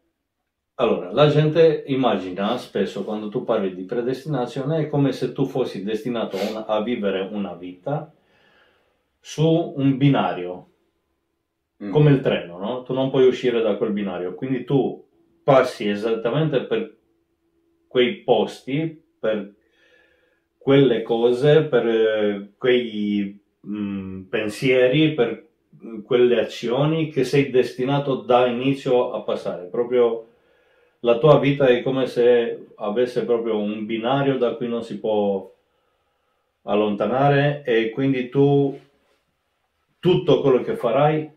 Allora, 0.79 1.11
la 1.11 1.27
gente 1.27 1.83
immagina 1.87 2.55
spesso 2.57 3.03
quando 3.03 3.29
tu 3.29 3.43
parli 3.43 3.73
di 3.75 3.83
predestinazione 3.83 4.77
è 4.81 4.87
come 4.87 5.11
se 5.11 5.33
tu 5.33 5.45
fossi 5.45 5.83
destinato 5.83 6.37
una- 6.37 6.65
a 6.67 6.81
vivere 6.81 7.27
una 7.31 7.53
vita 7.53 8.11
su 9.29 9.73
un 9.75 9.97
binario, 9.97 10.51
Mm. 11.83 11.91
come 11.91 12.11
il 12.11 12.21
treno, 12.21 12.57
no? 12.57 12.83
Tu 12.83 12.93
non 12.93 13.09
puoi 13.09 13.27
uscire 13.27 13.61
da 13.61 13.75
quel 13.75 13.91
binario, 13.91 14.33
quindi 14.35 14.63
tu 14.63 15.05
passi 15.43 15.87
esattamente 15.89 16.61
per 16.65 16.97
quei 17.87 18.23
posti, 18.23 18.99
per 19.19 19.53
quelle 20.57 21.01
cose, 21.01 21.63
per 21.63 21.87
eh, 21.87 22.51
quei 22.57 23.39
mm, 23.67 24.21
pensieri, 24.23 25.13
per 25.13 25.47
mm, 25.83 26.01
quelle 26.01 26.39
azioni 26.39 27.09
che 27.09 27.23
sei 27.23 27.49
destinato 27.49 28.15
da 28.21 28.47
inizio 28.47 29.11
a 29.11 29.21
passare. 29.21 29.65
Proprio 29.67 30.25
la 31.01 31.17
tua 31.19 31.39
vita 31.39 31.67
è 31.67 31.83
come 31.83 32.07
se 32.07 32.67
avesse 32.75 33.25
proprio 33.25 33.57
un 33.59 33.85
binario 33.85 34.37
da 34.37 34.55
cui 34.55 34.67
non 34.67 34.83
si 34.83 34.99
può 34.99 35.53
allontanare 36.63 37.63
e 37.65 37.89
quindi 37.91 38.29
tu 38.29 38.77
tutto 39.99 40.41
quello 40.41 40.61
che 40.61 40.75
farai 40.75 41.29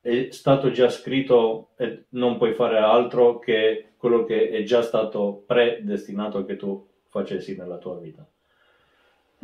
è 0.00 0.28
stato 0.30 0.70
già 0.70 0.88
scritto 0.88 1.70
e 1.76 2.06
non 2.10 2.36
puoi 2.38 2.54
fare 2.54 2.78
altro 2.78 3.38
che 3.38 3.92
quello 3.96 4.24
che 4.24 4.50
è 4.50 4.62
già 4.64 4.82
stato 4.82 5.44
predestinato 5.46 6.44
che 6.44 6.56
tu 6.56 6.88
facessi 7.08 7.56
nella 7.56 7.78
tua 7.78 7.98
vita. 7.98 8.26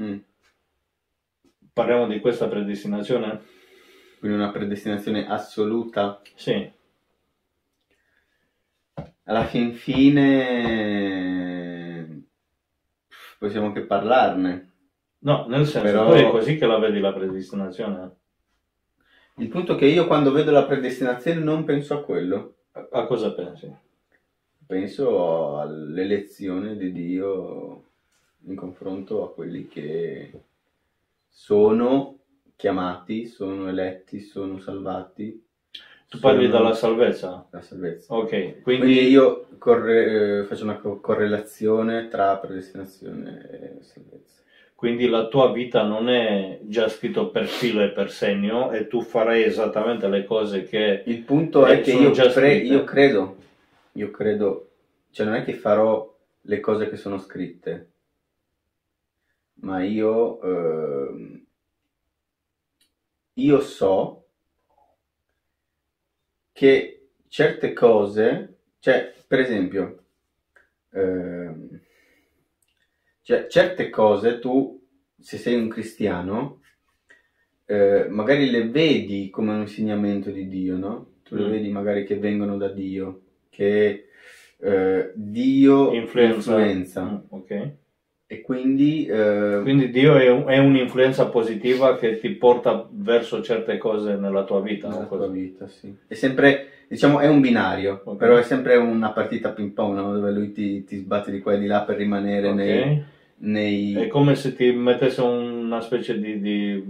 Mm. 0.01 0.19
Parliamo 1.73 2.07
di 2.09 2.19
questa 2.21 2.49
predestinazione? 2.49 3.41
Quindi 4.19 4.37
una 4.37 4.51
predestinazione 4.51 5.29
assoluta. 5.29 6.21
Sì, 6.35 6.69
Alla 9.25 9.45
fin 9.45 9.75
fine 9.75 11.07
possiamo 13.39 13.67
anche 13.67 13.83
parlarne. 13.83 14.73
no, 15.19 15.47
nel 15.47 15.67
senso, 15.67 15.83
Però- 16.07 16.13
è 16.13 16.31
così 16.31 16.57
che 16.57 16.67
la 16.67 16.79
vedi 16.79 16.99
la 16.99 17.13
predestinazione? 17.13 18.17
Il 19.39 19.49
punto 19.49 19.75
è 19.75 19.79
che 19.79 19.87
io 19.87 20.07
quando 20.07 20.33
vedo 20.33 20.51
la 20.51 20.67
predestinazione 20.67 21.41
non 21.41 21.65
penso 21.65 21.95
a 21.95 22.03
quello, 22.05 22.57
A, 22.73 22.89
a 23.01 23.07
cosa 23.07 23.33
pensi? 23.35 23.73
penso 24.67 25.59
all'elezione 25.59 26.77
di 26.77 26.93
Dio 26.93 27.85
in 28.47 28.55
confronto 28.55 29.25
a 29.25 29.33
quelli 29.33 29.67
che 29.67 30.31
sono 31.29 32.19
chiamati, 32.57 33.27
sono 33.27 33.69
eletti, 33.69 34.21
sono 34.21 34.59
salvati. 34.59 35.45
Tu 36.09 36.19
parli 36.19 36.49
sono 36.49 36.51
dalla 36.51 36.75
salvezza? 36.75 37.47
la 37.51 37.61
salvezza. 37.63 38.15
Ok, 38.15 38.63
Quindi 38.63 38.87
quindi 38.87 39.09
io 39.09 39.47
corre- 39.59 40.41
eh, 40.41 40.45
faccio 40.45 40.65
una 40.65 40.79
co- 40.79 41.01
correlazione 41.01 42.09
tra 42.09 42.39
predestinazione 42.39 43.49
e 43.51 43.83
salvezza. 43.83 44.43
Quindi 44.79 45.09
la 45.09 45.27
tua 45.27 45.51
vita 45.51 45.83
non 45.83 46.09
è 46.09 46.61
già 46.63 46.89
scritto 46.89 47.31
per 47.31 47.49
filo 47.49 47.83
e 47.83 47.91
per 47.91 48.13
segno 48.13 48.71
e 48.71 48.87
tu 48.87 49.03
farai 49.03 49.43
esattamente 49.43 50.07
le 50.07 50.25
cose 50.25 50.63
che... 50.63 51.03
Il 51.05 51.23
punto 51.23 51.67
Eh, 51.67 51.81
è 51.81 51.81
che 51.81 51.91
sono 51.91 52.05
io, 52.05 52.11
già 52.13 52.31
cre- 52.31 52.55
io 52.59 52.85
credo, 52.85 53.37
io 53.95 54.11
credo, 54.13 54.71
cioè 55.11 55.27
non 55.27 55.35
è 55.35 55.43
che 55.43 55.55
farò 55.55 56.17
le 56.43 56.61
cose 56.61 56.89
che 56.89 56.97
sono 56.97 57.19
scritte, 57.19 57.91
ma 59.63 59.83
io, 59.83 60.41
ehm, 60.43 61.45
io 63.35 63.61
so 63.61 64.27
che 66.53 67.09
certe 67.27 67.73
cose, 67.73 68.59
cioè 68.79 69.13
per 69.27 69.41
esempio, 69.41 70.05
ehm, 70.91 71.78
cioè, 73.29 73.47
certe 73.47 73.91
cose 73.91 74.39
tu, 74.39 74.81
se 75.21 75.37
sei 75.37 75.55
un 75.55 75.69
cristiano, 75.69 76.61
eh, 77.67 78.07
magari 78.09 78.49
le 78.49 78.67
vedi 78.71 79.29
come 79.29 79.53
un 79.53 79.61
insegnamento 79.61 80.31
di 80.31 80.49
Dio, 80.49 80.79
no? 80.79 81.07
Tu 81.25 81.35
le 81.35 81.45
Mm. 81.45 81.51
vedi 81.51 81.69
magari 81.69 82.05
che 82.07 82.17
vengono 82.17 82.57
da 82.57 82.69
Dio, 82.69 83.21
che 83.51 84.07
eh, 84.61 85.13
Dio 85.15 85.93
Influenza. 85.93 86.35
influenza. 86.59 87.03
Mm, 87.03 87.17
ok. 87.29 87.71
E 88.29 88.41
quindi, 88.41 89.05
eh, 89.05 89.59
Quindi 89.63 89.91
Dio 89.91 90.17
è, 90.17 90.31
un- 90.31 90.47
è 90.49 90.57
un'influenza 90.57 91.29
positiva 91.29 91.97
che 91.99 92.19
ti 92.19 92.31
porta 92.31 92.89
verso 92.91 93.43
certe 93.43 93.77
cose 93.77 94.17
nella 94.17 94.45
tua 94.45 94.63
vita. 94.63 94.89
nella 94.89 95.03
no? 95.03 95.07
tua 95.07 95.29
vita, 95.29 95.69
sì. 95.69 95.95
È 96.07 96.15
sempre, 96.15 96.69
diciamo, 96.89 97.21
è 97.21 97.29
un 97.29 97.41
binario, 97.43 98.01
Ok. 98.05 98.17
però 98.17 98.37
è 98.39 98.43
sempre 98.43 98.77
una 98.77 99.11
partita 99.13 99.51
ping 99.53 99.73
pong, 99.73 99.95
no? 99.97 100.15
Dove 100.15 100.31
lui 100.33 100.51
ti, 100.53 100.83
ti 100.85 100.97
sbatte 100.97 101.31
di 101.31 101.41
qua 101.41 101.53
e 101.53 101.59
di 101.59 101.67
là 101.67 101.83
per 101.83 101.97
rimanere 101.97 102.49
Ok. 102.49 102.55
nei, 102.57 103.03
nei- 103.39 103.95
È 103.95 104.07
come 104.09 104.35
se 104.35 104.55
ti 104.55 104.71
mettesse 104.73 105.21
una 105.23 105.81
specie 105.81 106.19
di, 106.19 106.41
di, 106.41 106.85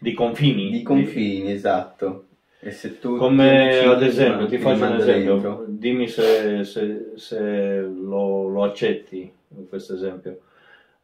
di 0.00 0.12
confini. 0.12 0.70
di 0.70 0.82
confini, 0.82 1.50
esatto. 1.52 2.24
E 2.60 2.70
se 2.72 2.98
tu 2.98 3.16
Come 3.16 3.78
ad 3.84 4.02
esempio, 4.02 4.46
ti 4.46 4.58
faccio 4.58 4.84
un 4.84 4.94
esempio, 4.96 5.32
dentro. 5.34 5.64
dimmi 5.68 6.08
se, 6.08 6.64
se- 6.64 7.12
se 7.14 7.80
lo, 7.80 8.48
lo 8.48 8.64
accetti 8.64 9.32
questo 9.68 9.94
esempio. 9.94 10.40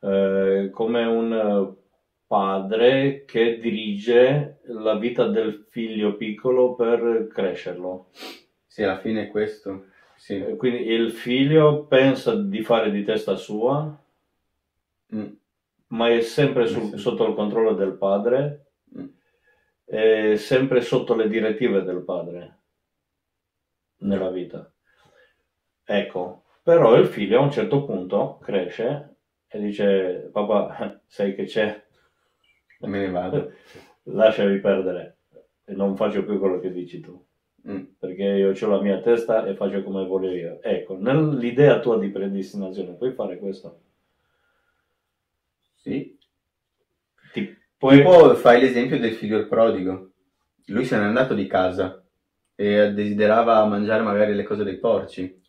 Eh, 0.00 0.70
come 0.72 1.04
un 1.04 1.72
padre 2.26 3.24
che 3.24 3.58
dirige 3.58 4.58
la 4.66 4.96
vita 4.96 5.26
del 5.28 5.66
figlio 5.70 6.16
piccolo 6.16 6.74
per 6.74 7.28
crescerlo. 7.32 8.06
Sì, 8.66 8.82
alla 8.82 8.98
fine 8.98 9.22
è 9.24 9.28
questo. 9.28 9.84
Sì. 10.24 10.36
Eh, 10.42 10.56
Quindi 10.56 10.86
il 10.86 11.10
figlio 11.12 11.84
pensa 11.84 12.34
di 12.34 12.62
fare 12.62 12.90
di 12.90 13.04
testa 13.04 13.36
sua, 13.36 13.94
Mm. 15.14 15.32
ma 15.88 16.08
è 16.08 16.22
sempre 16.22 16.66
sul- 16.66 16.92
Sì. 16.92 16.96
sotto 16.96 17.26
il 17.28 17.34
controllo 17.34 17.74
del 17.74 17.92
padre, 17.92 18.70
Mm. 18.98 19.06
è 19.84 20.34
sempre 20.36 20.80
sotto 20.80 21.14
le 21.14 21.28
direttive 21.28 21.82
del 21.82 22.00
padre 22.04 22.58
nella 23.98 24.30
vita. 24.30 24.72
Ecco, 25.84 26.44
però 26.62 26.96
il 26.96 27.06
figlio 27.06 27.38
a 27.40 27.42
un 27.42 27.50
certo 27.52 27.84
punto 27.84 28.38
cresce 28.38 29.16
e 29.46 29.58
dice, 29.60 30.30
papà, 30.32 31.02
sai 31.06 31.34
che 31.34 31.44
c'è? 31.44 31.84
Me 32.80 32.98
ne 32.98 33.10
vado. 33.10 33.52
Lasciami 34.04 34.58
perdere 34.58 35.18
e 35.66 35.74
non 35.74 35.96
faccio 35.96 36.24
più 36.24 36.38
quello 36.38 36.60
che 36.60 36.72
dici 36.72 37.00
tu 37.00 37.23
Mm. 37.66 37.80
perché 37.98 38.22
io 38.22 38.50
ho 38.50 38.68
la 38.68 38.80
mia 38.82 39.00
testa 39.00 39.46
e 39.46 39.54
faccio 39.54 39.82
come 39.82 40.04
voglio 40.04 40.30
io. 40.30 40.58
Ecco, 40.62 40.98
nell'idea 40.98 41.80
tua 41.80 41.98
di 41.98 42.08
predestinazione 42.10 42.92
puoi 42.92 43.12
fare 43.12 43.38
questo. 43.38 43.78
Sì. 45.76 46.16
Ti 47.32 47.56
puoi... 47.78 47.96
Tipo 47.98 48.34
fai 48.34 48.60
l'esempio 48.60 48.98
del 48.98 49.12
figlio 49.12 49.46
prodigo. 49.46 50.10
Lui 50.66 50.84
se 50.84 50.96
n'è 50.98 51.04
andato 51.04 51.34
di 51.34 51.46
casa 51.46 52.02
e 52.54 52.92
desiderava 52.92 53.64
mangiare 53.64 54.02
magari 54.02 54.34
le 54.34 54.42
cose 54.44 54.64
dei 54.64 54.76
porci. 54.78 55.42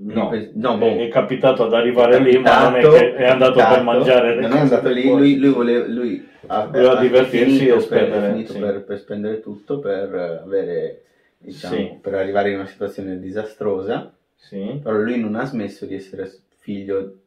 No, 0.00 0.30
No, 0.54 0.78
boh. 0.78 0.96
è, 0.96 1.08
capitato 1.08 1.64
ad 1.64 1.72
arrivare 1.72 2.20
lì, 2.20 2.38
ma 2.38 2.62
non 2.70 2.76
è 2.76 2.80
Capitato- 2.82 2.94
che 2.96 3.14
è 3.16 3.26
andato 3.26 3.52
per 3.54 3.62
capitato. 3.64 3.84
mangiare 3.84 4.34
le 4.36 4.40
Non 4.46 4.56
è 4.56 4.60
andato 4.60 4.88
lì, 4.90 5.08
lui, 5.08 5.38
lui 5.38 5.48
voleva, 5.50 5.86
lui 5.86 6.28
ha, 6.46 6.66
Voleva 6.66 7.00
divertirsi 7.00 7.66
e 7.66 7.72
per- 7.72 7.80
spendere, 7.82 8.30
finito 8.30 8.52
sì. 8.52 8.58
per, 8.60 8.84
per 8.84 8.98
spendere 8.98 9.40
tutto 9.40 9.80
per 9.80 10.14
avere, 10.44 11.02
diciamo, 11.38 11.74
Sì. 11.76 11.98
per 12.00 12.14
arrivare 12.14 12.50
in 12.50 12.56
una 12.56 12.66
situazione 12.66 13.18
disastrosa. 13.18 14.14
Sì, 14.34 14.78
Però 14.82 14.96
lui 14.98 15.18
non 15.20 15.34
ha 15.34 15.44
smesso 15.44 15.86
di 15.86 15.94
essere 15.94 16.30
figlio, 16.58 17.18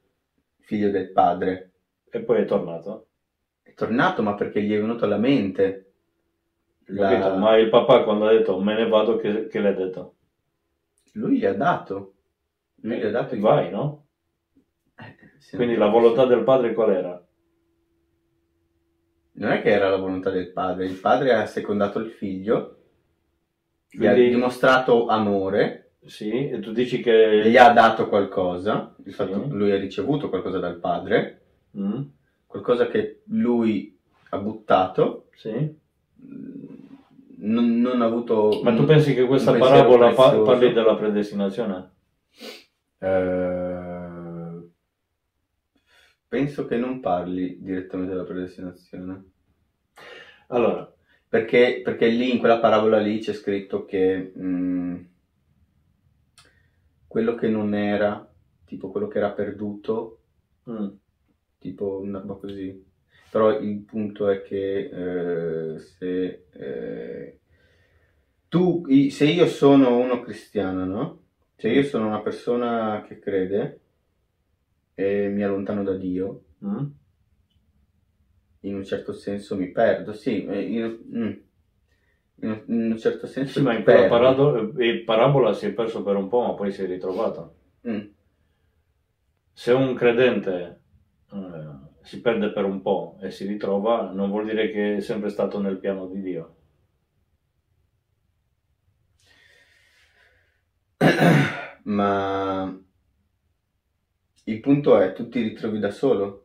figlio 0.60 0.90
del 0.90 1.12
padre. 1.12 1.68
e 2.14 2.20
poi 2.22 2.42
è 2.42 2.46
tornato. 2.46 3.08
È 3.62 3.74
tornato, 3.74 4.22
ma 4.22 4.34
perché 4.36 4.62
gli 4.62 4.74
è 4.74 4.80
venuto 4.80 5.06
alla 5.06 5.18
mente. 5.18 5.86
la-? 6.88 7.36
Ma 7.38 7.56
il 7.58 7.70
papà 7.70 8.04
quando 8.04 8.26
ha 8.28 8.32
detto 8.34 8.60
me 8.60 8.76
ne 8.76 8.86
vado, 8.88 9.16
che, 9.16 9.48
che 9.48 9.60
le 9.62 9.70
ha 9.70 9.74
detto? 9.74 10.16
Lui 11.14 11.38
gli 11.40 11.46
ha 11.46 11.54
dato. 11.54 12.16
Lui 12.82 12.98
gli 12.98 13.04
ha 13.06 13.12
dato 13.12 13.34
il- 13.36 13.40
Vai, 13.42 13.70
no? 13.72 14.08
Eh. 14.98 15.56
Quindi 15.56 15.76
la 15.76 15.88
volontà 15.88 16.26
del 16.26 16.44
padre 16.44 16.74
qual 16.74 16.92
era? 16.92 17.26
Non 19.34 19.52
è 19.52 19.62
che 19.62 19.70
era 19.70 19.90
la 19.90 19.96
volontà 19.98 20.30
del 20.30 20.52
padre, 20.52 20.86
il 20.86 21.00
padre 21.00 21.34
ha 21.34 21.46
secondato 21.46 22.00
il 22.00 22.12
figlio, 22.12 22.81
gli 23.92 24.06
ha 24.08 24.14
Quindi- 24.14 24.30
dimostrato 24.30 25.08
amore, 25.08 25.92
Sì, 26.06 26.50
e 26.50 26.60
tu 26.60 26.72
dici 26.72 27.02
che... 27.02 27.44
gli 27.50 27.58
ha 27.58 27.72
dato 27.74 28.08
qualcosa, 28.08 28.96
il 29.06 29.12
Sì. 29.12 29.18
fatto- 29.18 29.48
lui 29.52 29.72
ha 29.72 29.78
ricevuto 29.78 30.30
qualcosa 30.30 30.58
dal 30.60 30.78
padre, 30.80 31.38
Mm? 31.78 32.02
qualcosa 32.48 32.88
che 32.88 33.22
lui 33.28 33.98
ha 34.30 34.38
buttato, 34.38 35.28
Sì. 35.36 35.52
non, 37.38 37.80
non 37.80 38.02
ha 38.02 38.06
avuto... 38.06 38.62
Ma 38.64 38.74
tu 38.76 38.86
pensi 38.86 39.14
che 39.14 39.26
questa 39.26 39.52
un 39.52 39.60
pensiero 39.60 39.84
parabola 39.90 40.14
pa- 40.14 40.30
prezioso. 40.30 40.44
parli 40.52 40.74
della 40.74 40.96
predestinazione? 40.96 41.90
Eh, 43.00 44.70
penso 46.28 46.66
che 46.66 46.78
non 46.78 47.00
parli 47.00 47.58
direttamente 47.62 48.14
della 48.14 48.26
predestinazione. 48.26 49.24
Allora, 50.48 50.92
Perché, 51.32 51.80
perché 51.82 52.08
lì, 52.08 52.30
in 52.30 52.40
quella 52.40 52.60
parabola 52.60 53.00
lì, 53.00 53.20
c'è 53.20 53.32
scritto 53.32 53.86
che 53.86 54.34
mm, 54.38 55.02
quello 57.08 57.36
che 57.36 57.48
non 57.48 57.74
era, 57.74 58.30
tipo 58.66 58.92
quello 58.92 59.08
che 59.08 59.20
era 59.20 59.32
perduto, 59.32 60.20
mm, 60.70 60.90
tipo 61.58 62.02
una 62.02 62.20
roba 62.20 62.34
così. 62.34 62.84
Però 63.30 63.58
il 63.58 63.78
punto 63.78 64.28
è 64.28 64.42
che 64.42 64.90
eh, 64.92 65.80
se 65.80 66.48
eh, 66.52 67.40
tu, 68.50 68.84
se 69.10 69.26
io 69.26 69.48
sono 69.48 70.00
uno 70.00 70.20
cristiano, 70.20 70.84
no? 70.84 71.22
Se 71.56 71.70
io 71.70 71.84
sono 71.84 72.08
una 72.08 72.20
persona 72.20 73.06
che 73.08 73.20
crede 73.20 73.80
e 74.96 75.30
mi 75.30 75.44
allontano 75.44 75.82
da 75.82 75.96
Dio, 75.96 76.44
mm, 76.66 76.86
in 78.62 78.76
un 78.76 78.84
certo 78.84 79.14
senso 79.14 79.56
mi 79.56 79.70
perdo, 79.72 80.14
sì, 80.14 80.46
eh, 80.46 80.88
mm. 80.88 81.32
in, 82.42 82.64
in 82.68 82.92
un 82.92 82.98
certo 82.98 83.28
senso 83.28 83.60
sì, 83.60 83.62
ma 83.62 83.74
in 83.74 83.84
quella 83.84 84.08
parado- 84.08 84.78
eh, 84.78 85.04
parabola 85.04 85.54
si 85.54 85.68
è 85.68 85.72
perso 85.72 86.04
per 86.04 86.16
un 86.16 86.28
po', 86.28 86.42
ma 86.42 86.54
poi 86.54 86.72
si 86.72 86.84
è 86.84 86.86
ritrovato. 86.86 87.56
Mm. 87.88 88.06
Se 89.54 89.72
un 89.72 89.94
credente 89.96 90.82
eh, 91.32 91.70
si 92.02 92.22
perde 92.22 92.52
per 92.52 92.66
un 92.66 92.82
po' 92.82 93.18
e 93.22 93.32
si 93.32 93.46
ritrova, 93.46 94.12
non 94.12 94.30
vuol 94.30 94.46
dire 94.46 94.72
che 94.72 94.98
è 94.98 95.02
sempre 95.02 95.30
stato 95.30 95.60
nel 95.60 95.78
piano 95.78 96.08
di 96.08 96.22
Dio. 96.22 96.56
Ma 101.84 102.80
il 104.44 104.60
punto 104.60 105.00
è, 105.00 105.14
tu 105.14 105.30
ti 105.30 105.42
ritrovi 105.42 105.80
da 105.80 105.92
solo? 105.92 106.41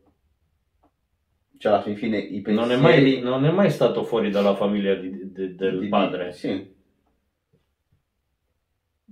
Cioè, 1.58 1.72
alla 1.72 1.82
fin 1.82 1.96
fine 1.96 2.18
i 2.18 2.40
pensieri... 2.42 2.68
Non 2.68 2.78
è, 2.78 2.80
mai, 2.80 3.20
non 3.20 3.44
è 3.46 3.50
mai 3.50 3.70
stato 3.70 4.04
fuori 4.04 4.30
dalla 4.30 4.54
famiglia 4.54 4.94
di- 4.94 5.32
di- 5.32 5.54
del 5.54 5.78
di- 5.80 5.88
padre. 5.88 6.32
Sì, 6.32 6.74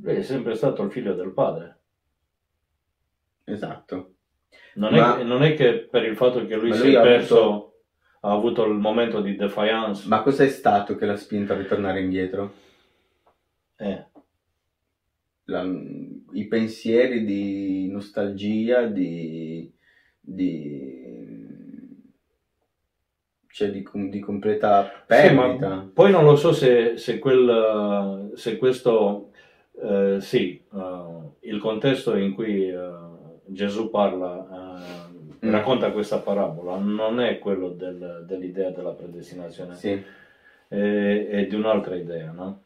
Lui 0.00 0.14
è 0.16 0.22
sempre 0.22 0.54
stato 0.54 0.83
il 0.83 0.90
figlio 0.90 1.14
del 1.14 1.33
padre. 1.33 1.78
esatto. 3.44 4.14
Non, 4.74 4.92
Ma- 4.92 5.18
è, 5.18 5.22
non 5.22 5.42
è 5.42 5.54
che 5.54 5.87
per 5.90 6.04
il 6.04 6.16
fatto 6.16 6.44
che 6.46 6.57
lui 6.57 6.70
Ma 6.70 6.74
si 6.76 6.83
lui 6.83 6.94
è 6.94 7.00
perso, 7.02 7.38
avuto- 7.42 7.83
ha 8.20 8.33
avuto 8.33 8.64
il 8.64 8.74
momento 8.74 9.20
di 9.20 9.37
defiance. 9.37 10.07
Ma 10.09 10.22
cos'è 10.22 10.48
stato 10.48 10.96
che 10.96 11.07
l'ha 11.07 11.16
spinto 11.16 11.52
a 11.52 11.57
ritornare 11.57 12.00
indietro? 12.00 12.54
Eh, 13.76 14.07
La- 15.44 15.62
I 16.33 16.46
pensieri 16.48 17.24
di 17.24 17.88
nostalgia, 17.90 18.87
di... 18.87 19.72
di... 20.20 21.03
cioè 23.54 23.70
di, 23.70 23.88
di 24.10 24.18
completa 24.18 24.82
Sì, 24.82 24.94
perdita. 25.06 25.88
poi 25.92 26.10
non 26.10 26.24
lo 26.24 26.34
so 26.34 26.52
se, 26.52 26.96
se, 26.96 27.20
quel, 27.20 28.32
se 28.34 28.56
questo, 28.56 29.30
eh, 29.80 30.16
sì, 30.20 30.60
eh, 30.74 31.48
il 31.48 31.60
contesto 31.60 32.16
in 32.16 32.34
cui 32.34 32.68
eh, 32.68 32.78
Gesù 33.46 33.90
parla, 33.90 34.46
eh, 34.50 35.12
Mm. 35.46 35.50
racconta 35.50 35.90
questa 35.92 36.18
parabola, 36.18 36.76
non 36.78 37.20
è 37.20 37.38
quello 37.38 37.68
del- 37.68 38.24
dell'idea 38.26 38.70
della 38.70 38.92
predestinazione, 38.92 39.74
Sì, 39.74 40.02
è, 40.68 41.26
è 41.28 41.46
di 41.46 41.54
un'altra 41.54 41.94
idea, 41.96 42.30
no? 42.32 42.60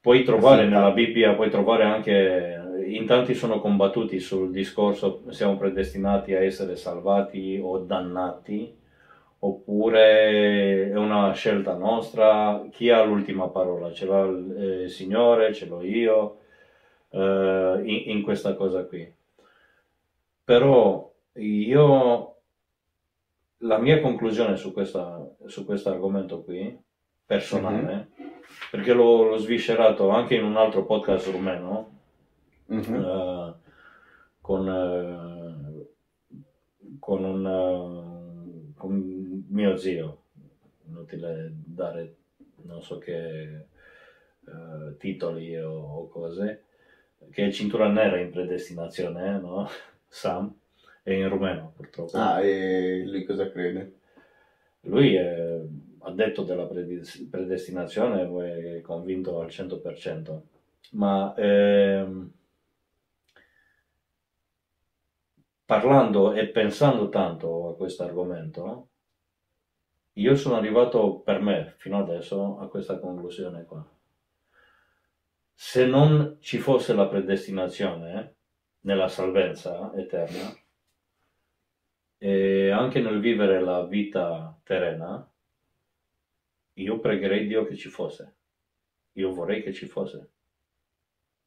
Puoi 0.00 0.24
trovare 0.24 0.64
Sì, 0.64 0.70
nella. 0.70 0.90
Bibbia, 0.92 1.34
puoi 1.34 1.50
trovare 1.50 1.84
anche, 1.84 2.62
in 2.86 3.04
tanti 3.06 3.34
sono 3.34 3.60
combattuti 3.60 4.18
sul 4.18 4.50
discorso 4.50 5.24
siamo 5.28 5.58
predestinati 5.58 6.34
a 6.34 6.42
essere 6.42 6.76
salvati 6.76 7.60
o 7.62 7.76
dannati, 7.78 8.72
oppure 9.76 10.90
è 10.90 10.96
una 10.96 11.32
scelta 11.32 11.74
nostra, 11.74 12.66
chi 12.70 12.88
ha 12.90 13.02
l'ultima 13.04 13.48
parola? 13.48 13.92
Ce 13.92 14.06
l'ha 14.06 14.24
il 14.24 14.56
eh, 14.84 14.88
Signore, 14.88 15.52
ce 15.52 15.66
l'ho 15.66 15.82
io, 15.82 16.38
eh, 17.10 17.82
in, 17.84 18.16
in 18.16 18.22
questa 18.22 18.54
cosa 18.54 18.84
qui. 18.86 19.12
Però 20.44 21.12
io, 21.34 22.36
la 23.58 23.78
mia 23.78 24.00
conclusione 24.00 24.56
su, 24.56 24.72
questa, 24.72 25.28
su 25.44 25.66
questo 25.66 25.90
argomento 25.90 26.42
qui, 26.42 26.76
personale, 27.26 28.08
perché 28.70 28.94
l'ho, 28.94 29.24
l'ho 29.24 29.36
sviscerato 29.36 30.08
anche 30.08 30.36
in 30.36 30.44
un 30.44 30.56
altro 30.56 30.84
podcast 30.84 31.30
rumeno, 31.30 31.92
Mhm. 32.68 32.94
eh, 32.96 33.54
con, 34.40 34.68
eh, 34.68 35.86
con 36.98 37.22
un 37.22 37.46
eh, 37.46 38.15
con 38.76 39.44
mio 39.48 39.76
zio, 39.76 40.22
inutile 40.86 41.52
dare 41.52 42.14
non 42.62 42.82
so 42.82 42.98
che 42.98 43.66
eh, 44.46 44.96
titoli 44.98 45.56
o, 45.58 45.72
o 45.72 46.08
cose, 46.08 46.62
che 47.30 47.46
è 47.46 47.50
cintura 47.50 47.88
nera 47.88 48.18
in 48.18 48.30
predestinazione, 48.30 49.36
eh, 49.36 49.38
no? 49.38 49.68
Sam, 50.06 50.52
è 51.02 51.12
in 51.12 51.28
rumeno 51.28 51.72
purtroppo. 51.74 52.16
Ah, 52.16 52.40
e 52.42 53.04
lui 53.04 53.24
cosa 53.24 53.50
crede? 53.50 53.94
Lui 54.82 55.14
è 55.14 55.60
addetto 56.00 56.42
della 56.42 56.66
predes- 56.66 57.26
predestinazione, 57.28 58.76
è 58.76 58.80
convinto 58.80 59.40
al 59.40 59.50
100%, 59.50 60.42
ma 60.92 61.34
ehm, 61.36 62.30
parlando 65.66 66.32
e 66.32 66.46
pensando 66.48 67.08
tanto 67.08 67.68
a 67.68 67.76
questo 67.76 68.04
argomento, 68.04 68.88
io 70.14 70.36
sono 70.36 70.54
arrivato 70.54 71.18
per 71.18 71.40
me 71.40 71.74
fino 71.76 71.98
adesso 71.98 72.58
a 72.60 72.68
questa 72.68 72.98
conclusione 72.98 73.64
qua. 73.64 73.84
Se 75.52 75.84
non 75.84 76.36
ci 76.40 76.58
fosse 76.58 76.94
la 76.94 77.08
predestinazione 77.08 78.34
nella 78.80 79.08
salvezza 79.08 79.92
eterna 79.94 80.54
e 82.18 82.70
anche 82.70 83.00
nel 83.00 83.20
vivere 83.20 83.60
la 83.60 83.84
vita 83.84 84.58
terrena, 84.62 85.28
io 86.74 87.00
pregherei 87.00 87.46
Dio 87.46 87.64
che 87.66 87.74
ci 87.74 87.88
fosse. 87.88 88.36
Io 89.12 89.32
vorrei 89.32 89.62
che 89.62 89.72
ci 89.72 89.86
fosse. 89.86 90.30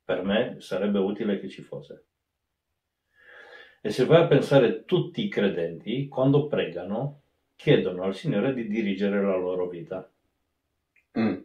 Per 0.04 0.24
me 0.24 0.60
sarebbe 0.60 1.00
utile 1.00 1.40
che 1.40 1.48
ci 1.48 1.62
fosse. 1.62 2.06
E 3.82 3.90
se 3.92 4.06
vai 4.06 4.24
a 4.24 4.28
pensare 4.28 4.84
tutti 4.84 5.24
i 5.24 5.30
credenti, 5.30 6.08
quando 6.08 6.48
pregano, 6.48 7.22
chiedono 7.56 8.04
al 8.04 8.16
Signore 8.16 8.54
di 8.54 8.68
dirigere 8.68 9.22
la 9.22 9.38
loro 9.38 9.68
vita. 9.68 10.10
Mm. 11.18 11.38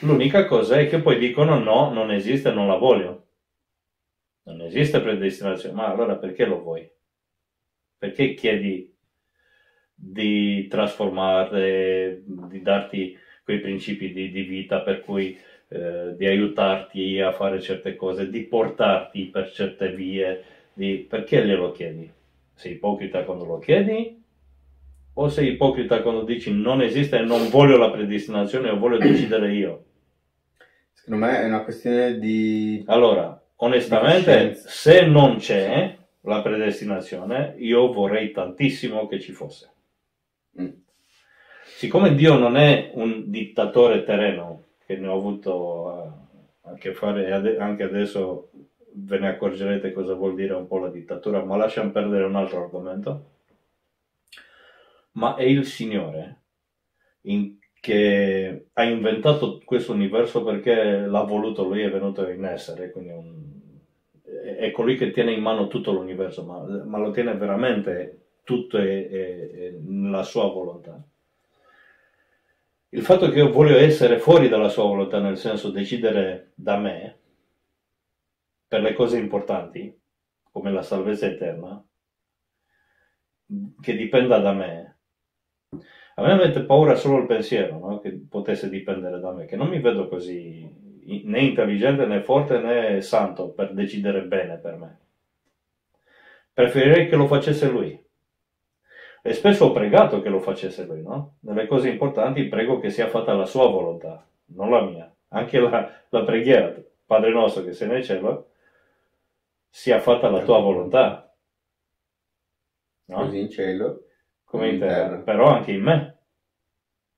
L'unica 0.00 0.46
cosa 0.46 0.78
è 0.78 0.88
che 0.88 1.00
poi 1.00 1.18
dicono 1.18 1.58
no, 1.58 1.92
non 1.92 2.10
esiste, 2.10 2.50
non 2.50 2.66
la 2.66 2.76
voglio. 2.76 3.26
Non 4.44 4.62
esiste 4.62 5.00
predestinazione. 5.00 5.74
Ma 5.74 5.86
allora 5.86 6.16
perché 6.16 6.44
lo 6.46 6.60
vuoi? 6.60 6.90
Perché 7.96 8.34
chiedi 8.34 8.92
di 9.94 10.66
trasformare, 10.66 12.22
di 12.24 12.60
darti 12.60 13.16
quei 13.44 13.60
principi 13.60 14.12
di, 14.12 14.30
di 14.30 14.42
vita 14.42 14.80
per 14.80 15.00
cui 15.02 15.38
eh, 15.68 16.14
di 16.16 16.26
aiutarti 16.26 17.20
a 17.20 17.32
fare 17.32 17.60
certe 17.60 17.94
cose, 17.94 18.28
di 18.28 18.42
portarti 18.42 19.26
per 19.26 19.50
certe 19.52 19.90
vie, 19.92 20.44
di- 20.74 21.06
perché 21.08 21.44
glielo 21.44 21.72
chiedi? 21.72 22.10
Sei 22.54 22.72
ipocrita 22.72 23.24
quando 23.24 23.44
lo 23.44 23.58
chiedi? 23.58 24.22
O 25.14 25.28
sei 25.28 25.52
ipocrita 25.52 26.02
quando 26.02 26.24
dici 26.24 26.52
non 26.52 26.82
esiste 26.82 27.18
e 27.18 27.22
non 27.22 27.48
voglio 27.48 27.76
la 27.76 27.90
predestinazione, 27.90 28.70
o 28.70 28.78
voglio 28.78 28.98
decidere 28.98 29.54
io? 29.54 29.84
Secondo 30.92 31.24
me 31.24 31.40
è 31.40 31.44
una 31.46 31.62
questione 31.62 32.18
di... 32.18 32.82
Allora, 32.86 33.40
onestamente, 33.56 34.48
coscienza. 34.48 34.68
se 34.68 35.06
non 35.06 35.36
c'è 35.36 35.96
la 36.22 36.42
predestinazione, 36.42 37.54
io 37.58 37.92
vorrei 37.92 38.32
tantissimo 38.32 39.06
che 39.06 39.20
ci 39.20 39.32
fosse. 39.32 39.70
Mm. 40.60 40.70
Siccome 41.76 42.14
Dio 42.14 42.36
non 42.36 42.56
è 42.56 42.90
un 42.94 43.30
dittatore 43.30 44.04
terreno, 44.04 44.62
che 44.86 44.96
ne 44.96 45.06
ho 45.08 45.16
avuto 45.16 46.14
eh, 46.64 46.70
a 46.70 46.74
che 46.74 46.94
fare, 46.94 47.58
anche 47.58 47.82
adesso 47.82 48.50
ve 48.96 49.18
ne 49.18 49.28
accorgerete 49.28 49.92
cosa 49.92 50.14
vuol 50.14 50.34
dire 50.34 50.54
un 50.54 50.66
po' 50.66 50.78
la 50.78 50.88
dittatura, 50.90 51.44
ma 51.44 51.56
lasciamo 51.56 51.90
perdere 51.90 52.24
un 52.24 52.36
altro 52.36 52.62
argomento. 52.62 53.24
Ma 55.12 55.36
è 55.36 55.44
il 55.44 55.64
Signore 55.64 56.40
in- 57.22 57.58
che 57.80 58.66
ha 58.72 58.82
inventato 58.84 59.60
questo 59.64 59.92
universo 59.92 60.42
perché 60.42 61.00
l'ha 61.06 61.22
voluto 61.22 61.64
lui, 61.64 61.82
è 61.82 61.90
venuto 61.90 62.26
in 62.28 62.44
essere, 62.44 62.90
quindi 62.90 63.10
un- 63.12 63.52
è 64.58 64.70
colui 64.70 64.96
che 64.96 65.10
tiene 65.10 65.32
in 65.32 65.42
mano 65.42 65.68
tutto 65.68 65.92
l'universo, 65.92 66.44
ma, 66.44 66.60
ma 66.84 66.98
lo 66.98 67.10
tiene 67.10 67.34
veramente 67.34 68.20
tutto 68.42 68.78
è, 68.78 69.08
è- 69.08 69.50
è 69.50 69.70
nella 69.82 70.22
sua 70.22 70.48
volontà. 70.50 71.00
Il 72.90 73.02
fatto 73.02 73.28
che 73.28 73.38
io 73.38 73.50
voglio 73.52 73.76
essere 73.76 74.18
fuori 74.18 74.48
dalla 74.48 74.68
sua 74.68 74.84
volontà, 74.84 75.18
nel 75.18 75.36
senso 75.36 75.70
decidere 75.70 76.52
da 76.54 76.78
me, 76.78 77.18
per 78.74 78.82
le 78.82 78.92
cose 78.92 79.18
importanti, 79.18 79.96
come 80.50 80.72
la 80.72 80.82
salvezza 80.82 81.26
eterna, 81.26 81.80
che 83.80 83.94
dipenda 83.94 84.38
da 84.38 84.52
me, 84.52 84.96
a 86.16 86.22
me 86.22 86.34
mette 86.34 86.64
paura 86.64 86.96
solo 86.96 87.18
il 87.18 87.26
pensiero 87.26 87.78
no? 87.78 88.00
che 88.00 88.10
potesse 88.28 88.68
dipendere 88.68 89.20
da 89.20 89.30
me, 89.30 89.44
che 89.44 89.54
non 89.54 89.68
mi 89.68 89.78
vedo 89.78 90.08
così 90.08 90.68
né 91.22 91.40
intelligente 91.40 92.04
né 92.04 92.20
forte 92.20 92.58
né 92.58 93.00
santo 93.00 93.50
per 93.50 93.74
decidere 93.74 94.22
bene 94.22 94.56
per 94.56 94.76
me. 94.76 94.98
Preferirei 96.52 97.08
che 97.08 97.14
lo 97.14 97.28
facesse 97.28 97.70
lui. 97.70 97.96
E 99.22 99.32
spesso 99.34 99.66
ho 99.66 99.72
pregato 99.72 100.20
che 100.20 100.30
lo 100.30 100.40
facesse 100.40 100.84
lui, 100.84 101.00
no? 101.00 101.36
Nelle 101.42 101.68
cose 101.68 101.90
importanti 101.90 102.42
prego 102.46 102.80
che 102.80 102.90
sia 102.90 103.06
fatta 103.06 103.34
la 103.34 103.46
sua 103.46 103.68
volontà, 103.68 104.26
non 104.46 104.70
la 104.70 104.82
mia. 104.82 105.14
Anche 105.28 105.60
la, 105.60 105.92
la 106.08 106.24
preghiera, 106.24 106.74
Padre 107.06 107.30
nostro 107.30 107.62
che 107.62 107.72
sei 107.72 107.86
nel 107.86 108.02
cielo, 108.02 108.48
sia 109.74 109.98
fatta 109.98 110.30
la 110.30 110.42
tua 110.42 110.60
volontà. 110.60 111.34
No? 113.06 113.16
Così 113.16 113.40
in 113.40 113.50
cielo. 113.50 114.02
come 114.44 114.68
in 114.68 114.78
terra, 114.78 115.08
terra. 115.08 115.16
però 115.22 115.48
anche 115.48 115.72
in 115.72 115.82
me 115.82 116.18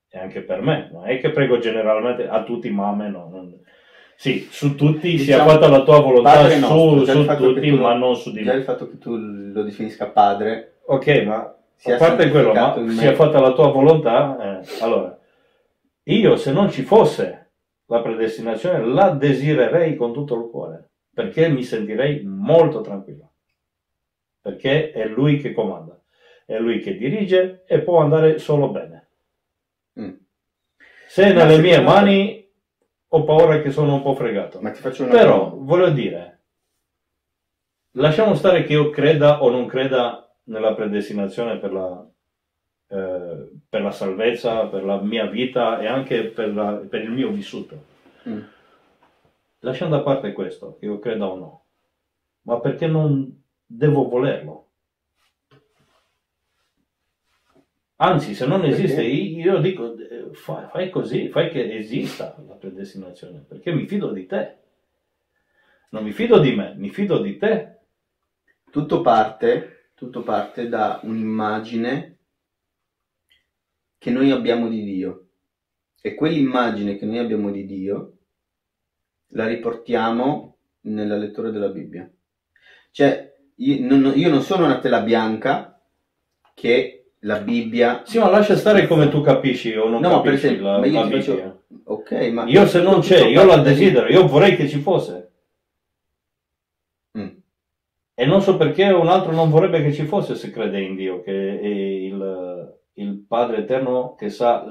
e 0.09 0.19
anche 0.19 0.41
per 0.41 0.63
me. 0.63 0.89
Non 0.91 1.07
è 1.07 1.19
che 1.21 1.31
prego 1.33 1.59
generalmente 1.59 2.27
a 2.27 2.43
tutti, 2.45 2.71
ma 2.71 2.89
a 2.89 2.95
me 2.95 3.11
no. 3.11 3.29
non- 3.31 3.61
Sì, 4.17 4.49
su 4.51 4.75
tutti 4.75 5.19
sia 5.19 5.37
Diciamo, 5.37 5.51
fatta 5.51 5.69
la 5.69 5.83
tua 5.83 6.01
volontà, 6.01 6.43
nostro, 6.59 6.99
su, 7.01 7.05
già 7.05 7.13
su 7.13 7.37
tutti, 7.37 7.69
tu 7.69 7.77
ma 7.77 7.93
non 7.93 8.17
su 8.17 8.33
di 8.33 8.43
Già 8.43 8.53
me. 8.53 8.59
il 8.59 8.65
fatto 8.65 8.89
che 8.89 8.97
tu 8.97 9.15
lo 9.17 9.63
definisca 9.63 10.07
padre, 10.09 10.79
Ok, 10.87 11.25
ma 11.27 11.55
sia 11.75 11.97
a 11.97 11.99
parte 11.99 12.31
quello, 12.31 12.55
ma 12.55 12.75
sia 12.89 13.13
fatta 13.15 13.39
la 13.39 13.53
tua 13.53 13.69
volontà, 13.71 14.61
eh, 14.63 14.67
allora, 14.81 15.19
io 16.05 16.37
se 16.37 16.53
non 16.53 16.71
ci 16.71 16.83
fosse 16.85 17.51
la 17.85 18.01
predestinazione, 18.01 18.83
la 18.83 19.11
desidererei 19.11 19.95
con 19.95 20.15
tutto 20.15 20.35
il 20.37 20.49
cuore, 20.51 20.91
perché 21.17 21.49
mi 21.49 21.63
sentirei 21.63 22.23
molto 22.25 22.83
tranquillo, 22.83 23.31
perché 24.39 24.91
è 24.91 25.07
lui 25.07 25.39
che 25.39 25.55
comanda, 25.55 25.99
è 26.45 26.59
lui 26.59 26.79
che 26.81 26.95
dirige 26.95 27.65
e 27.67 27.81
può 27.81 28.01
andare 28.01 28.39
solo 28.39 28.69
bene. 28.69 29.09
Mm. 29.99 30.13
Se 31.09 31.33
Ma 31.33 31.45
nelle 31.45 31.63
mie 31.63 31.81
mani, 31.81 32.47
ho 33.09 33.25
paura 33.25 33.63
che 33.63 33.71
sono 33.71 33.95
un 33.95 34.03
po' 34.03 34.15
fregato. 34.15 34.61
Ma 34.61 34.71
ti 34.73 34.83
faccio 34.83 35.05
una 35.05 35.13
Però, 35.13 35.49
domanda. 35.49 35.65
voglio 35.65 35.91
dire, 35.91 36.41
lasciamo 37.93 38.35
stare 38.35 38.65
che 38.65 38.75
io 38.75 38.91
creda 38.91 39.43
o 39.43 39.49
non 39.49 39.67
creda 39.67 40.37
nella 40.45 40.75
predestinazione 40.75 41.57
per 41.57 41.73
la, 41.73 42.07
eh, 42.89 43.51
per 43.71 43.81
la 43.81 43.91
salvezza, 43.91 44.67
per 44.67 44.85
la 44.85 45.01
mia 45.01 45.25
vita 45.25 45.81
e 45.81 45.87
anche 45.87 46.25
per, 46.25 46.55
la- 46.55 46.75
per 46.75 47.01
il 47.01 47.11
mio 47.11 47.31
vissuto. 47.31 47.85
Mm. 48.29 48.41
Lasciando 49.67 49.97
da 49.97 50.03
parte 50.05 50.33
questo, 50.33 50.77
che 50.79 50.85
io 50.85 51.01
creda 51.01 51.27
o 51.27 51.37
no, 51.37 51.65
ma 52.43 52.61
perché 52.61 52.87
non 52.87 53.43
devo 53.67 54.09
volerlo? 54.09 54.69
Anzi, 57.97 58.37
se 58.37 58.47
non 58.47 58.65
esiste, 58.65 59.03
io 59.03 59.59
dico, 59.59 59.99
eh, 59.99 60.33
fai, 60.35 60.69
fai 60.69 60.89
così, 60.89 61.31
fai 61.31 61.51
che 61.51 61.79
esista 61.79 62.41
la 62.47 62.55
predestinazione, 62.55 63.41
perché 63.41 63.73
mi 63.73 63.89
fido 63.89 64.13
di 64.13 64.27
te. 64.27 64.57
Non 65.89 66.05
mi 66.05 66.13
fido 66.13 66.39
di 66.39 66.55
me, 66.55 66.75
mi 66.77 66.91
fido 66.91 67.19
di 67.21 67.37
te. 67.37 67.79
Tutto 68.71 69.01
parte, 69.01 69.91
tutto 69.95 70.23
parte 70.23 70.69
da 70.69 71.01
un'immagine 71.03 72.19
che 73.99 74.11
noi 74.11 74.31
abbiamo 74.31 74.69
di 74.69 74.85
Dio. 74.85 75.27
E 76.01 76.15
quell'immagine 76.15 76.97
che 76.97 77.05
noi 77.05 77.19
abbiamo 77.19 77.51
di 77.51 77.67
Dio 77.67 78.16
la 79.29 79.47
riportiamo 79.47 80.57
nella 80.83 81.17
lettura 81.17 81.51
della 81.51 81.69
Bibbia. 81.69 82.09
Cioè, 82.91 83.35
io 83.57 83.77
non, 83.81 84.13
io 84.15 84.29
non 84.29 84.43
sono 84.43 84.65
una 84.65 84.79
tela 84.79 85.01
bianca 85.03 85.81
che 86.55 87.11
la 87.21 87.41
Bibbia... 87.41 88.03
Sì, 88.05 88.19
ma 88.19 88.31
lascia 88.31 88.57
stare 88.57 88.87
come 88.87 89.09
tu 89.09 89.21
capisci 89.21 89.75
o 89.75 89.89
non 89.89 90.01
No, 90.01 90.23
capisci 90.23 90.47
esempio, 90.47 90.65
la, 90.65 90.79
ma 90.79 90.87
io 90.87 91.01
la 91.01 91.07
ti 91.07 91.13
faccio- 91.13 91.35
Bibbia. 91.35 91.61
Ok, 91.85 92.13
ma... 92.33 92.45
Io 92.47 92.67
se 92.67 92.81
non 92.81 93.01
c'è, 93.01 93.27
io 93.27 93.45
la 93.45 93.59
desidero, 93.59 94.09
io 94.09 94.27
vorrei 94.27 94.57
che 94.57 94.69
ci 94.69 94.79
fosse. 94.79 95.33
Mm. 97.19 97.29
E 98.15 98.27
non 98.27 98.41
so 98.41 98.57
perché 98.57 98.85
un 98.85 99.09
altro 99.09 99.33
non 99.33 99.51
vorrebbe 99.51 99.83
che 99.83 99.93
ci 99.93 100.05
fosse 100.05 100.35
se 100.35 100.51
crede 100.51 100.81
in 100.81 100.95
Dio, 100.95 101.23
che 101.23 101.61
è 101.61 101.67
il, 101.67 102.79
il 102.95 103.25
Padre 103.27 103.59
Eterno 103.59 104.15
che 104.15 104.31
sa 104.31 104.67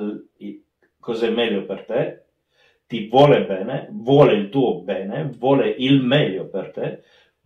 cos'è 1.00 1.30
meglio 1.30 1.66
per 1.66 1.86
te, 1.86 2.25
ti 2.88 3.08
vuole 3.08 3.46
bene, 3.46 3.90
vuole 3.92 4.34
il 4.34 4.50
tuo 4.50 4.82
bene, 4.82 5.30
vuole 5.38 5.70
il 5.70 6.02
meglio 6.02 6.48
per 6.48 6.72
te, 6.72 7.04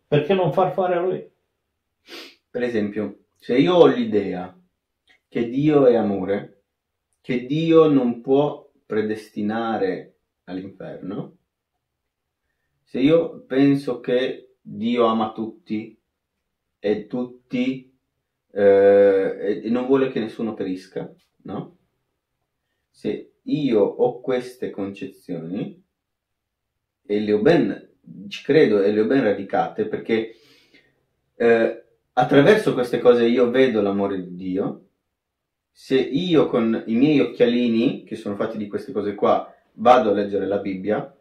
perché 0.07 0.33
non 0.33 0.51
far 0.51 0.73
fare 0.73 0.95
a 0.95 1.01
Lui? 1.01 1.31
Per 2.49 2.61
esempio, 2.63 3.25
se 3.35 3.57
io 3.57 3.75
ho 3.75 3.85
l'idea 3.85 4.57
che 5.27 5.47
Dio 5.47 5.85
è 5.85 5.95
amore, 5.95 6.63
che 7.21 7.45
Dio 7.45 7.87
non 7.87 8.21
può 8.21 8.69
predestinare 8.85 10.15
all'inferno, 10.45 11.37
se 12.83 12.99
io 12.99 13.43
penso 13.45 13.99
che 13.99 14.55
Dio 14.59 15.05
ama 15.05 15.31
tutti 15.31 15.95
e 16.79 17.07
tutti 17.07 17.95
eh, 18.51 19.61
e- 19.63 19.69
non 19.69 19.85
vuole 19.85 20.09
che 20.09 20.19
nessuno 20.19 20.53
perisca, 20.53 21.13
no? 21.43 21.77
Se 22.99 23.35
io 23.43 23.81
ho 23.81 24.19
queste 24.19 24.71
concezioni 24.71 25.81
e 27.01 27.19
le 27.21 27.31
ho 27.31 27.39
ben, 27.39 27.91
ci 28.27 28.43
credo 28.43 28.81
e 28.81 28.91
le 28.91 28.99
ho 28.99 29.05
ben 29.05 29.23
radicate 29.23 29.85
perché 29.85 30.35
eh, 31.35 31.85
attraverso 32.11 32.73
queste 32.73 32.99
cose 32.99 33.25
io 33.25 33.49
vedo 33.51 33.81
l'amore 33.81 34.21
di 34.21 34.35
Dio. 34.35 34.87
Se 35.71 35.97
io 35.97 36.47
con 36.47 36.83
i 36.87 36.95
miei 36.95 37.21
occhialini, 37.21 38.03
che 38.03 38.17
sono 38.17 38.35
fatti 38.35 38.57
di 38.57 38.67
queste 38.67 38.91
cose 38.91 39.15
qua, 39.15 39.49
vado 39.75 40.09
a 40.09 40.13
leggere 40.13 40.45
la 40.45 40.57
Bibbia, 40.57 41.17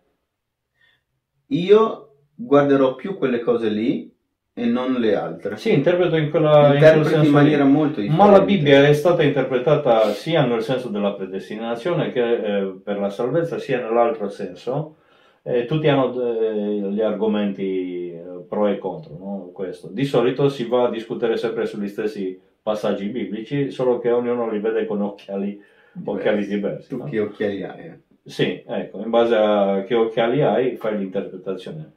io 1.47 2.25
guarderò 2.35 2.97
più 2.97 3.17
quelle 3.17 3.39
cose 3.39 3.69
lì 3.69 4.13
e 4.59 4.67
non 4.67 4.95
le 4.95 5.15
altre. 5.15 5.57
Sì, 5.57 5.73
interpreto 5.73 6.17
in, 6.17 6.31
quella, 6.31 6.73
in 6.75 6.79
quel 6.79 6.97
Interpreti 6.97 7.15
in 7.15 7.21
lì. 7.23 7.29
maniera 7.31 7.65
molto 7.65 8.01
differente. 8.01 8.25
Ma 8.25 8.31
la 8.31 8.41
Bibbia 8.45 8.87
è 8.87 8.93
stata 8.93 9.23
interpretata 9.23 10.11
sia 10.13 10.45
nel 10.45 10.63
senso 10.63 10.89
della 10.89 11.13
predestinazione 11.13 12.11
che 12.13 12.33
eh, 12.33 12.75
per 12.83 12.99
la 12.99 13.11
salvezza, 13.11 13.59
sia 13.59 13.81
nell'altro 13.81 14.29
senso. 14.29 14.97
E 15.43 15.65
tutti 15.65 15.89
hanno 15.89 16.13
eh, 16.41 16.91
gli 16.91 17.01
argomenti 17.01 18.13
eh, 18.13 18.23
pro 18.49 18.67
e 18.67 18.77
contro, 18.79 19.17
no? 19.19 19.51
Questo. 19.53 19.89
Di 19.89 20.05
solito 20.05 20.49
si 20.49 20.67
va 20.67 20.87
a 20.87 20.91
discutere 20.91 21.37
sempre 21.37 21.65
sugli 21.67 21.89
stessi 21.89 22.39
passaggi 22.63 23.07
biblici, 23.07 23.71
solo 23.71 23.99
che 23.99 24.11
ognuno 24.11 24.51
li 24.51 24.59
vede 24.59 24.85
con 24.85 25.01
occhiali, 25.01 25.59
occhiali 26.05 26.47
diversi. 26.47 26.89
Tu 26.91 26.97
no? 26.99 27.05
che 27.05 27.21
occhiali 27.21 27.63
hai? 27.63 27.81
eh? 27.87 27.99
Sì, 28.25 28.63
ecco, 28.67 29.01
in 29.01 29.09
base 29.09 29.35
a 29.37 29.85
che 29.87 29.95
occhiali 29.95 30.43
hai 30.43 30.77
fai 30.77 30.99
l'interpretazione. 30.99 31.93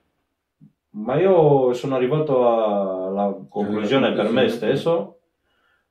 Ma 0.93 1.19
io 1.19 1.73
sono 1.73 1.95
arrivato 1.95 3.07
alla 3.07 3.33
conclusione 3.49 4.11
per 4.11 4.29
me 4.29 4.49
stesso 4.49 5.19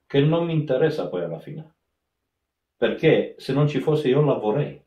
che 0.07 0.21
non 0.21 0.45
mi 0.45 0.53
interessa 0.53 1.09
poi 1.09 1.23
alla 1.23 1.39
fine. 1.39 1.75
Perché 2.77 3.35
se 3.39 3.53
non 3.53 3.69
ci 3.69 3.81
fosse 3.81 4.09
io 4.09 4.23
la 4.23 4.35
vorrei. 4.35 4.83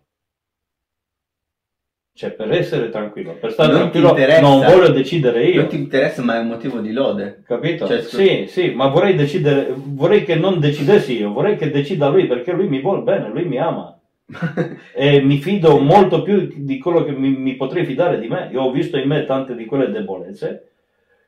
Cioè, 2.16 2.32
per 2.32 2.51
essere 2.51 2.89
tranquillo, 2.89 3.34
per 3.38 3.53
stare 3.53 3.72
Non 3.72 3.89
tranquillo, 3.89 4.39
non 4.41 4.59
voglio 4.59 4.89
decidere 4.89 5.45
io. 5.45 5.61
Non 5.61 5.70
ti 5.70 5.78
interessa, 5.78 6.22
ma 6.22 6.36
è 6.36 6.41
un 6.41 6.47
motivo 6.47 6.80
di 6.80 6.91
lode. 6.91 7.41
Capito? 7.43 7.88
Cioè, 7.88 8.01
Sì, 8.03 8.45
sì, 8.47 8.70
ma 8.70 8.88
vorrei 8.88 9.16
decidere, 9.16 9.74
vorrei 9.76 10.24
che 10.24 10.36
non 10.36 10.59
decidessi 10.59 11.18
io, 11.18 11.34
vorrei 11.34 11.57
che 11.57 11.72
decida 11.72 12.09
lui 12.09 12.28
perché 12.28 12.51
lui 12.51 12.68
mi 12.68 12.82
vuole 12.82 13.01
bene, 13.01 13.30
lui 13.30 13.45
mi 13.45 13.57
ama. 13.57 13.93
E 14.94 15.22
mi 15.22 15.38
fido 15.38 15.80
molto 15.80 16.22
più 16.22 16.52
di 16.56 16.78
quello 16.80 17.04
che 17.04 17.12
mi, 17.12 17.30
mi 17.30 17.56
potrei 17.56 17.86
fidare 17.86 18.20
di 18.20 18.28
me. 18.28 18.50
Io 18.52 18.62
ho 18.62 18.72
visto 18.72 18.98
in 18.98 19.08
me 19.08 19.26
tante 19.26 19.56
di 19.56 19.66
quelle 19.66 19.90
debolezze 19.90 20.70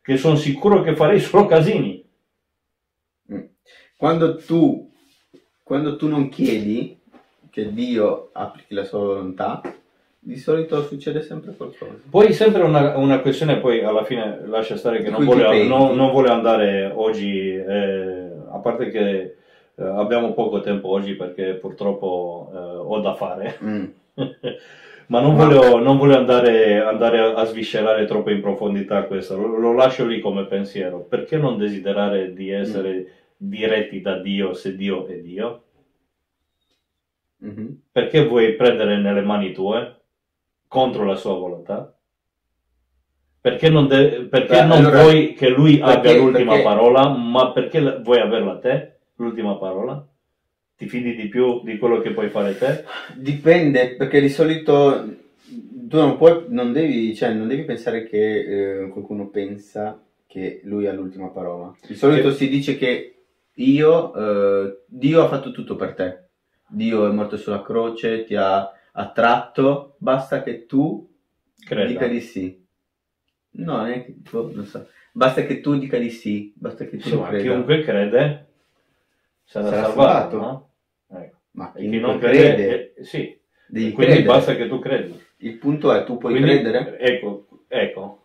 che 0.02 0.18
sono 0.18 0.36
sicuro 0.36 0.82
che 0.82 0.96
farei 0.96 1.20
solo 1.20 1.46
casini. 1.46 2.04
Mm. 3.34 3.44
Quando 3.98 4.38
tu, 4.38 4.92
quando 5.64 5.96
tu 5.96 6.08
non 6.08 6.30
chiedi 6.30 7.00
che 7.50 7.74
Dio 7.74 8.30
applichi 8.34 8.74
la 8.74 8.84
sua 8.84 9.00
volontà, 9.00 9.62
di 10.20 10.38
solito 10.38 10.84
succede 10.84 11.22
sempre 11.22 11.56
qualcosa. 11.56 12.00
Poi 12.10 12.34
sempre 12.34 12.64
una, 12.64 12.98
una 12.98 13.20
questione, 13.20 13.60
poi 13.60 13.84
alla 13.84 14.04
fine 14.04 14.42
lascia 14.46 14.76
stare 14.76 15.02
che 15.02 15.10
non 15.10 15.24
vuole, 15.24 15.64
non, 15.66 15.96
non 15.96 16.12
vuole 16.12 16.30
andare 16.30 16.92
oggi, 16.94 17.54
eh, 17.54 18.32
a 18.52 18.58
parte 18.58 18.90
che 18.90 19.36
eh, 19.78 19.84
abbiamo 19.84 20.34
poco 20.34 20.62
tempo 20.62 20.90
oggi 20.90 21.14
perché 21.16 21.54
purtroppo 21.56 22.52
eh, 22.54 22.58
ho 22.58 23.00
da 23.00 23.14
fare. 23.16 23.58
Mm. 23.64 23.86
Ma 25.08 25.20
non 25.22 25.36
voglio, 25.36 25.78
non 25.80 25.98
voglio 25.98 26.18
andare, 26.18 26.82
andare 26.82 27.20
a, 27.20 27.34
a 27.36 27.46
sviscerare 27.46 28.06
troppo 28.06 28.32
in 28.32 28.42
profondità 28.42 29.04
questo, 29.04 29.38
lo, 29.38 29.56
lo 29.58 29.72
lascio 29.74 30.04
lì 30.06 30.20
come 30.20 30.46
pensiero. 30.46 31.02
Perché 31.02 31.38
non 31.38 31.58
desiderare 31.60 32.34
di 32.34 32.50
essere 32.50 33.12
diretti 33.38 34.02
da 34.02 34.18
Dio 34.18 34.54
se 34.54 34.76
Dio 34.76 35.06
è 35.06 35.18
Dio? 35.20 35.62
Mhm. 37.38 37.82
Perché 37.92 38.26
vuoi 38.26 38.54
prendere 38.54 38.98
nelle 38.98 39.22
mani 39.22 39.52
tue 39.52 39.96
contro 40.68 41.04
la 41.04 41.16
sua 41.16 41.34
volontà? 41.36 41.94
Perché 43.42 43.70
non, 43.70 43.88
de- 43.88 44.26
perché 44.28 44.54
Beh, 44.54 44.64
non 44.66 44.78
allora- 44.86 45.02
vuoi 45.04 45.34
che 45.34 45.50
lui 45.50 45.78
perché- 45.78 45.94
abbia 45.94 46.16
l'ultima 46.16 46.52
perché- 46.54 46.64
parola, 46.64 47.10
ma 47.10 47.52
perché 47.52 48.00
vuoi 48.02 48.20
averla 48.20 48.58
te, 48.58 48.95
l'ultima 49.16 49.58
parola? 49.58 50.06
Ti 50.78 50.88
fidi 50.88 51.16
di 51.16 51.28
più 51.30 51.64
di 51.64 51.78
quello 51.78 52.02
che 52.02 52.12
puoi 52.12 52.30
fare 52.30 52.58
te? 52.58 52.84
Dipende, 53.16 53.96
perché 53.96 54.20
di 54.20 54.30
solito 54.30 55.06
tu 55.88 55.98
non 55.98 56.18
puoi, 56.18 56.46
non 56.50 56.74
devi, 56.74 57.16
cioè, 57.16 57.34
non 57.34 57.48
devi 57.48 57.64
pensare 57.64 58.06
che 58.06 58.82
eh, 58.84 58.90
qualcuno 58.90 59.28
pensa 59.30 60.02
che 60.28 60.60
lui 60.64 60.88
ha 60.88 60.92
l'ultima 60.94 61.30
parola. 61.30 61.74
Di 61.88 61.96
solito 61.96 62.32
Sì. 62.32 62.46
si 62.46 62.50
dice 62.50 62.78
che 62.78 63.24
io, 63.54 64.14
eh, 64.66 64.80
Dio 64.88 65.24
ha 65.24 65.28
fatto 65.30 65.52
tutto 65.52 65.76
per 65.78 65.94
te. 65.94 66.24
Dio 66.68 67.08
è 67.08 67.12
morto 67.12 67.38
sulla 67.38 67.62
croce, 67.62 68.26
ti 68.26 68.36
ha 68.36 68.70
attratto, 68.92 69.96
basta 70.00 70.44
che 70.44 70.66
tu 70.66 71.08
Creda. 71.66 71.88
dica 71.88 72.08
di 72.08 72.20
sì. 72.20 72.64
No, 73.58 73.82
neanche, 73.84 74.14
boh, 74.30 74.52
non 74.54 74.66
so. 74.66 74.88
Basta 75.14 75.44
che 75.46 75.62
tu 75.62 75.78
dica 75.78 75.98
di 75.98 76.10
sì, 76.10 76.52
basta 76.58 76.84
che 76.86 76.98
tu 76.98 77.08
Sì, 77.08 77.12
lo 77.14 77.22
ma 77.22 77.28
creda. 77.30 77.44
chiunque 77.44 77.82
crede 77.84 78.48
sarà, 79.46 79.70
Sarà 79.70 79.84
salvato, 79.86 80.30
salvato. 80.32 80.38
no? 80.38 80.70
Ecco. 81.22 81.36
Ma 81.52 81.72
E 81.74 81.82
chi 81.82 81.90
chiunque 81.90 82.12
non 82.12 82.20
crede, 82.20 82.56
crede, 82.56 82.94
eh, 82.96 83.04
sì, 83.06 83.40
devi 83.68 83.92
quindi 83.94 84.14
credere. 84.16 84.36
basta 84.38 84.56
che 84.56 84.68
tu 84.68 84.80
credi. 84.80 85.24
Il 85.38 85.54
punto 85.58 85.94
è, 85.94 86.04
tu 86.04 86.18
puoi 86.18 86.34
Quindi, 86.34 86.50
credere? 86.62 86.98
Ecco, 87.00 87.48
ecco, 87.68 88.20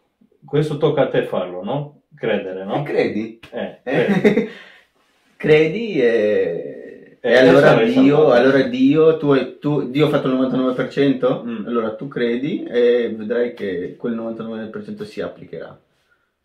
questo 0.45 0.77
tocca 0.79 1.03
a 1.03 1.09
te 1.09 1.25
farlo, 1.25 1.63
no? 1.63 2.03
Credere, 2.15 2.65
no? 2.65 2.75
E 2.75 2.83
credi. 2.83 3.39
Eh, 3.51 3.79
Eh, 3.85 4.07
credi. 4.07 4.49
credi 5.37 6.01
e, 6.01 7.19
Eh, 7.23 7.31
e 7.31 7.37
allora 7.37 7.75
Dio, 7.85 8.31
allora 8.31 8.63
Dio, 8.63 9.17
tu, 9.19 9.59
tu- 9.59 9.91
Dio 9.91 10.07
ha 10.07 10.09
fatto 10.09 10.27
il 10.27 10.33
99%, 10.35 11.43
Mm. 11.45 11.67
allora 11.67 11.95
tu 11.95 12.09
credi 12.09 12.65
e 12.65 13.13
vedrai 13.15 13.53
che 13.55 13.95
quel 13.97 14.15
99% 14.15 15.05
si 15.05 15.21
applicherà. 15.21 15.79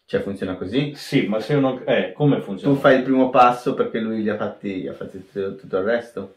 Cioè 0.05 0.21
funziona 0.21 0.55
così. 0.55 0.93
Sì, 0.95 1.25
ma 1.27 1.39
se 1.39 1.55
non... 1.59 1.81
Eh, 1.85 2.13
come 2.13 2.39
funziona? 2.39 2.73
Tu 2.73 2.79
fai 2.79 2.97
il 2.97 3.03
primo 3.03 3.29
passo 3.29 3.73
perché 3.73 3.99
lui 3.99 4.21
gli 4.21 4.29
ha 4.29 4.37
fatti, 4.37 4.81
gli 4.81 4.87
ha 4.87 4.93
fatti 4.93 5.25
tutto, 5.25 5.55
tutto 5.55 5.77
il 5.77 5.83
resto. 5.83 6.35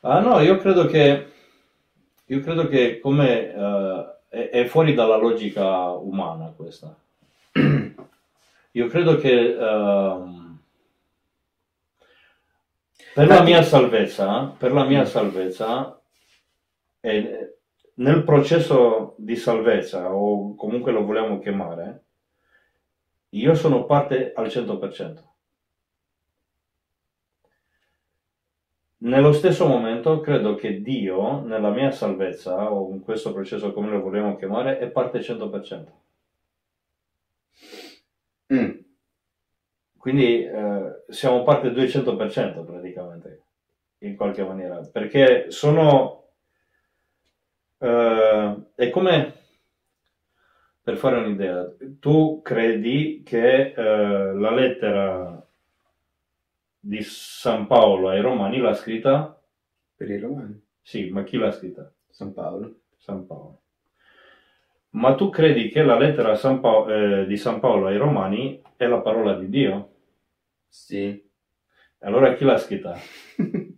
Ah 0.00 0.20
no, 0.20 0.40
io 0.40 0.56
credo 0.58 0.86
che, 0.86 1.26
io 2.24 2.40
credo 2.40 2.68
che 2.68 2.98
come, 3.00 3.52
eh, 3.52 4.06
è, 4.28 4.48
è 4.50 4.64
fuori 4.66 4.94
dalla 4.94 5.16
logica 5.16 5.90
umana 5.90 6.52
questa. 6.56 6.94
Io 8.72 8.88
credo 8.88 9.16
che 9.16 9.56
ehm, 9.56 10.58
per 13.14 13.26
la 13.26 13.42
mia 13.42 13.62
salvezza, 13.62 14.54
per 14.58 14.72
la 14.72 14.84
mia 14.84 15.04
salvezza, 15.06 15.98
eh, 17.00 17.56
nel 17.94 18.22
processo 18.24 19.14
di 19.16 19.36
salvezza, 19.36 20.12
o 20.12 20.54
comunque 20.54 20.92
lo 20.92 21.04
vogliamo 21.06 21.38
chiamare, 21.38 22.05
io 23.38 23.54
sono 23.54 23.84
parte 23.84 24.32
al 24.34 24.46
100%. 24.46 25.34
Nello 28.98 29.32
stesso 29.32 29.66
momento 29.66 30.20
credo 30.20 30.54
che 30.54 30.80
Dio, 30.80 31.40
nella 31.40 31.70
mia 31.70 31.90
salvezza, 31.90 32.72
o 32.72 32.90
in 32.92 33.02
questo 33.02 33.32
processo 33.32 33.72
come 33.72 33.90
lo 33.90 34.00
vogliamo 34.00 34.36
chiamare, 34.36 34.78
è 34.78 34.88
parte 34.88 35.20
100%. 35.20 35.86
Mm. 38.54 38.70
Quindi 39.98 40.44
eh, 40.44 41.04
siamo 41.08 41.42
parte 41.42 41.70
200% 41.70 42.64
praticamente, 42.64 43.42
in 43.98 44.16
qualche 44.16 44.44
maniera, 44.44 44.80
perché 44.90 45.50
sono... 45.50 46.28
eh, 47.78 48.56
è 48.74 48.90
come, 48.90 49.34
per 50.86 50.96
fare 50.98 51.16
un'idea, 51.18 51.74
tu 51.98 52.40
credi 52.42 53.22
che 53.24 53.72
eh, 53.72 54.32
la 54.34 54.52
lettera 54.54 55.44
di 56.80 57.02
San 57.02 57.66
Paolo 57.66 58.08
ai 58.08 58.22
Romani 58.22 58.58
l'ha 58.60 58.72
scritta? 58.72 59.38
Per 59.96 60.08
i 60.10 60.18
romani, 60.18 60.56
Sì, 60.80 61.10
ma 61.10 61.22
chi 61.22 61.36
l'ha 61.36 61.50
scritta? 61.50 61.92
San 62.08 62.32
Paolo. 62.32 62.80
San 62.96 63.26
Paolo. 63.26 63.60
Ma 64.96 65.14
tu 65.14 65.28
credi 65.30 65.68
che 65.68 65.84
la 65.84 65.96
lettera 65.96 66.34
San 66.34 66.58
Pao- 66.58 66.88
eh, 66.92 67.26
di 67.26 67.36
San 67.36 67.60
Paolo 67.60 67.86
ai 67.86 67.98
Romani 67.98 68.60
è 68.76 68.86
la 68.86 69.00
parola 69.00 69.34
di 69.38 69.48
Dio? 69.48 69.90
Sì. 70.68 71.28
Allora 72.00 72.34
chi 72.34 72.44
l'ha 72.44 72.56
scritta? 72.58 72.96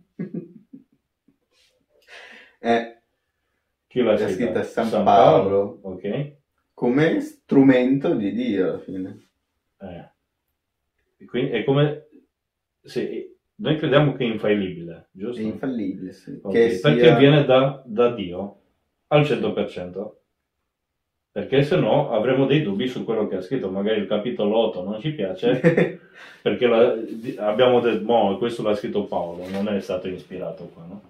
eh, 2.61 3.01
Chi 3.89 4.03
l'ha 4.03 4.17
scritta? 4.19 4.63
scritta 4.63 4.63
San 4.63 5.05
Paolo. 5.05 5.81
Ok. 5.83 6.38
Come 6.79 7.21
strumento 7.21 8.15
di 8.15 8.33
Dio 8.33 8.69
alla 8.69 8.79
fine. 8.79 9.19
Eh. 9.81 10.09
E 11.19 11.25
Quindi 11.25 11.51
è 11.51 11.65
come... 11.65 12.07
Sì, 12.85 13.35
noi 13.57 13.77
crediamo 13.77 14.15
che 14.15 14.23
è 14.25 14.29
infallibile, 14.29 15.09
giusto? 15.11 15.41
È 15.41 15.45
infallibile, 15.45 16.13
sì. 16.13 16.39
Ok, 16.41 16.53
Che 16.53 16.71
sia- 16.71 16.93
Perché 16.93 17.17
viene 17.17 17.45
da, 17.45 17.83
da 17.85 18.11
Dio 18.15 18.57
al 19.09 19.23
100%. 19.23 20.11
Perché 21.33 21.63
se 21.65 21.77
no 21.77 22.13
avremo 22.13 22.47
dei 22.47 22.63
dubbi 22.63 22.87
su 22.87 23.03
quello 23.05 23.27
che 23.27 23.37
ha 23.37 23.41
scritto. 23.43 23.71
Magari 23.71 23.99
il 24.01 24.07
capitolo 24.07 24.57
8 24.59 24.85
non 24.85 25.01
ci 25.01 25.11
piace, 25.11 26.01
perché 26.43 26.67
la- 26.69 26.95
abbiamo 27.39 27.81
detto, 27.81 28.05
"Boh, 28.05 28.39
questo 28.39 28.63
l'ha 28.63 28.75
scritto 28.75 29.05
Paolo, 29.05 29.49
non 29.51 29.69
è 29.69 29.81
stato 29.81 30.07
ispirato 30.09 30.71
qua, 30.73 30.85
no? 30.89 31.03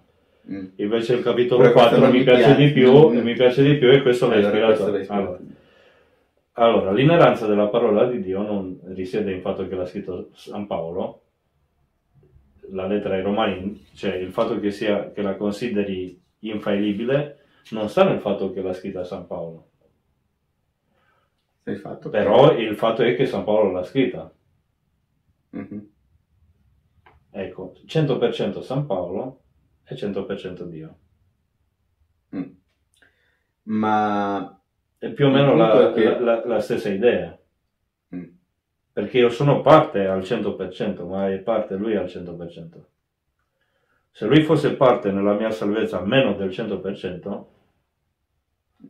Mm. 0.51 0.65
Invece 0.77 1.15
il 1.15 1.23
capitolo 1.23 1.61
Però 1.61 1.73
questo 1.73 1.91
4 1.97 2.07
non 2.07 2.11
mi 2.17 2.23
piace, 2.25 2.43
piace. 2.45 2.65
di 2.65 2.73
più, 2.73 3.09
Mm. 3.11 3.19
mi 3.19 3.35
piace 3.35 3.63
di 3.63 3.75
più 3.77 3.91
e 3.91 4.01
questo 4.01 4.29
l'ha 4.29 4.37
ispirato. 4.37 4.67
questo 4.67 4.91
l'ha 4.91 4.99
ispirato. 5.01 5.23
Allora, 5.29 5.39
allora, 6.59 6.93
l'ineranza 6.93 7.47
della 7.47 7.69
parola 7.69 8.07
di 8.07 8.21
Dio 8.21 8.43
non 8.43 8.81
risiede 8.95 9.33
in 9.33 9.41
fatto 9.41 9.67
che 9.67 9.75
l'ha 9.75 9.87
scritto 9.87 10.31
San 10.33 10.67
Paolo, 10.67 11.23
la 12.71 12.87
lettera 12.87 13.15
ai 13.15 13.23
Romani, 13.23 13.87
cioè 13.95 14.15
il 14.15 14.33
fatto 14.33 14.59
che, 14.61 14.71
sia, 14.71 15.11
che 15.13 15.23
la 15.23 15.37
consideri 15.37 16.21
infallibile, 16.41 17.45
non 17.71 17.89
sta 17.89 18.05
nel 18.05 18.21
fatto 18.21 18.53
che 18.53 18.63
l'ha 18.63 18.73
scritta 18.73 19.05
San 19.05 19.27
Paolo, 19.27 19.69
Sei 21.63 21.77
fatto 21.77 22.09
però 22.09 22.57
il 22.57 22.77
fatto 22.77 23.03
è 23.03 23.15
che 23.15 23.27
San 23.27 23.45
Paolo 23.45 23.73
l'ha 23.73 23.85
scritta. 23.85 24.33
Mhm. 25.51 25.89
Ecco, 27.31 27.75
100% 27.85 28.63
San 28.63 28.87
Paolo 28.87 29.43
e 29.85 29.95
100% 29.95 30.63
Dio. 30.63 30.99
Mm. 32.35 32.51
Ma 33.65 34.58
È 34.99 35.11
più 35.13 35.27
o 35.27 35.31
meno 35.31 35.55
la, 35.55 35.93
che- 35.93 36.05
la- 36.05 36.21
la- 36.21 36.47
la 36.47 36.61
stessa 36.61 36.89
idea. 36.89 37.39
Mm. 38.15 38.25
Perché 38.93 39.19
io 39.19 39.29
sono 39.31 39.61
parte 39.61 40.07
al 40.07 40.23
100%, 40.23 41.07
ma 41.07 41.31
è 41.31 41.39
parte 41.39 41.77
lui 41.77 41.97
al 41.97 42.07
100%. 42.09 42.85
Se 44.11 44.27
lui 44.27 44.43
fosse 44.43 44.75
parte 44.75 45.13
nella 45.13 45.35
mia 45.35 45.51
salvezza 45.51 46.01
meno 46.01 46.35
del 46.35 46.51
100%, 46.51 47.47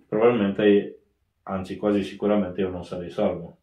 probabilmente, 0.08 1.02
anzi 1.44 1.76
quasi 1.76 2.02
sicuramente 2.02 2.60
io 2.62 2.70
non 2.70 2.84
sarei 2.84 3.10
salvo. 3.10 3.56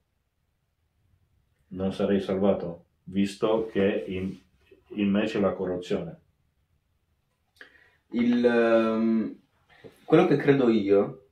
Non 1.70 1.92
sarei 1.94 2.20
salvato, 2.22 2.86
visto 3.06 3.68
che 3.72 4.04
in, 4.08 4.38
in 4.90 5.10
me 5.10 5.26
c'è 5.26 5.40
la 5.40 5.54
corruzione. 5.54 6.20
il, 8.12 8.46
ehm, 8.46 9.36
quello 10.06 10.28
che 10.28 10.38
credo 10.38 10.70
io 10.70 11.25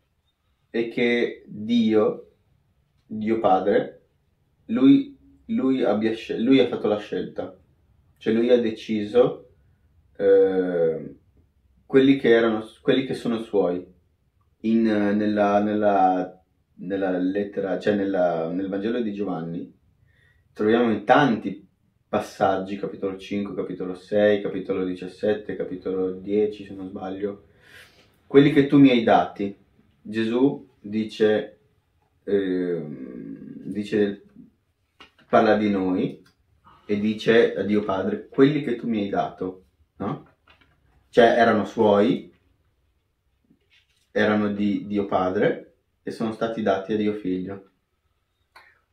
è 0.74 0.90
che 0.90 1.44
Dio, 1.46 2.32
Dio 3.06 3.40
Padre, 3.40 4.08
lui, 4.66 5.16
lui, 5.46 5.84
abbia 5.84 6.14
lui 6.38 6.60
ha 6.60 6.68
fatto 6.68 6.88
la 6.88 6.98
scelta, 6.98 7.56
cioè 8.18 8.34
lui 8.34 8.50
ha 8.50 8.60
deciso 8.60 9.50
eh, 10.18 11.16
quelli 11.86 12.18
che 12.18 12.30
erano, 12.30 12.68
quelli 12.82 13.06
che 13.06 13.14
sono 13.14 13.44
suoi. 13.44 13.86
In, 14.62 14.82
nella, 14.82 15.62
nella, 15.62 16.42
nella 16.78 17.20
lettera, 17.20 17.78
cioè 17.78 17.94
nella- 17.94 18.50
nel 18.50 18.68
Vangelo 18.68 19.00
di 19.00 19.14
Giovanni, 19.14 19.72
troviamo 20.54 20.92
in 20.92 21.04
tanti 21.04 21.68
passaggi, 22.08 22.78
capitolo 22.78 23.16
5, 23.16 23.54
capitolo 23.54 23.94
6, 23.94 24.42
capitolo 24.42 24.84
17, 24.86 25.56
capitolo 25.56 26.14
10 26.14 26.66
se 26.66 26.74
non 26.74 26.88
sbaglio, 26.88 27.44
quelli 28.26 28.52
che 28.52 28.66
tu 28.66 28.80
mi 28.80 28.90
hai 28.90 29.04
dati. 29.04 29.62
Gesù 30.06 30.70
dice, 30.82 31.60
ehm, 32.26 33.64
dice, 33.64 34.24
parla 35.30 35.56
di 35.56 35.70
noi 35.70 36.22
e 36.86 37.00
dice 37.00 37.56
a 37.56 37.64
Dio 37.64 37.84
Padre, 37.84 38.28
quelli 38.28 38.62
che 38.62 38.76
tu 38.76 38.88
mi 38.88 39.04
hai 39.04 39.10
dato, 39.10 39.64
no? 39.98 40.28
Cioè 41.10 41.26
erano 41.26 41.64
suoi, 41.64 42.32
erano 44.12 44.50
di 44.50 44.86
Dio 44.86 45.06
Padre 45.06 45.76
e 46.04 46.12
sono 46.12 46.34
stati 46.34 46.62
dati 46.62 46.94
a 46.94 46.98
Dio 46.98 47.14
Figlio. 47.14 47.70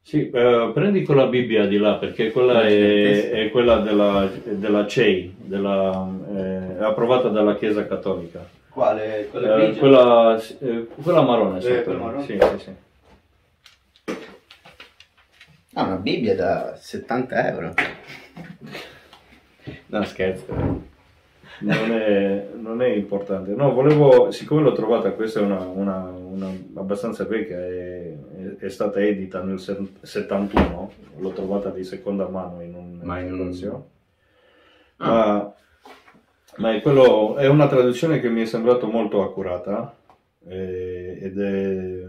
Sì, 0.00 0.30
eh, 0.30 0.70
prendi 0.72 1.04
quella 1.04 1.26
Bibbia 1.26 1.66
di 1.66 1.76
là 1.76 1.96
perché 1.96 2.30
quella 2.30 2.62
è, 2.62 3.30
è 3.30 3.50
quella 3.50 3.80
della, 3.80 4.30
della 4.44 4.86
CEI, 4.86 5.34
della, 5.38 6.08
eh, 6.34 6.84
approvata 6.84 7.28
dalla 7.28 7.56
Chiesa 7.56 7.86
Cattolica. 7.86 8.58
Quale? 8.70 9.20
Eh, 9.20 9.28
quella, 9.78 10.40
eh, 10.60 10.86
quella 11.02 11.22
marrone, 11.22 11.58
Eh, 11.58 11.60
sì, 11.60 11.82
quella 11.82 11.98
marrone. 11.98 12.24
Sì, 12.24 12.38
sì, 12.40 12.58
sì. 12.58 12.74
Ah, 15.74 15.84
una 15.84 15.96
Bibbia 15.96 16.34
da 16.34 16.76
70 16.76 17.48
euro. 17.48 17.74
No, 19.86 20.04
scherzo. 20.04 20.88
Non 21.62 21.92
è, 21.92 22.48
non 22.54 22.80
è 22.80 22.86
importante. 22.88 23.50
No, 23.52 23.72
volevo, 23.72 24.30
siccome 24.30 24.62
l'ho 24.62 24.72
trovata, 24.72 25.10
questa 25.12 25.40
è 25.40 25.42
una, 25.42 25.58
una- 25.60 26.08
una 26.08 26.48
abbastanza 26.76 27.24
vecchia, 27.24 27.58
è, 27.58 28.14
è- 28.58 28.68
stata 28.70 29.00
edita 29.00 29.42
nel 29.42 29.58
se- 29.60 29.76
71, 30.00 30.92
l'ho 31.18 31.30
trovata 31.32 31.68
di 31.70 31.84
seconda 31.84 32.26
mano 32.28 32.62
in 32.62 32.74
un 32.74 33.00
Ma 33.02 33.18
in 33.18 33.32
un- 33.32 33.38
negozio. 33.38 33.88
Ah. 34.96 35.08
Ma, 35.08 35.54
ma 36.59 36.74
è, 36.74 36.80
quello- 36.82 37.36
è 37.36 37.46
una 37.48 37.68
traduzione 37.68 38.20
che 38.20 38.28
mi 38.28 38.42
è 38.42 38.44
sembrato 38.44 38.86
molto 38.86 39.22
accurata 39.22 39.94
eh, 40.46 41.18
ed 41.20 41.38
è, 41.40 42.07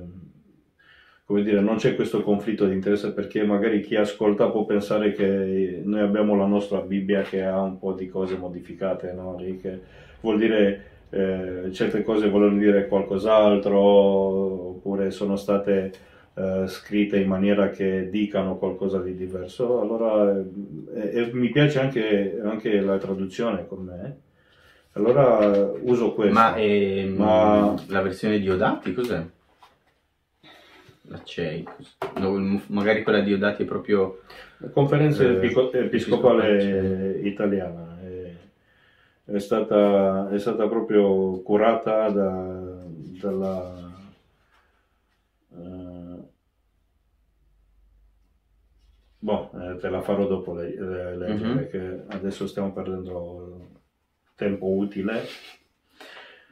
come 1.26 1.44
dire, 1.44 1.62
non 1.62 1.78
c'è 1.78 1.96
questo 1.96 2.22
conflitto 2.22 2.66
di 2.66 2.74
interesse 2.74 3.14
perché 3.14 3.44
magari 3.44 3.82
chi 3.82 3.96
ascolta 3.96 4.50
può 4.50 4.66
pensare 4.66 5.14
che 5.14 5.82
noi 5.84 6.02
abbiamo 6.02 6.36
la 6.36 6.46
nostra 6.46 6.80
Bibbia 6.80 7.22
che 7.22 7.44
ha 7.44 7.62
un 7.62 7.80
po' 7.80 7.94
di 7.94 8.08
cose 8.08 8.38
modificate, 8.38 9.14
no? 9.14 9.36
Che 9.36 9.80
vuol 10.22 10.38
dire 10.38 10.86
eh, 11.10 11.70
certe 11.72 12.04
cose 12.04 12.30
vogliono 12.30 12.58
dire 12.58 12.88
qualcos'altro 12.88 13.80
oppure 13.80 15.12
sono 15.12 15.36
state 15.36 15.92
eh, 16.34 16.64
scritte 16.68 17.20
in 17.20 17.28
maniera 17.28 17.70
che 17.70 18.10
dicano 18.10 18.58
qualcosa 18.58 19.00
di 19.00 19.16
diverso. 19.16 19.82
Allora 19.82 20.38
eh, 20.96 21.30
mi 21.34 21.50
piace 21.50 21.80
anche, 21.80 22.40
anche 22.44 22.80
la 22.82 22.98
traduzione 22.98 23.68
con 23.68 23.84
me. 23.84 24.18
Allora 24.94 25.72
uso 25.82 26.14
questo. 26.14 26.34
Ma, 26.34 26.56
ehm, 26.56 27.16
Ma- 27.16 27.76
la 27.88 28.02
versione 28.02 28.40
di 28.40 28.50
Odati 28.50 28.94
cos'è? 28.94 29.26
La 31.04 31.24
CEI? 31.24 31.66
No, 32.18 32.62
magari 32.68 33.04
quella 33.04 33.22
di 33.22 33.34
Odati 33.34 33.64
è 33.64 33.66
proprio... 33.66 34.22
La 34.58 34.70
conferenza 34.70 35.24
Eh, 35.24 35.54
episcopale 35.86 37.20
italiana 37.24 37.98
è, 38.02 38.34
è 39.32 39.40
stata, 39.40 40.30
è 40.30 40.38
stata 40.40 40.68
proprio 40.68 41.42
curata 41.42 42.10
da- 42.10 42.84
dalla 42.86 43.90
eh, 45.54 46.20
boh, 49.20 49.50
eh, 49.54 49.78
te 49.80 49.90
la 49.90 50.02
farò 50.02 50.28
dopo 50.28 50.54
le- 50.54 50.76
le- 50.80 51.18
leggere 51.18 51.50
Mhm. 51.50 51.56
perché 51.58 52.04
adesso 52.10 52.46
stiamo 52.48 52.72
perdendo 52.72 53.51
tempo 54.42 54.66
utile. 54.66 55.28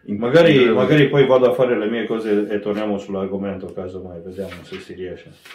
Magari, 0.05 0.69
magari 0.69 1.09
poi 1.09 1.25
vado 1.25 1.49
a 1.49 1.53
fare 1.53 1.77
le 1.77 1.89
mie 1.89 2.05
cose 2.05 2.47
e 2.47 2.59
torniamo 2.59 2.99
sull'argomento, 2.99 3.73
casomai, 3.73 4.21
vediamo 4.21 4.63
se 4.63 4.79
si 4.79 4.93
riesce. 4.93 5.31